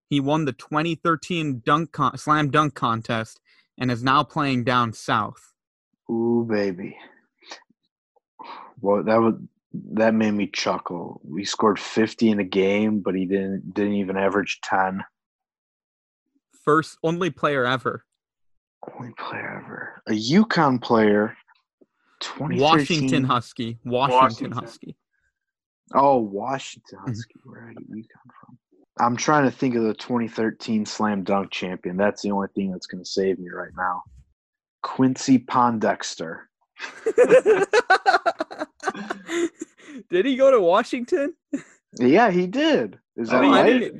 He 0.09 0.19
won 0.19 0.45
the 0.45 0.53
2013 0.53 1.61
dunk 1.63 1.91
con- 1.91 2.17
slam 2.17 2.49
dunk 2.49 2.73
contest 2.73 3.39
and 3.77 3.91
is 3.91 4.03
now 4.03 4.23
playing 4.23 4.63
down 4.63 4.93
south. 4.93 5.53
Ooh, 6.09 6.47
baby. 6.49 6.97
Well, 8.81 9.03
that 9.03 9.17
would 9.21 9.47
that 9.93 10.13
made 10.13 10.31
me 10.31 10.47
chuckle. 10.47 11.21
We 11.23 11.43
scored 11.45 11.79
50 11.79 12.29
in 12.29 12.39
a 12.39 12.43
game, 12.43 12.99
but 12.99 13.15
he 13.15 13.25
didn't 13.25 13.73
didn't 13.73 13.93
even 13.95 14.17
average 14.17 14.59
10. 14.63 15.03
First 16.63 16.97
only 17.03 17.29
player 17.29 17.65
ever. 17.65 18.03
Only 18.97 19.13
player 19.17 19.61
ever. 19.63 20.01
A 20.07 20.11
UConn 20.11 20.81
player. 20.81 21.35
2013. 22.21 22.59
Washington 22.61 23.23
Husky. 23.23 23.77
Washington, 23.85 24.19
Washington. 24.19 24.51
Husky. 24.51 24.95
Oh, 25.93 26.17
Washington 26.17 26.99
Mm-hmm. 26.99 27.09
Husky. 27.09 27.35
Where 27.43 27.73
did 27.77 27.87
UConn 27.89 28.31
from? 28.41 28.57
I'm 28.99 29.15
trying 29.15 29.43
to 29.43 29.51
think 29.51 29.75
of 29.75 29.83
the 29.83 29.93
2013 29.93 30.85
slam 30.85 31.23
dunk 31.23 31.51
champion. 31.51 31.97
That's 31.97 32.23
the 32.23 32.31
only 32.31 32.47
thing 32.55 32.71
that's 32.71 32.87
going 32.87 33.03
to 33.03 33.09
save 33.09 33.37
me 33.37 33.49
right 33.49 33.71
now. 33.77 34.03
Quincy 34.81 35.37
Pondexter. 35.37 36.41
Did 40.09 40.25
he 40.25 40.35
go 40.35 40.51
to 40.51 40.59
Washington? 40.61 41.33
Yeah, 41.99 42.29
he 42.31 42.47
did. 42.47 42.99
Is 43.15 43.29
that 43.29 43.43
Oh, 43.43 43.43
he 43.43 43.49
right? 43.49 43.93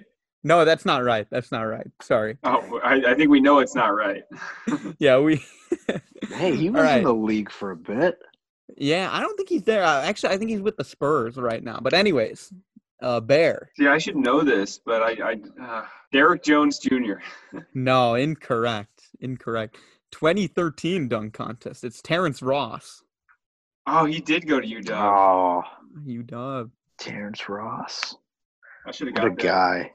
No, 0.43 0.64
that's 0.66 0.86
not 0.86 1.04
right. 1.04 1.28
That's 1.30 1.52
not 1.52 1.64
right. 1.64 1.88
Sorry. 2.02 2.38
Oh, 2.43 2.80
I, 2.84 3.12
I 3.12 3.14
think 3.16 3.30
we 3.32 3.39
know 3.39 3.60
it's 3.60 3.76
not 3.76 3.95
right. 3.95 4.24
Yeah, 5.00 5.20
we. 5.20 5.43
Hey, 6.34 6.56
he 6.56 6.68
All 6.70 6.74
was 6.76 6.84
right. 6.84 6.98
in 7.00 7.04
the 7.04 7.14
league 7.14 7.50
for 7.52 7.72
a 7.72 7.76
bit. 7.76 8.18
Yeah, 8.76 9.10
I 9.12 9.22
don't 9.22 9.36
think 9.38 9.50
he's 9.50 9.64
there. 9.64 9.84
Uh, 9.84 10.02
Actually, 10.04 10.34
I 10.34 10.38
think 10.38 10.50
he's 10.52 10.62
with 10.62 10.76
the 10.78 10.84
Spurs 10.84 11.38
right 11.38 11.64
now. 11.64 11.80
But 11.82 11.93
anyways, 11.93 12.52
uh, 13.02 13.20
Bear. 13.22 13.70
See, 13.78 13.88
I 13.88 13.98
should 13.98 14.16
know 14.18 14.41
this, 14.41 14.78
but 14.86 15.02
I, 15.02 15.32
I 15.32 15.64
uh, 15.64 15.86
Derrick 16.12 16.43
Jones 16.43 16.80
Jr. 16.80 17.16
No, 17.74 18.16
incorrect. 18.16 19.04
Incorrect. 19.22 19.78
2013 20.12 21.08
dunk 21.08 21.34
contest. 21.34 21.84
It's 21.84 22.02
Terrence 22.02 22.41
Ross. 22.41 23.04
Oh, 23.88 24.05
he 24.05 24.19
did 24.19 24.47
go 24.47 24.59
to 24.59 24.67
UW. 24.67 24.91
Oh, 24.91 25.63
UDub. 26.05 26.69
Terrence 26.99 27.47
Ross. 27.47 28.15
I 28.85 28.91
should 28.91 29.07
have 29.07 29.15
What 29.17 29.25
a 29.25 29.29
got 29.29 29.38
that. 29.38 29.43
guy. 29.43 29.93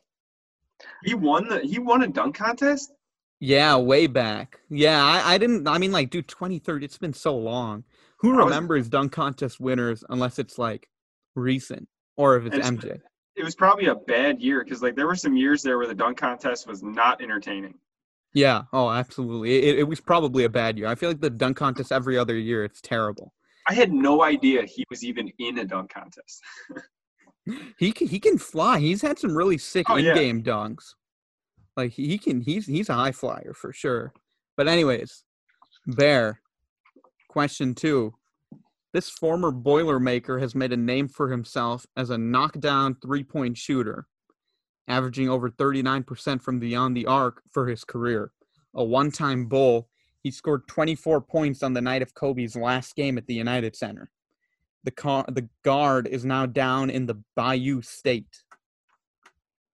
He 1.05 1.15
won 1.15 1.49
the 1.49 1.61
he 1.61 1.79
won 1.79 2.03
a 2.03 2.09
dunk 2.09 2.35
contest. 2.37 2.93
Yeah, 3.39 3.77
way 3.77 4.07
back. 4.07 4.61
Yeah, 4.71 5.03
I, 5.05 5.35
I 5.35 5.39
didn't. 5.39 5.67
I 5.69 5.79
mean, 5.79 5.93
like, 5.93 6.11
dude, 6.11 6.29
twenty 6.29 6.59
third. 6.59 6.83
It's 6.85 6.99
been 6.99 7.13
so 7.13 7.37
long. 7.37 7.85
Who 8.19 8.33
I 8.35 8.37
was- 8.37 8.45
remembers 8.47 8.89
dunk 8.89 9.13
contest 9.13 9.61
winners 9.61 10.05
unless 10.09 10.39
it's 10.39 10.59
like 10.59 10.89
recent 11.35 11.89
or 12.17 12.37
if 12.37 12.47
it's 12.47 12.57
It's- 12.57 12.71
MJ? 12.71 13.01
It 13.35 13.45
was 13.45 13.55
probably 13.55 13.87
a 13.87 13.95
bad 13.95 14.41
year 14.43 14.63
because 14.63 14.83
like 14.83 14.95
there 14.95 15.07
were 15.07 15.17
some 15.17 15.35
years 15.37 15.63
there 15.63 15.79
where 15.79 15.87
the 15.87 15.95
dunk 15.95 16.19
contest 16.19 16.67
was 16.67 16.83
not 16.83 17.23
entertaining. 17.23 17.75
Yeah. 18.35 18.63
Oh, 18.73 18.91
absolutely. 18.91 19.55
It, 19.69 19.79
it 19.81 19.83
was 19.85 20.01
probably 20.01 20.45
a 20.45 20.49
bad 20.51 20.77
year. 20.79 20.87
I 20.87 20.95
feel 20.95 21.09
like 21.11 21.21
the 21.21 21.31
dunk 21.31 21.57
contest 21.57 21.93
every 21.93 22.19
other 22.19 22.37
year. 22.37 22.63
It's 22.65 22.81
terrible. 22.81 23.33
I 23.69 23.75
had 23.75 23.93
no 23.93 24.23
idea 24.23 24.65
he 24.65 24.85
was 24.91 25.05
even 25.05 25.31
in 25.39 25.59
a 25.59 25.65
dunk 25.65 25.93
contest. 25.93 26.43
He 27.77 27.91
can, 27.91 28.07
he 28.07 28.21
can 28.21 28.39
fly. 28.39 28.79
He's 28.79 29.03
had 29.03 29.19
some 29.19 29.37
really 29.37 29.59
sick 29.59 29.91
Oh, 29.91 29.97
in-game 29.97 30.45
dunks. 30.45 30.95
Like 31.77 31.91
he 31.91 32.17
can 32.17 32.41
he's 32.41 32.67
he's 32.67 32.89
a 32.89 32.95
high 32.95 33.11
flyer 33.11 33.53
for 33.53 33.73
sure. 33.73 34.13
But 34.57 34.69
anyways, 34.69 35.25
Bear. 35.89 36.41
Question 37.29 37.75
two. 37.75 38.15
This 38.93 39.09
former 39.09 39.51
Boilermaker 39.51 40.41
has 40.41 40.55
made 40.55 40.73
a 40.73 40.77
name 40.77 41.09
for 41.09 41.31
himself 41.31 41.85
as 41.97 42.11
a 42.11 42.19
knockdown 42.19 42.95
three-point 43.03 43.57
shooter, 43.59 44.07
averaging 44.87 45.29
over 45.29 45.51
39% 45.51 46.41
from 46.43 46.61
beyond 46.61 46.97
the 46.97 47.07
arc 47.07 47.43
for 47.51 47.67
his 47.67 47.83
career. 47.85 48.31
A 48.77 48.85
one-time 48.85 49.47
Bull, 49.47 49.89
he 50.23 50.31
scored 50.31 50.67
24 50.69 51.21
points 51.21 51.63
on 51.63 51.73
the 51.73 51.81
night 51.81 52.03
of 52.03 52.15
Kobe's 52.15 52.57
last 52.57 52.95
game 52.95 53.19
at 53.19 53.27
the 53.27 53.35
United 53.35 53.75
Center. 53.77 54.11
The 54.85 54.91
car, 54.91 55.25
the 55.29 55.49
guard 55.63 56.07
is 56.07 56.25
now 56.25 56.47
down 56.47 56.91
in 56.91 57.07
the 57.07 57.21
Bayou 57.37 57.83
State. 57.83 58.43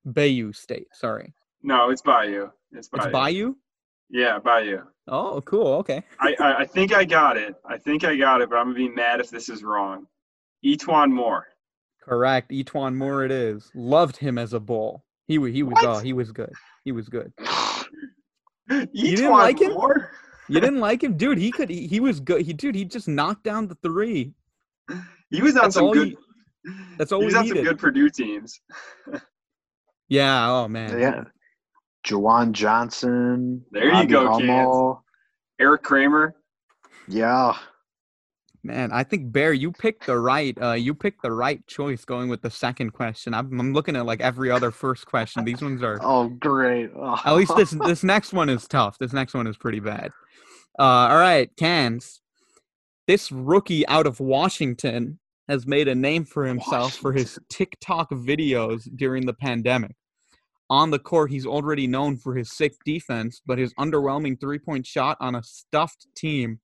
Bayou 0.05 0.53
State, 0.53 0.89
sorry. 0.93 1.35
No, 1.63 1.91
it's 1.91 2.03
Bayou. 2.03 2.51
It's 2.73 2.89
Bayou. 2.89 3.05
It's 3.05 3.13
Bayou? 3.13 3.55
Yeah, 4.11 4.39
Bayou. 4.39 4.83
Oh, 5.07 5.41
cool. 5.43 5.75
Okay. 5.75 6.03
I, 6.21 6.35
I 6.41 6.55
I 6.61 6.67
think 6.67 6.93
I 6.93 7.05
got 7.05 7.37
it. 7.37 7.55
I 7.67 7.79
think 7.79 8.05
I 8.05 8.17
got 8.17 8.41
it, 8.41 8.51
but 8.51 8.57
I'm 8.57 8.67
gonna 8.67 8.77
be 8.77 8.89
mad 8.89 9.21
if 9.21 9.31
this 9.31 9.49
is 9.49 9.63
wrong. 9.63 10.07
E'Twaun 10.65 11.11
Moore. 11.11 11.47
Correct. 12.03 12.51
E'Twaun 12.51 12.95
Moore 12.95 13.25
it 13.25 13.31
is. 13.31 13.71
Loved 13.75 14.17
him 14.17 14.39
as 14.39 14.53
a 14.53 14.61
bull. 14.61 15.05
He 15.27 15.35
he 15.51 15.63
was 15.63 15.79
oh, 15.83 15.99
he 15.99 16.13
was 16.13 16.33
good. 16.33 16.53
He 16.85 16.93
was 16.93 17.09
good. 17.09 17.33
E'Twaun 18.71 18.93
didn't 18.93 19.31
like 19.31 19.61
him? 19.61 19.73
Moore? 19.73 20.08
You 20.49 20.61
didn't 20.61 20.81
like 20.81 21.03
him? 21.03 21.17
Dude, 21.17 21.39
he 21.39 21.51
could 21.51 21.69
he, 21.69 21.87
he 21.87 22.01
was 22.01 22.21
good. 22.21 22.43
He 22.43 22.53
dude, 22.53 22.75
he 22.75 22.85
just 22.85 23.09
knocked 23.09 23.45
down 23.45 23.69
the 23.69 23.77
3. 23.83 24.33
He 25.31 25.43
was 25.43 25.57
on 25.57 25.63
That's 25.65 25.75
some 25.75 25.91
good. 25.93 26.09
he- 26.09 26.17
that's 26.99 27.13
all 27.13 27.21
he 27.21 27.27
we 27.27 27.27
was 27.27 27.35
on 27.37 27.47
some 27.47 27.63
good 27.63 27.79
Purdue 27.79 28.11
teams. 28.11 28.61
Yeah, 30.11 30.51
oh 30.51 30.69
man. 30.69 30.99
Yeah. 30.99 31.25
JaJuan 32.07 32.53
Johnson. 32.53 33.63
There 33.71 33.93
you 33.93 34.07
go, 34.07 34.39
Cans. 34.39 34.41
Hummel. 34.41 35.05
Eric 35.61 35.83
Kramer. 35.83 36.35
Yeah. 37.09 37.55
Man, 38.65 38.91
I 38.93 39.05
think 39.05 39.33
Bear, 39.33 39.53
you 39.53 39.71
picked 39.73 40.07
the 40.07 40.19
right 40.19 40.57
uh 40.61 40.73
you 40.73 40.95
picked 40.95 41.23
the 41.23 41.33
right 41.33 41.65
choice 41.67 42.05
going 42.05 42.29
with 42.29 42.43
the 42.43 42.51
second 42.51 42.91
question. 42.93 43.33
I'm, 43.35 43.59
I'm 43.61 43.73
looking 43.73 43.97
at 43.97 44.05
like 44.07 44.21
every 44.21 44.51
other 44.51 44.71
first 44.71 45.07
question. 45.07 45.45
These 45.45 45.63
ones 45.63 45.83
are 45.83 45.99
Oh, 46.03 46.29
great. 46.29 46.91
Oh. 46.97 47.21
At 47.25 47.37
least 47.37 47.55
this 47.57 47.71
this 47.87 48.03
next 48.03 48.33
one 48.33 48.49
is 48.49 48.67
tough. 48.67 48.99
This 48.99 49.13
next 49.13 49.35
one 49.35 49.47
is 49.47 49.57
pretty 49.57 49.81
bad. 49.81 50.11
Uh, 50.79 50.83
all 51.11 51.19
right, 51.19 51.51
Cans. 51.57 52.21
This 53.07 53.33
rookie 53.33 53.87
out 53.89 54.07
of 54.07 54.21
Washington 54.21 55.19
has 55.49 55.67
made 55.67 55.89
a 55.89 55.95
name 55.95 56.25
for 56.25 56.45
himself 56.45 56.95
for 56.95 57.13
his 57.13 57.39
TikTok 57.49 58.11
videos 58.11 58.89
during 58.97 59.25
the 59.25 59.33
pandemic. 59.33 59.97
On 60.71 60.91
the 60.91 60.99
court, 60.99 61.31
he's 61.31 61.47
already 61.47 61.87
known 61.87 62.19
for 62.19 62.35
his 62.37 62.55
sick 62.55 62.75
defense, 62.85 63.41
but 63.47 63.57
his 63.57 63.73
underwhelming 63.75 64.39
three-point 64.39 64.87
shot 64.87 65.17
on 65.21 65.35
a 65.35 65.43
stuffed 65.43 66.07
team 66.15 66.61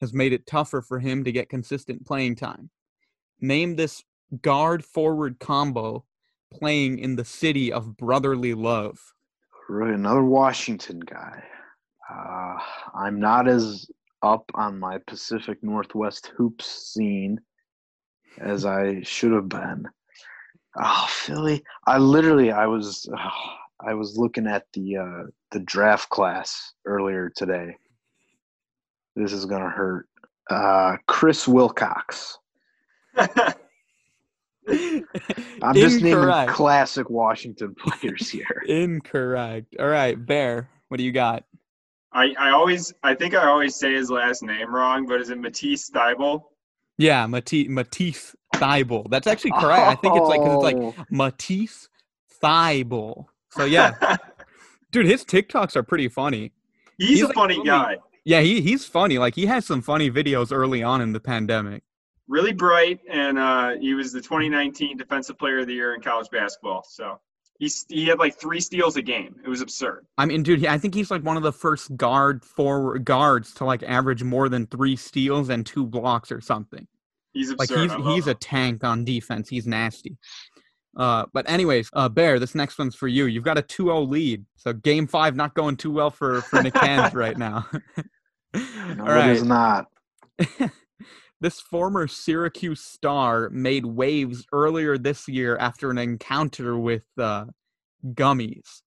has 0.00 0.12
made 0.12 0.32
it 0.32 0.46
tougher 0.46 0.82
for 0.82 0.98
him 0.98 1.24
to 1.24 1.32
get 1.32 1.48
consistent 1.48 2.06
playing 2.06 2.36
time. 2.36 2.70
Name 3.40 3.76
this 3.76 4.02
guard 4.42 4.84
forward 4.84 5.38
combo 5.38 6.04
playing 6.52 6.98
in 6.98 7.16
the 7.16 7.24
city 7.24 7.72
of 7.72 7.96
brotherly 7.96 8.54
love. 8.54 8.98
Really, 9.68 9.94
another 9.94 10.24
Washington 10.24 11.00
guy. 11.00 11.42
Uh, 12.10 12.56
I'm 12.94 13.18
not 13.18 13.48
as 13.48 13.86
up 14.22 14.50
on 14.54 14.78
my 14.78 14.98
Pacific 15.06 15.58
Northwest 15.62 16.32
hoops 16.36 16.92
scene 16.92 17.40
as 18.38 18.64
I 18.64 19.02
should 19.02 19.32
have 19.32 19.48
been. 19.48 19.86
Oh, 20.76 21.06
Philly! 21.08 21.62
I 21.86 21.98
literally, 21.98 22.50
I 22.50 22.66
was, 22.66 23.08
I 23.80 23.94
was 23.94 24.18
looking 24.18 24.46
at 24.46 24.66
the 24.72 24.96
uh, 24.96 25.22
the 25.52 25.60
draft 25.60 26.08
class 26.10 26.72
earlier 26.84 27.30
today. 27.34 27.76
This 29.16 29.32
is 29.32 29.46
gonna 29.46 29.70
hurt. 29.70 30.08
Uh, 30.50 30.96
Chris 31.06 31.48
Wilcox. 31.48 32.38
I'm 33.16 33.54
just 35.74 36.02
naming 36.02 36.48
classic 36.48 37.08
Washington 37.10 37.74
players 37.78 38.30
here. 38.30 38.62
Incorrect. 38.66 39.74
All 39.78 39.86
right, 39.88 40.14
Bear, 40.24 40.68
what 40.88 40.96
do 40.98 41.04
you 41.04 41.12
got? 41.12 41.44
I, 42.12 42.34
I 42.38 42.50
always 42.50 42.92
I 43.02 43.14
think 43.14 43.34
I 43.34 43.46
always 43.46 43.76
say 43.76 43.94
his 43.94 44.10
last 44.10 44.42
name 44.42 44.72
wrong, 44.74 45.06
but 45.06 45.20
is 45.20 45.30
it 45.30 45.38
Matisse 45.38 45.90
Steibel? 45.90 46.42
Yeah, 46.96 47.26
Matisse 47.26 47.68
Matisse 47.68 48.36
Thybulle. 48.54 49.10
That's 49.10 49.26
actually 49.26 49.50
correct. 49.52 49.88
I 49.88 49.94
think 49.96 50.16
it's 50.16 50.28
like 50.28 50.40
it's 50.40 50.48
Oh. 50.48 50.58
like 50.60 51.10
Matisse 51.10 51.88
Thybulle. 52.42 53.26
So 53.50 53.64
yeah, 53.64 54.16
dude, 54.92 55.06
his 55.06 55.24
TikToks 55.24 55.74
are 55.76 55.82
pretty 55.82 56.08
funny. 56.08 56.52
He's, 56.98 57.08
He's 57.08 57.22
a 57.22 57.26
like 57.26 57.34
funny 57.34 57.54
really- 57.56 57.66
guy. 57.66 57.96
Yeah, 58.24 58.40
he 58.40 58.60
he's 58.62 58.84
funny. 58.84 59.18
Like 59.18 59.34
he 59.34 59.46
has 59.46 59.66
some 59.66 59.82
funny 59.82 60.10
videos 60.10 60.52
early 60.52 60.82
on 60.82 61.00
in 61.00 61.12
the 61.12 61.20
pandemic. 61.20 61.82
Really 62.26 62.52
bright, 62.54 63.00
and 63.10 63.38
uh, 63.38 63.72
he 63.78 63.92
was 63.92 64.12
the 64.12 64.20
2019 64.20 64.96
Defensive 64.96 65.38
Player 65.38 65.60
of 65.60 65.66
the 65.66 65.74
Year 65.74 65.94
in 65.94 66.00
college 66.00 66.30
basketball. 66.30 66.82
So 66.88 67.20
he's 67.58 67.84
he 67.88 68.06
had 68.06 68.18
like 68.18 68.38
three 68.38 68.60
steals 68.60 68.96
a 68.96 69.02
game. 69.02 69.36
It 69.44 69.48
was 69.48 69.60
absurd. 69.60 70.06
I 70.16 70.24
mean, 70.24 70.42
dude, 70.42 70.64
I 70.64 70.78
think 70.78 70.94
he's 70.94 71.10
like 71.10 71.22
one 71.22 71.36
of 71.36 71.42
the 71.42 71.52
first 71.52 71.94
guard 71.96 72.42
forward 72.42 73.04
guards 73.04 73.52
to 73.54 73.64
like 73.64 73.82
average 73.82 74.22
more 74.22 74.48
than 74.48 74.66
three 74.66 74.96
steals 74.96 75.50
and 75.50 75.66
two 75.66 75.86
blocks 75.86 76.32
or 76.32 76.40
something. 76.40 76.86
He's 77.34 77.50
absurd. 77.50 77.90
Like 77.90 77.98
he's 77.98 78.06
he's 78.14 78.26
a 78.26 78.34
tank 78.34 78.84
on 78.84 79.04
defense. 79.04 79.50
He's 79.50 79.66
nasty. 79.66 80.16
Uh, 80.96 81.26
but 81.32 81.48
anyways, 81.50 81.90
uh, 81.92 82.08
Bear, 82.08 82.38
this 82.38 82.54
next 82.54 82.78
one's 82.78 82.94
for 82.94 83.08
you. 83.08 83.26
You've 83.26 83.44
got 83.44 83.58
a 83.58 83.62
2-0 83.62 84.08
lead, 84.08 84.44
so 84.56 84.72
game 84.72 85.08
five 85.08 85.34
not 85.34 85.54
going 85.54 85.76
too 85.76 85.90
well 85.90 86.10
for 86.10 86.40
for 86.42 86.62
Nick 86.62 86.74
Cans 86.74 87.14
right 87.14 87.36
now. 87.36 87.66
No, 88.54 89.04
All 89.04 89.10
it 89.10 89.14
right. 89.14 89.30
is 89.30 89.42
not. 89.42 89.86
this 91.40 91.60
former 91.60 92.06
Syracuse 92.06 92.80
star 92.80 93.50
made 93.50 93.84
waves 93.84 94.46
earlier 94.52 94.96
this 94.96 95.28
year 95.28 95.56
after 95.56 95.90
an 95.90 95.98
encounter 95.98 96.78
with 96.78 97.04
uh, 97.18 97.46
gummies. 98.06 98.82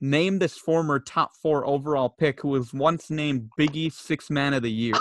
Name 0.00 0.38
this 0.38 0.56
former 0.56 1.00
top 1.00 1.32
four 1.42 1.66
overall 1.66 2.08
pick 2.08 2.40
who 2.40 2.48
was 2.48 2.72
once 2.72 3.10
named 3.10 3.50
Big 3.56 3.76
East 3.76 3.98
Six 4.04 4.30
Man 4.30 4.54
of 4.54 4.62
the 4.62 4.70
Year. 4.70 4.94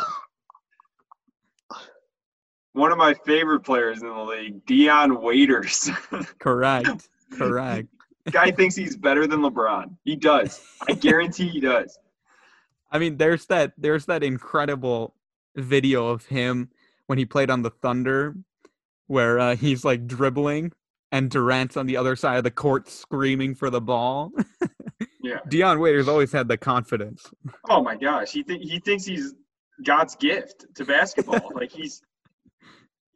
One 2.73 2.91
of 2.91 2.97
my 2.97 3.13
favorite 3.25 3.61
players 3.61 4.01
in 4.01 4.07
the 4.07 4.23
league, 4.23 4.65
Dion 4.65 5.21
Waiters. 5.21 5.89
Correct. 6.39 7.09
Correct. 7.33 7.88
Guy 8.31 8.51
thinks 8.51 8.75
he's 8.75 8.95
better 8.95 9.25
than 9.25 9.41
LeBron. 9.41 9.95
He 10.03 10.15
does. 10.15 10.61
I 10.88 10.93
guarantee 10.93 11.47
he 11.47 11.59
does. 11.59 11.97
I 12.91 12.99
mean, 12.99 13.17
there's 13.17 13.45
that 13.47 13.73
there's 13.77 14.05
that 14.05 14.23
incredible 14.23 15.15
video 15.55 16.07
of 16.07 16.25
him 16.25 16.69
when 17.07 17.17
he 17.17 17.25
played 17.25 17.49
on 17.49 17.61
the 17.61 17.69
Thunder, 17.69 18.35
where 19.07 19.39
uh, 19.39 19.55
he's 19.55 19.83
like 19.83 20.07
dribbling 20.07 20.71
and 21.11 21.29
Durant's 21.29 21.77
on 21.77 21.85
the 21.85 21.97
other 21.97 22.15
side 22.15 22.38
of 22.38 22.43
the 22.43 22.51
court 22.51 22.89
screaming 22.89 23.55
for 23.55 23.69
the 23.69 23.81
ball. 23.81 24.31
Yeah. 25.21 25.39
Dion 25.47 25.79
Waiters 25.79 26.07
always 26.07 26.31
had 26.31 26.47
the 26.47 26.57
confidence. 26.57 27.29
Oh 27.69 27.81
my 27.81 27.95
gosh, 27.95 28.31
he 28.31 28.43
th- 28.43 28.61
he 28.61 28.79
thinks 28.79 29.05
he's 29.05 29.33
God's 29.83 30.15
gift 30.15 30.65
to 30.75 30.85
basketball. 30.85 31.51
like 31.55 31.71
he's 31.71 32.01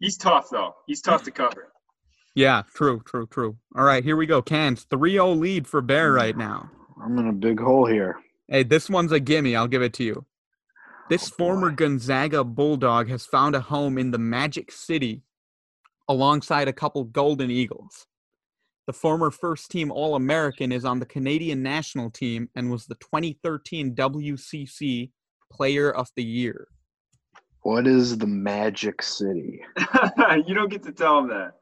He's 0.01 0.17
tough 0.17 0.49
though. 0.49 0.73
He's 0.87 0.99
tough 0.99 1.23
to 1.23 1.31
cover. 1.31 1.71
Yeah, 2.33 2.63
true, 2.73 3.01
true, 3.05 3.27
true. 3.27 3.57
All 3.75 3.83
right, 3.83 4.03
here 4.03 4.17
we 4.17 4.25
go. 4.25 4.41
Cans 4.41 4.85
3-0 4.85 5.39
lead 5.39 5.67
for 5.67 5.81
Bear 5.81 6.11
right 6.11 6.35
now. 6.35 6.71
I'm 7.01 7.17
in 7.19 7.27
a 7.27 7.33
big 7.33 7.59
hole 7.59 7.85
here. 7.85 8.17
Hey, 8.51 8.63
this 8.63 8.89
one's 8.89 9.13
a 9.13 9.19
gimme. 9.21 9.55
I'll 9.55 9.67
give 9.69 9.81
it 9.81 9.93
to 9.93 10.03
you. 10.03 10.25
This 11.09 11.31
Oh, 11.31 11.35
former. 11.37 11.71
Gonzaga 11.71 12.43
Bulldog 12.43 13.07
has 13.07 13.25
found 13.25 13.55
a 13.55 13.61
home 13.61 13.97
in 13.97 14.11
the 14.11 14.17
Magic 14.17 14.73
City 14.73 15.23
alongside 16.09 16.67
a 16.67 16.73
couple 16.73 17.05
Golden 17.05 17.49
Eagles. 17.49 18.07
The 18.87 18.93
former 18.93 19.31
first 19.31 19.71
team 19.71 19.89
All 19.89 20.15
American 20.15 20.73
is 20.73 20.83
on 20.83 20.99
the 20.99 21.05
Canadian 21.05 21.63
national 21.63 22.09
team 22.09 22.49
and 22.53 22.69
was 22.69 22.87
the 22.87 22.95
2013 22.95 23.95
WCC 23.95 25.11
Player 25.49 25.89
of 25.89 26.09
the 26.17 26.23
Year. 26.23 26.67
What 27.61 27.87
is 27.87 28.17
the 28.17 28.27
Magic 28.27 29.01
City? 29.01 29.61
you 30.45 30.53
don't 30.53 30.69
get 30.69 30.83
to 30.83 30.91
tell 30.91 31.19
him 31.19 31.29
that. 31.29 31.53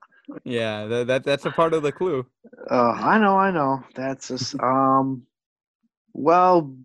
Yeah, 0.44 0.86
that, 0.88 1.08
that 1.08 1.24
that's 1.24 1.46
a 1.46 1.52
part 1.52 1.74
of 1.76 1.84
the 1.84 1.92
clue. 1.92 2.26
Uh, 2.72 2.92
I 2.92 3.20
know, 3.20 3.38
I 3.38 3.52
know. 3.52 3.84
That's 3.96 4.32
a, 4.32 4.36
s- 4.36 4.56
um. 4.60 5.24
Well, 6.20 6.76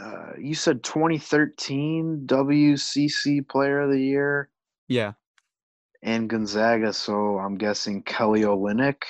uh, 0.00 0.32
you 0.36 0.56
said 0.56 0.82
2013 0.82 2.24
WCC 2.26 3.46
Player 3.48 3.82
of 3.82 3.92
the 3.92 4.00
Year 4.00 4.48
Yeah, 4.88 5.12
and 6.02 6.28
Gonzaga, 6.28 6.92
so 6.92 7.38
I'm 7.38 7.56
guessing 7.56 8.02
Kelly 8.02 8.40
Olynyk. 8.42 9.02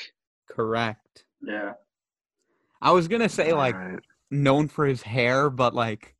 correct. 0.51 1.25
Yeah. 1.41 1.73
I 2.83 2.91
was 2.93 3.09
gonna 3.09 3.31
say 3.31 3.55
like 3.55 3.75
Alright. 3.75 4.01
known 4.31 4.69
for 4.69 4.85
his 4.85 5.01
hair, 5.01 5.49
but 5.49 5.75
like 5.75 6.15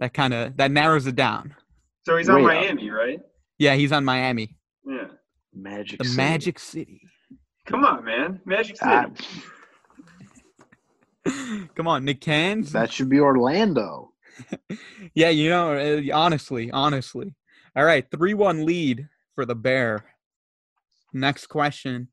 that 0.00 0.12
kind 0.12 0.34
of 0.34 0.56
that 0.56 0.72
narrows 0.72 1.06
it 1.06 1.14
down. 1.14 1.54
So 2.04 2.16
he's 2.16 2.28
on 2.28 2.42
Wait, 2.42 2.56
uh, 2.56 2.60
Miami, 2.60 2.90
right? 2.90 3.20
Yeah, 3.58 3.76
he's 3.76 3.92
on 3.92 4.04
Miami, 4.04 4.56
Yeah. 4.84 5.06
Magic. 5.54 5.98
the 6.00 6.04
City. 6.06 6.16
Magic 6.16 6.58
City. 6.58 7.00
Come 7.66 7.84
on, 7.84 8.04
man. 8.04 8.40
Magic 8.44 8.76
City. 8.78 8.90
Ah, 8.90 9.06
Come 11.74 11.86
on, 11.86 12.04
Nick 12.04 12.20
Cans. 12.20 12.72
that 12.72 12.92
should 12.92 13.08
be 13.08 13.20
Orlando. 13.20 14.12
yeah, 15.14 15.28
you 15.28 15.50
know, 15.50 15.72
uh, 15.74 16.16
honestly, 16.16 16.70
honestly. 16.70 17.34
All 17.76 17.84
right, 17.84 18.06
3 18.10 18.34
1 18.34 18.66
lead 18.66 19.08
for 19.34 19.44
the 19.44 19.54
Bear. 19.54 20.04
Next 21.12 21.46
question. 21.46 22.08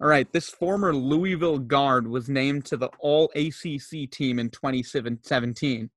All 0.00 0.08
right, 0.08 0.32
this 0.32 0.48
former 0.48 0.94
Louisville 0.94 1.58
guard 1.58 2.08
was 2.08 2.28
named 2.28 2.64
to 2.66 2.76
the 2.76 2.88
All 3.00 3.30
ACC 3.34 4.10
team 4.10 4.38
in 4.38 4.48
2017. 4.50 5.90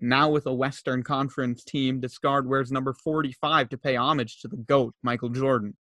Now, 0.00 0.30
with 0.30 0.46
a 0.46 0.54
Western 0.54 1.02
Conference 1.02 1.62
team, 1.62 2.00
this 2.00 2.16
guard 2.16 2.48
wears 2.48 2.72
number 2.72 2.94
45 2.94 3.68
to 3.68 3.76
pay 3.76 3.96
homage 3.96 4.40
to 4.40 4.48
the 4.48 4.56
GOAT, 4.56 4.94
Michael 5.02 5.28
Jordan. 5.28 5.76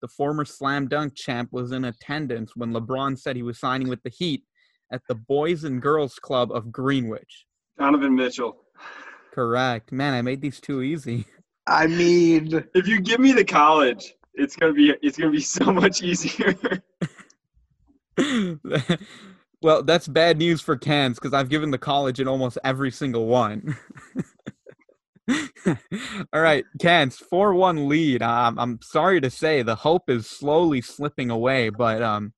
The 0.00 0.08
former 0.08 0.44
slam 0.44 0.86
dunk 0.86 1.16
champ 1.16 1.48
was 1.50 1.72
in 1.72 1.84
attendance 1.84 2.52
when 2.54 2.72
LeBron 2.72 3.18
said 3.18 3.34
he 3.34 3.42
was 3.42 3.58
signing 3.58 3.88
with 3.88 4.02
the 4.04 4.10
Heat 4.10 4.44
at 4.92 5.02
the 5.08 5.14
Boys 5.14 5.64
and 5.64 5.80
Girls 5.82 6.14
Club 6.14 6.50
of 6.52 6.72
Greenwich. 6.72 7.46
Donovan 7.78 8.14
Mitchell. 8.14 8.56
Correct. 9.32 9.92
Man, 9.92 10.14
I 10.14 10.22
made 10.22 10.40
these 10.40 10.60
too 10.60 10.82
easy. 10.82 11.26
I 11.66 11.86
mean, 11.86 12.64
If 12.74 12.88
you 12.88 13.00
give 13.00 13.20
me 13.20 13.32
the 13.32 13.44
college, 13.44 14.14
it's 14.34 14.56
gonna 14.56 14.72
be 14.72 14.94
it's 15.02 15.18
gonna 15.18 15.30
be 15.30 15.40
so 15.40 15.72
much 15.72 16.02
easier. 16.02 16.56
well, 19.62 19.82
that's 19.82 20.08
bad 20.08 20.38
news 20.38 20.60
for 20.60 20.76
Cans 20.76 21.18
because 21.18 21.34
I've 21.34 21.48
given 21.50 21.70
the 21.70 21.78
college 21.78 22.20
in 22.20 22.28
almost 22.28 22.58
every 22.64 22.90
single 22.90 23.26
one. 23.26 23.76
All 26.32 26.40
right, 26.40 26.64
Cans, 26.80 27.18
4 27.18 27.52
1 27.52 27.88
lead. 27.88 28.22
Um, 28.22 28.58
I'm 28.58 28.78
sorry 28.82 29.20
to 29.20 29.28
say 29.28 29.62
the 29.62 29.74
hope 29.74 30.08
is 30.08 30.26
slowly 30.26 30.80
slipping 30.80 31.30
away, 31.30 31.68
but 31.68 32.02
um, 32.02 32.32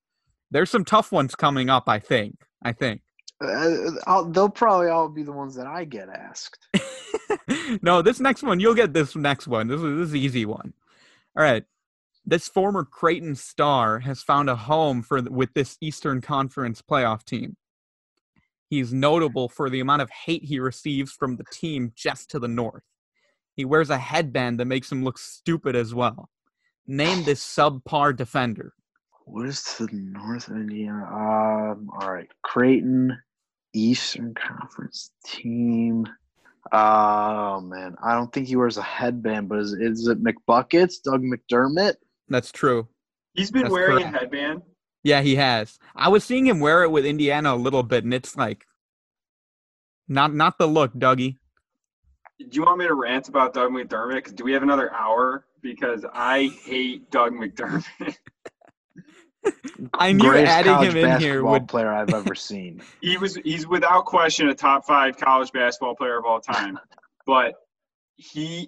there's 0.51 0.71
some 0.71 0.85
tough 0.85 1.13
ones 1.13 1.35
coming 1.35 1.71
up, 1.71 1.85
I 1.89 1.99
think. 1.99 2.37
I 2.63 2.73
think. 2.73 3.03
uh, 3.43 3.91
I'll, 4.07 4.25
they'll 4.27 4.51
probably 4.51 4.89
all 4.89 5.09
be 5.09 5.23
the 5.23 5.33
ones 5.33 5.55
that 5.57 5.67
I 5.67 5.85
get 5.85 6.09
asked. 6.09 6.69
no, 7.83 8.03
this 8.03 8.21
next 8.21 8.43
one, 8.43 8.61
you'll 8.61 8.75
get 8.75 8.93
this 8.93 9.17
next 9.17 9.47
one. 9.49 9.69
This 9.69 9.81
is 9.81 9.99
this 9.99 10.09
is 10.09 10.13
an 10.13 10.19
easy 10.19 10.47
one. 10.47 10.75
All 11.37 11.43
right. 11.43 11.65
This 12.27 12.49
former 12.49 12.85
Creighton 12.85 13.35
star 13.35 14.01
has 14.01 14.23
found 14.23 14.51
a 14.51 14.57
home 14.57 15.03
for 15.03 15.23
with 15.23 15.55
this 15.55 15.79
Eastern 15.81 16.21
Conference 16.21 16.83
playoff 16.83 17.25
team. 17.25 17.57
He's 18.69 18.93
notable 18.93 19.49
for 19.49 19.69
the 19.71 19.81
amount 19.81 20.03
of 20.03 20.11
hate 20.11 20.45
he 20.45 20.61
receives 20.61 21.13
from 21.13 21.37
the 21.37 21.45
team 21.51 21.93
just 21.97 22.31
to 22.31 22.39
the 22.39 22.47
north. 22.47 22.85
He 23.57 23.65
wears 23.65 23.91
a 23.91 23.99
headband 23.99 24.61
that 24.61 24.67
makes 24.67 24.93
him 24.93 25.03
look 25.03 25.19
stupid 25.19 25.75
as 25.75 25.95
well. 25.95 26.29
Name 26.87 27.25
this 27.25 27.43
subpar 27.57 28.15
defender. 28.15 28.75
What 29.31 29.47
is 29.47 29.63
to 29.77 29.87
the 29.87 29.95
north 29.95 30.49
of 30.49 30.57
Indiana? 30.57 31.05
Um, 31.05 31.89
all 32.01 32.13
right, 32.13 32.29
Creighton, 32.43 33.17
Eastern 33.73 34.35
Conference 34.35 35.13
team. 35.25 36.05
Oh 36.73 37.61
man, 37.61 37.95
I 38.03 38.15
don't 38.15 38.33
think 38.33 38.49
he 38.49 38.57
wears 38.57 38.77
a 38.77 38.83
headband, 38.83 39.49
but 39.49 39.61
is, 39.61 39.73
is 39.73 40.09
it 40.09 40.23
McBuckets, 40.23 41.01
Doug 41.03 41.23
McDermott? 41.23 41.95
That's 42.29 42.51
true. 42.51 42.89
He's 43.35 43.53
been 43.53 43.63
That's 43.63 43.73
wearing 43.73 43.99
correct. 43.99 44.17
a 44.17 44.19
headband. 44.19 44.63
Yeah, 45.05 45.23
he 45.23 45.37
has. 45.37 45.79
I 45.95 46.09
was 46.09 46.25
seeing 46.25 46.47
him 46.47 46.59
wear 46.59 46.83
it 46.83 46.91
with 46.91 47.07
Indiana 47.07 47.55
a 47.55 47.57
little 47.57 47.85
bit, 47.85 48.03
and 48.03 48.13
it's 48.13 48.37
like 48.37 48.67
not 50.09 50.35
not 50.35 50.59
the 50.59 50.67
look, 50.67 50.93
Dougie. 50.95 51.37
Do 52.41 52.49
you 52.51 52.63
want 52.63 52.79
me 52.79 52.89
to 52.89 52.95
rant 52.95 53.29
about 53.29 53.55
Doug 53.55 53.71
McDermott? 53.71 54.35
do 54.35 54.43
we 54.43 54.53
have 54.53 54.65
another 54.65 54.93
hour? 54.93 55.47
Because 55.63 56.05
I 56.13 56.51
hate 56.65 57.11
Doug 57.13 57.33
McDermott. 57.33 57.85
I 60.01 60.13
knew 60.13 60.31
Greatest 60.31 60.51
adding 60.51 60.73
college 60.73 60.91
him 60.91 60.97
in 60.97 61.21
here 61.21 61.35
basketball 61.35 61.53
would 61.53 61.69
player 61.69 61.93
I've 61.93 62.15
ever 62.15 62.35
seen. 62.35 62.83
he 63.03 63.19
was 63.19 63.37
he's 63.45 63.67
without 63.67 64.07
question 64.07 64.49
a 64.49 64.55
top 64.55 64.87
five 64.87 65.19
college 65.19 65.53
basketball 65.53 65.95
player 65.95 66.19
of 66.19 66.25
all 66.25 66.41
time. 66.41 66.79
but 67.27 67.55
he 68.17 68.67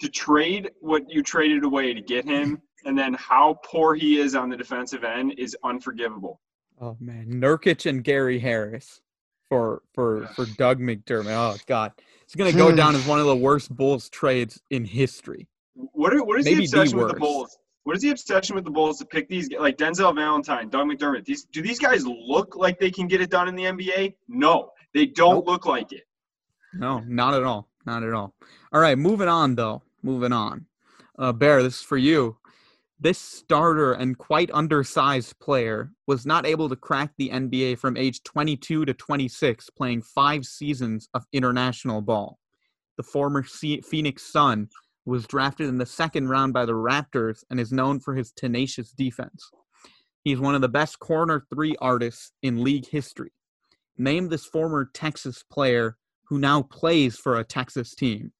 to 0.00 0.08
trade 0.08 0.70
what 0.80 1.10
you 1.10 1.22
traded 1.24 1.64
away 1.64 1.92
to 1.92 2.00
get 2.00 2.24
him 2.24 2.62
and 2.84 2.96
then 2.96 3.14
how 3.14 3.58
poor 3.64 3.94
he 3.94 4.18
is 4.18 4.34
on 4.36 4.48
the 4.48 4.56
defensive 4.56 5.02
end 5.02 5.34
is 5.36 5.56
unforgivable. 5.64 6.40
Oh 6.80 6.96
man, 7.00 7.26
Nurkic 7.26 7.84
and 7.84 8.02
Gary 8.04 8.38
Harris 8.38 9.00
for 9.48 9.82
for 9.92 10.28
for 10.36 10.46
Doug 10.46 10.78
McDermott. 10.78 11.34
Oh 11.34 11.56
god, 11.66 11.92
it's 12.22 12.36
gonna 12.36 12.52
go 12.52 12.74
down 12.74 12.94
as 12.94 13.04
one 13.06 13.18
of 13.18 13.26
the 13.26 13.36
worst 13.36 13.74
Bulls 13.74 14.08
trades 14.08 14.62
in 14.70 14.84
history. 14.84 15.48
What 15.74 16.14
are, 16.14 16.24
what 16.24 16.38
is 16.38 16.44
Maybe 16.44 16.66
the 16.66 16.70
the 16.70 16.80
obsession 16.82 16.98
with 16.98 17.08
the. 17.08 17.18
Bulls? 17.18 17.58
What 17.90 17.96
is 17.96 18.02
the 18.02 18.10
obsession 18.10 18.54
with 18.54 18.62
the 18.62 18.70
Bulls 18.70 19.00
to 19.00 19.04
pick 19.04 19.28
these 19.28 19.50
like 19.50 19.76
Denzel 19.76 20.14
Valentine, 20.14 20.68
Doug 20.68 20.86
McDermott? 20.86 21.24
These 21.24 21.46
do 21.46 21.60
these 21.60 21.80
guys 21.80 22.06
look 22.06 22.54
like 22.54 22.78
they 22.78 22.88
can 22.88 23.08
get 23.08 23.20
it 23.20 23.30
done 23.30 23.48
in 23.48 23.56
the 23.56 23.64
NBA? 23.64 24.14
No, 24.28 24.70
they 24.94 25.06
don't 25.06 25.34
Nope. 25.34 25.48
look 25.48 25.66
like 25.66 25.90
it. 25.90 26.04
No, 26.72 27.00
not 27.00 27.34
at 27.34 27.42
all. 27.42 27.68
Not 27.86 28.04
at 28.04 28.12
all. 28.12 28.32
All 28.72 28.80
right, 28.80 28.96
moving 28.96 29.26
on 29.26 29.56
though. 29.56 29.82
Moving 30.04 30.32
on. 30.32 30.66
Uh, 31.18 31.32
Bear, 31.32 31.64
this 31.64 31.80
is 31.80 31.82
for 31.82 31.96
you. 31.96 32.36
This 33.00 33.18
starter 33.18 33.94
and 33.94 34.16
quite 34.16 34.52
undersized 34.54 35.40
player 35.40 35.90
was 36.06 36.24
not 36.24 36.46
able 36.46 36.68
to 36.68 36.76
crack 36.76 37.10
the 37.18 37.30
NBA 37.30 37.76
from 37.80 37.96
age 37.96 38.22
22 38.22 38.84
to 38.84 38.94
26, 38.94 39.68
playing 39.70 40.02
five 40.02 40.44
seasons 40.44 41.08
of 41.12 41.24
international 41.32 42.02
ball. 42.02 42.38
The 42.98 43.02
former 43.02 43.42
C- 43.42 43.80
Phoenix 43.80 44.22
Sun 44.30 44.68
was 45.10 45.26
drafted 45.26 45.68
in 45.68 45.78
the 45.78 45.84
second 45.84 46.28
round 46.28 46.52
by 46.52 46.64
the 46.64 46.72
Raptors 46.72 47.44
and 47.50 47.58
is 47.58 47.72
known 47.72 48.00
for 48.00 48.14
his 48.14 48.32
tenacious 48.32 48.92
defense. 48.92 49.50
He's 50.22 50.38
one 50.38 50.54
of 50.54 50.60
the 50.60 50.68
best 50.68 51.00
corner 51.00 51.44
three 51.52 51.74
artists 51.80 52.32
in 52.42 52.62
league 52.62 52.86
history. 52.86 53.32
Name 53.98 54.28
this 54.28 54.46
former 54.46 54.88
Texas 54.94 55.42
player 55.42 55.96
who 56.24 56.38
now 56.38 56.62
plays 56.62 57.16
for 57.16 57.38
a 57.38 57.44
Texas 57.44 57.94
team. 57.94 58.32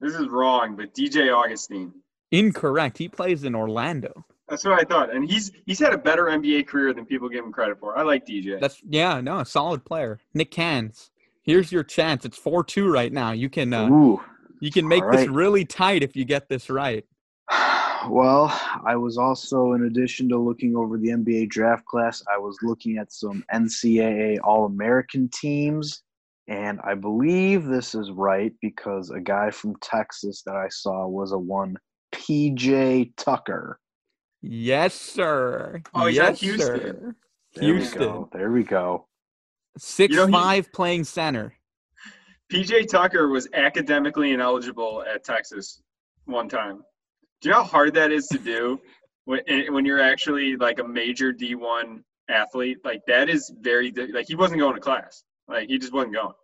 This 0.00 0.14
is 0.14 0.26
wrong, 0.26 0.74
but 0.74 0.92
DJ 0.92 1.32
Augustin. 1.32 1.92
Incorrect. 2.32 2.98
He 2.98 3.08
plays 3.08 3.44
in 3.44 3.54
Orlando. 3.54 4.26
That's 4.48 4.64
what 4.64 4.78
I 4.78 4.84
thought, 4.84 5.14
and 5.14 5.30
he's 5.30 5.52
he's 5.64 5.78
had 5.78 5.94
a 5.94 5.98
better 5.98 6.24
NBA 6.24 6.66
career 6.66 6.92
than 6.92 7.06
people 7.06 7.28
give 7.28 7.44
him 7.44 7.52
credit 7.52 7.78
for. 7.78 7.96
I 7.96 8.02
like 8.02 8.26
DJ. 8.26 8.60
That's 8.60 8.82
yeah, 8.86 9.20
no, 9.20 9.38
a 9.38 9.46
solid 9.46 9.84
player. 9.84 10.18
Nick 10.34 10.50
Cans. 10.50 11.10
Here's 11.42 11.72
your 11.72 11.82
chance. 11.82 12.24
It's 12.24 12.38
4-2 12.38 12.92
right 12.92 13.12
now. 13.12 13.32
You 13.32 13.48
can 13.48 13.72
uh, 13.72 13.88
Ooh. 13.88 14.20
You 14.62 14.70
can 14.70 14.86
make 14.88 15.02
all 15.02 15.10
this 15.10 15.28
really 15.28 15.64
tight 15.64 16.02
if 16.02 16.14
you 16.16 16.24
get 16.24 16.48
this 16.48 16.70
right. 16.70 17.04
Well, 18.10 18.48
I 18.84 18.96
was 18.96 19.16
also, 19.16 19.74
in 19.74 19.84
addition 19.84 20.28
to 20.30 20.36
looking 20.36 20.74
over 20.74 20.98
the 20.98 21.10
NBA 21.10 21.50
draft 21.50 21.84
class, 21.84 22.20
I 22.34 22.36
was 22.36 22.58
looking 22.60 22.98
at 22.98 23.12
some 23.12 23.44
NCAA 23.54 24.38
All 24.42 24.64
American 24.66 25.28
teams. 25.32 26.02
And 26.48 26.80
I 26.82 26.94
believe 26.94 27.64
this 27.64 27.94
is 27.94 28.10
right 28.10 28.52
because 28.60 29.10
a 29.10 29.20
guy 29.20 29.52
from 29.52 29.76
Texas 29.80 30.42
that 30.46 30.56
I 30.56 30.66
saw 30.68 31.06
was 31.06 31.30
a 31.30 31.38
one 31.38 31.76
PJ 32.12 33.12
Tucker. 33.16 33.78
Yes, 34.40 34.94
sir. 34.94 35.80
Oh, 35.94 36.06
yes, 36.06 36.30
at 36.30 36.38
Houston. 36.38 36.66
sir. 36.66 37.14
There 37.54 37.64
Houston. 37.64 38.00
we 38.00 38.04
go. 38.06 38.28
There 38.32 38.50
we 38.50 38.64
go. 38.64 39.06
Six 39.78 40.10
You 40.12 40.22
know, 40.22 40.26
he- 40.26 40.32
five 40.32 40.72
playing 40.72 41.04
center. 41.04 41.54
PJ 42.52 42.86
Tucker 42.88 43.28
was 43.28 43.48
academically 43.54 44.32
ineligible 44.32 45.02
at 45.10 45.24
Texas 45.24 45.80
one 46.26 46.50
time. 46.50 46.84
Do 47.40 47.48
you 47.48 47.54
know 47.54 47.62
how 47.62 47.64
hard 47.64 47.94
that 47.94 48.12
is 48.12 48.28
to 48.28 48.38
do 48.38 48.78
when 49.24 49.40
when 49.70 49.86
you're 49.86 50.02
actually 50.02 50.56
like 50.56 50.78
a 50.78 50.84
major 50.84 51.32
D1 51.32 52.02
athlete? 52.28 52.78
Like 52.84 53.00
that 53.06 53.30
is 53.30 53.50
very 53.60 53.90
like 54.12 54.28
he 54.28 54.34
wasn't 54.34 54.60
going 54.60 54.74
to 54.74 54.80
class. 54.80 55.24
Like 55.48 55.68
he 55.68 55.78
just 55.78 55.94
wasn't 55.94 56.12
going. 56.12 56.34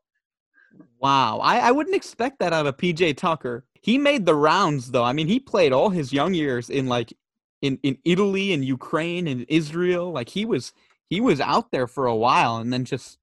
Wow, 0.98 1.40
I, 1.40 1.58
I 1.58 1.70
wouldn't 1.72 1.94
expect 1.94 2.38
that 2.38 2.54
out 2.54 2.66
of 2.66 2.78
PJ 2.78 3.18
Tucker. 3.18 3.66
He 3.82 3.98
made 3.98 4.24
the 4.24 4.34
rounds 4.34 4.90
though. 4.90 5.04
I 5.04 5.12
mean, 5.12 5.28
he 5.28 5.38
played 5.38 5.72
all 5.74 5.90
his 5.90 6.10
young 6.10 6.32
years 6.32 6.70
in 6.70 6.86
like 6.86 7.12
in, 7.60 7.78
in 7.82 7.98
Italy 8.06 8.54
and 8.54 8.64
Ukraine 8.64 9.28
and 9.28 9.44
Israel. 9.48 10.10
Like 10.10 10.30
he 10.30 10.46
was 10.46 10.72
he 11.10 11.20
was 11.20 11.38
out 11.38 11.70
there 11.70 11.86
for 11.86 12.06
a 12.06 12.16
while 12.16 12.56
and 12.56 12.72
then 12.72 12.86
just 12.86 13.18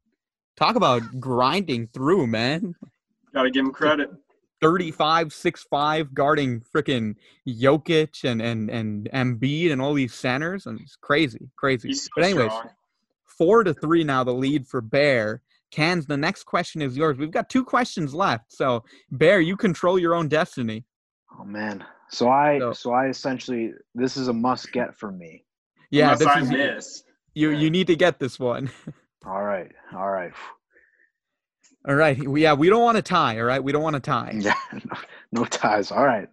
talk 0.55 0.75
about 0.75 1.01
grinding 1.19 1.87
through, 1.87 2.27
man. 2.27 2.75
Got 3.33 3.43
to 3.43 3.51
give 3.51 3.65
him 3.65 3.71
credit. 3.71 4.09
35, 4.61 5.27
6'5", 5.29 6.13
guarding 6.13 6.61
freaking 6.73 7.15
Jokic 7.47 8.23
and, 8.23 8.41
and, 8.41 8.69
and 8.69 9.09
Embiid 9.13 9.71
and 9.71 9.81
all 9.81 9.93
these 9.93 10.13
centers. 10.13 10.65
And 10.65 10.79
it's 10.79 10.95
crazy, 10.95 11.49
crazy. 11.57 11.89
He's 11.89 12.03
so 12.03 12.09
but 12.15 12.23
anyways, 12.23 12.51
strong. 12.51 12.69
four 13.25 13.63
to 13.63 13.73
three 13.73 14.03
now, 14.03 14.23
the 14.23 14.33
lead 14.33 14.65
for 14.65 14.81
Bear. 14.81 15.41
Cans, 15.71 16.05
the 16.05 16.15
next 16.15 16.45
question 16.45 16.81
is 16.81 16.95
yours. 16.95 17.17
We've 17.17 17.31
got 17.31 17.49
two 17.49 17.65
questions 17.65 18.15
left. 18.15 18.53
So, 18.53 18.85
Bear, 19.11 19.41
you 19.41 19.57
control 19.57 19.99
your 19.99 20.15
own 20.15 20.29
destiny. 20.29 20.85
Oh 21.37 21.43
man. 21.43 21.83
So 22.09 22.29
I 22.29 22.59
So- 22.59 22.71
so 22.73 22.91
I 22.93 23.07
essentially 23.07 23.73
this 23.93 24.15
is 24.15 24.29
a 24.29 24.33
must 24.33 24.71
get 24.71 24.95
for 24.97 25.11
me. 25.11 25.43
Yeah, 25.91 26.13
Unless 26.13 26.19
this 26.19 26.27
I 26.29 26.39
is 26.41 26.49
miss. 26.49 27.03
you. 27.33 27.49
You 27.49 27.69
need 27.69 27.87
to 27.87 27.95
get 27.97 28.19
this 28.19 28.39
one. 28.39 28.69
All 29.25 29.43
right. 29.43 29.71
All 29.95 30.09
right. 30.09 30.31
All 31.87 31.95
right. 31.95 32.17
Yeah, 32.17 32.53
we 32.53 32.69
don't 32.69 32.83
want 32.83 32.97
to 32.97 33.01
tie. 33.01 33.39
All 33.39 33.45
right, 33.45 33.63
we 33.63 33.71
don't 33.71 33.83
want 33.83 33.95
to 33.95 33.99
tie. 33.99 34.33
Yeah. 34.39 34.53
No, 34.73 34.97
no 35.31 35.45
ties. 35.45 35.91
All 35.91 36.05
right. 36.05 36.27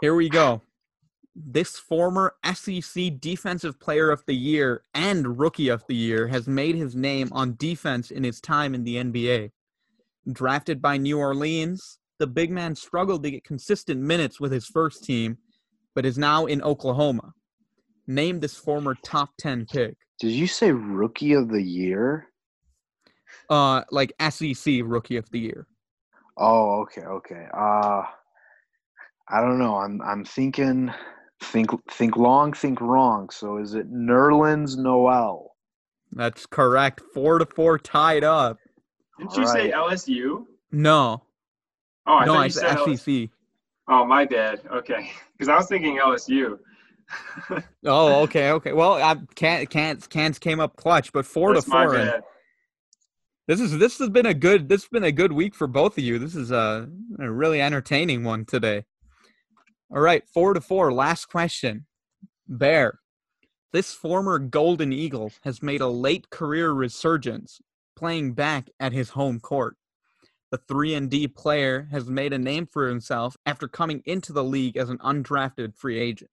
Here 0.00 0.14
we 0.14 0.28
go. 0.28 0.62
This 1.34 1.78
former 1.78 2.34
SEC 2.52 3.20
Defensive 3.20 3.78
Player 3.78 4.10
of 4.10 4.24
the 4.26 4.34
Year 4.34 4.82
and 4.94 5.38
Rookie 5.38 5.68
of 5.68 5.84
the 5.88 5.94
Year 5.94 6.26
has 6.28 6.48
made 6.48 6.74
his 6.74 6.96
name 6.96 7.28
on 7.32 7.56
defense 7.56 8.10
in 8.10 8.24
his 8.24 8.40
time 8.40 8.74
in 8.74 8.84
the 8.84 8.96
NBA. 8.96 9.50
Drafted 10.32 10.82
by 10.82 10.96
New 10.96 11.18
Orleans, 11.18 11.98
the 12.18 12.26
big 12.26 12.50
man 12.50 12.74
struggled 12.74 13.22
to 13.22 13.30
get 13.30 13.44
consistent 13.44 14.00
minutes 14.00 14.40
with 14.40 14.50
his 14.50 14.66
first 14.66 15.04
team, 15.04 15.38
but 15.94 16.04
is 16.04 16.18
now 16.18 16.46
in 16.46 16.60
Oklahoma. 16.62 17.32
Name 18.08 18.40
this 18.40 18.56
former 18.56 18.96
top 19.04 19.30
10 19.38 19.66
pick. 19.66 19.94
Did 20.18 20.32
you 20.32 20.46
say 20.46 20.72
rookie 20.72 21.34
of 21.34 21.50
the 21.50 21.62
year? 21.62 22.26
Uh 23.50 23.82
like 23.90 24.12
SEC 24.30 24.80
Rookie 24.82 25.16
of 25.16 25.30
the 25.30 25.38
Year. 25.38 25.66
Oh, 26.36 26.80
okay, 26.80 27.02
okay. 27.02 27.46
Uh 27.54 28.02
I 29.30 29.40
don't 29.42 29.58
know. 29.58 29.76
I'm 29.76 30.00
I'm 30.02 30.24
thinking 30.24 30.90
think 31.42 31.70
think 31.90 32.16
long, 32.16 32.52
think 32.54 32.80
wrong. 32.80 33.28
So 33.30 33.58
is 33.58 33.74
it 33.74 33.92
Nerlens 33.92 34.76
Noel? 34.76 35.54
That's 36.12 36.46
correct. 36.46 37.02
4 37.12 37.40
to 37.40 37.46
4 37.46 37.78
tied 37.78 38.24
up. 38.24 38.56
Didn't 39.18 39.36
you 39.36 39.46
say 39.46 39.70
LSU? 39.70 40.46
No. 40.72 41.22
Oh, 42.06 42.14
I 42.14 42.24
no, 42.24 42.32
thought 42.32 42.40
you 42.40 42.46
it's 42.46 42.54
said 42.54 42.76
LSU. 42.78 43.22
SEC. 43.26 43.30
Oh, 43.88 44.04
my 44.06 44.24
bad. 44.24 44.60
Okay, 44.72 45.10
because 45.32 45.48
I 45.48 45.56
was 45.56 45.66
thinking 45.66 45.98
LSU. 45.98 46.58
Oh, 47.84 48.22
okay, 48.22 48.50
okay. 48.52 48.72
Well, 48.72 48.94
I 48.94 49.16
can't 49.34 49.70
can't 49.70 50.08
cans 50.10 50.38
came 50.38 50.60
up 50.60 50.76
clutch, 50.76 51.12
but 51.12 51.24
four 51.24 51.54
That's 51.54 51.64
to 51.64 51.70
four. 51.70 51.94
and. 51.94 52.22
This 53.46 53.60
is 53.60 53.78
this 53.78 53.98
has 53.98 54.10
been 54.10 54.26
a 54.26 54.34
good 54.34 54.68
this 54.68 54.82
has 54.82 54.88
been 54.90 55.04
a 55.04 55.12
good 55.12 55.32
week 55.32 55.54
for 55.54 55.66
both 55.66 55.96
of 55.96 56.04
you. 56.04 56.18
This 56.18 56.36
is 56.36 56.50
a, 56.50 56.86
a 57.18 57.30
really 57.30 57.62
entertaining 57.62 58.22
one 58.22 58.44
today. 58.44 58.84
All 59.90 60.00
right, 60.00 60.22
four 60.34 60.52
to 60.52 60.60
four. 60.60 60.92
Last 60.92 61.26
question. 61.26 61.86
Bear. 62.46 63.00
This 63.72 63.94
former 63.94 64.38
Golden 64.38 64.92
Eagle 64.92 65.32
has 65.44 65.62
made 65.62 65.80
a 65.80 65.88
late 65.88 66.28
career 66.30 66.72
resurgence, 66.72 67.60
playing 67.96 68.32
back 68.34 68.68
at 68.78 68.92
his 68.92 69.10
home 69.10 69.40
court. 69.40 69.76
The 70.50 70.58
3 70.66 70.94
and 70.94 71.10
D 71.10 71.28
player 71.28 71.88
has 71.90 72.06
made 72.06 72.32
a 72.32 72.38
name 72.38 72.66
for 72.66 72.88
himself 72.88 73.36
after 73.44 73.68
coming 73.68 74.02
into 74.06 74.32
the 74.32 74.44
league 74.44 74.78
as 74.78 74.88
an 74.88 74.96
undrafted 74.98 75.74
free 75.76 75.98
agent. 75.98 76.30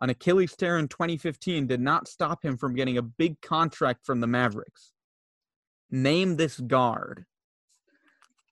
An 0.00 0.10
Achilles 0.10 0.54
tear 0.54 0.78
in 0.78 0.88
2015 0.88 1.66
did 1.66 1.80
not 1.80 2.06
stop 2.06 2.44
him 2.44 2.56
from 2.56 2.74
getting 2.74 2.98
a 2.98 3.02
big 3.02 3.40
contract 3.40 4.06
from 4.06 4.20
the 4.20 4.26
Mavericks. 4.26 4.92
Name 5.90 6.36
this 6.36 6.60
guard. 6.60 7.24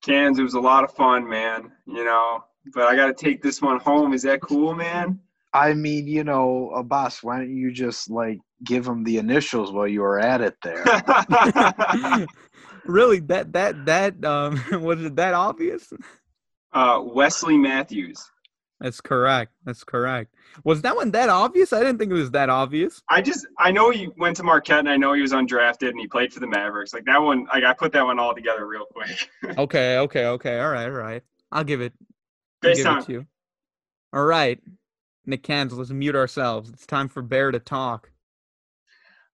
Cans, 0.03 0.39
it 0.39 0.43
was 0.43 0.55
a 0.55 0.61
lot 0.61 0.85
of 0.85 0.93
fun, 0.93 1.29
man. 1.29 1.71
You 1.87 2.05
know, 2.05 2.45
but 2.75 2.87
I 2.87 2.97
got 2.97 3.07
to 3.07 3.15
take 3.15 3.43
this 3.43 3.63
one 3.63 3.79
home. 3.79 4.13
Is 4.13 4.23
that 4.23 4.41
cool, 4.41 4.75
man? 4.75 5.21
I 5.53 5.73
mean, 5.73 6.07
you 6.07 6.25
know, 6.25 6.71
uh, 6.75 6.83
boss, 6.83 7.23
why 7.23 7.39
don't 7.39 7.57
you 7.57 7.73
just 7.73 8.11
like 8.11 8.39
give 8.65 8.87
him 8.87 9.05
the 9.05 9.19
initials 9.19 9.73
while 9.73 9.87
you 9.87 10.01
were 10.01 10.19
at 10.19 10.41
it 10.41 10.57
there? 10.63 10.85
really, 12.85 13.21
that 13.21 13.53
that 13.53 13.87
that 13.87 14.25
um 14.25 14.61
was 14.83 15.03
it 15.03 15.17
that 15.17 15.35
obvious? 15.35 15.93
uh, 16.77 17.01
Wesley 17.03 17.57
Matthews. 17.57 18.31
That's 18.81 19.01
correct. 19.01 19.53
That's 19.65 19.85
correct. 19.85 20.35
Was 20.65 20.83
that 20.83 20.95
one 20.95 21.11
that 21.13 21.31
obvious? 21.31 21.73
I 21.73 21.79
didn't 21.79 21.99
think 21.99 22.11
it 22.11 22.15
was 22.15 22.31
that 22.33 22.51
obvious. 22.51 23.03
I 23.09 23.23
just 23.23 23.47
I 23.59 23.71
know 23.71 23.91
he 23.91 24.09
went 24.19 24.37
to 24.37 24.43
Marquette 24.43 24.81
and 24.81 24.89
I 24.89 24.97
know 24.99 25.15
he 25.15 25.23
was 25.23 25.33
undrafted 25.33 25.89
and 25.89 25.99
he 25.99 26.07
played 26.07 26.33
for 26.33 26.41
the 26.41 26.47
Mavericks. 26.47 26.93
Like 26.93 27.07
that 27.07 27.21
one, 27.21 27.47
like 27.47 27.65
I 27.65 27.73
put 27.73 27.93
that 27.93 28.05
one 28.05 28.19
all 28.19 28.35
together 28.35 28.67
real 28.67 28.87
quick. 28.87 29.31
Okay, 29.59 29.99
okay, 29.99 30.27
okay. 30.27 30.61
All 30.61 30.71
right, 30.71 30.85
all 30.85 30.91
right. 30.91 31.23
I'll 31.51 31.65
give 31.65 31.81
it. 31.81 31.93
I'll 32.01 32.71
Based 32.71 32.79
give 32.79 32.87
on 32.87 32.99
it 32.99 33.07
to 33.07 33.13
you. 33.13 33.27
All 34.13 34.25
right, 34.25 34.61
Nick 35.25 35.43
Cans, 35.43 35.73
let's 35.73 35.91
mute 35.91 36.15
ourselves. 36.15 36.71
It's 36.71 36.87
time 36.87 37.09
for 37.09 37.23
Bear 37.23 37.51
to 37.51 37.59
talk. 37.59 38.11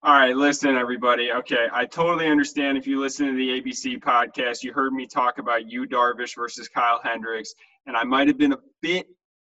All 0.04 0.12
right, 0.12 0.36
listen, 0.36 0.76
everybody. 0.76 1.32
Okay, 1.32 1.68
I 1.72 1.84
totally 1.84 2.26
understand 2.28 2.76
if 2.76 2.86
you 2.86 3.00
listen 3.00 3.26
to 3.26 3.34
the 3.34 3.60
ABC 3.60 4.00
podcast, 4.00 4.62
you 4.62 4.72
heard 4.72 4.92
me 4.92 5.06
talk 5.06 5.38
about 5.38 5.70
Yu 5.70 5.86
Darvish 5.86 6.34
versus 6.36 6.68
Kyle 6.68 7.00
Hendricks, 7.02 7.54
and 7.86 7.96
I 7.96 8.04
might 8.04 8.28
have 8.28 8.38
been 8.38 8.52
a 8.52 8.58
bit 8.80 9.06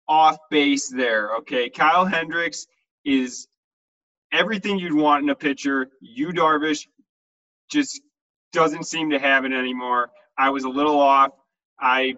off 0.09 0.37
base 0.51 0.89
there. 0.89 1.37
Okay, 1.39 1.71
Kyle 1.71 2.05
Hendricks 2.05 2.67
is 3.05 3.47
everything 4.33 4.79
you'd 4.79 4.95
want 4.95 5.25
in 5.25 5.31
a 5.31 5.35
pitcher. 5.35 5.89
Yu 6.01 6.29
Darvish, 6.29 6.87
just 7.71 8.01
doesn't 8.53 8.85
seem 8.85 9.11
to 9.11 9.19
have 9.19 9.45
it 9.45 9.53
anymore. 9.53 10.11
I 10.37 10.51
was 10.51 10.65
a 10.65 10.69
little 10.69 11.01
off. 11.01 11.31
I 11.81 12.17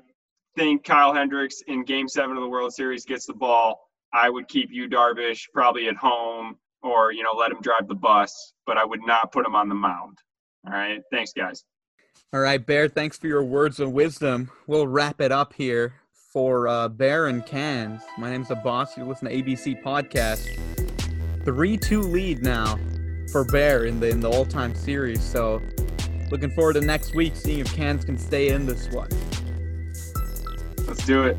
think 0.56 0.84
Kyle 0.84 1.14
Hendricks 1.14 1.62
in 1.66 1.84
Game 1.84 2.08
Seven 2.08 2.36
of 2.36 2.42
the 2.42 2.48
World 2.48 2.72
Series 2.72 3.04
gets 3.04 3.26
the 3.26 3.34
ball. 3.34 3.80
I 4.12 4.30
would 4.30 4.48
keep 4.48 4.70
Yu 4.70 4.88
Darvish, 4.88 5.48
probably 5.52 5.88
at 5.88 5.96
home 5.96 6.58
or 6.84 7.10
you 7.12 7.22
know 7.22 7.32
let 7.32 7.50
him 7.50 7.60
drive 7.60 7.88
the 7.88 7.94
bus 7.94 8.52
but 8.66 8.76
i 8.76 8.84
would 8.84 9.00
not 9.04 9.32
put 9.32 9.44
him 9.44 9.56
on 9.56 9.68
the 9.68 9.74
mound 9.74 10.18
all 10.66 10.72
right 10.72 11.02
thanks 11.10 11.32
guys 11.32 11.64
All 12.32 12.40
right, 12.40 12.64
Bear, 12.64 12.88
thanks 12.88 13.16
for 13.16 13.26
your 13.26 13.44
words 13.44 13.78
of 13.80 13.92
wisdom. 13.92 14.50
We'll 14.66 14.86
wrap 14.86 15.20
it 15.20 15.32
up 15.32 15.54
here 15.54 15.94
for 16.34 16.66
uh, 16.66 16.88
Bear 16.88 17.28
and 17.28 17.46
Cans. 17.46 18.02
My 18.18 18.28
name's 18.28 18.48
the 18.48 18.56
boss. 18.56 18.98
You 18.98 19.04
listen 19.04 19.28
to 19.28 19.34
ABC 19.34 19.80
Podcast. 19.82 20.58
3 21.44 21.76
2 21.76 22.02
lead 22.02 22.42
now 22.42 22.76
for 23.30 23.44
Bear 23.44 23.84
in 23.84 24.00
the, 24.00 24.08
in 24.10 24.18
the 24.20 24.28
all 24.28 24.44
time 24.44 24.74
series. 24.74 25.22
So, 25.22 25.62
looking 26.32 26.50
forward 26.50 26.72
to 26.74 26.80
next 26.80 27.14
week, 27.14 27.36
seeing 27.36 27.60
if 27.60 27.72
Cans 27.72 28.04
can 28.04 28.18
stay 28.18 28.48
in 28.48 28.66
this 28.66 28.88
one. 28.90 29.08
let's 30.88 31.06
do 31.06 31.22
it 31.22 31.36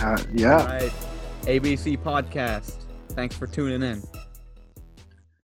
Uh, 0.00 0.16
yeah. 0.32 0.64
right, 0.64 0.92
ABC 1.42 2.02
Podcast. 2.02 2.84
Thanks 3.10 3.36
for 3.36 3.46
tuning 3.46 3.82
in. 3.82 4.02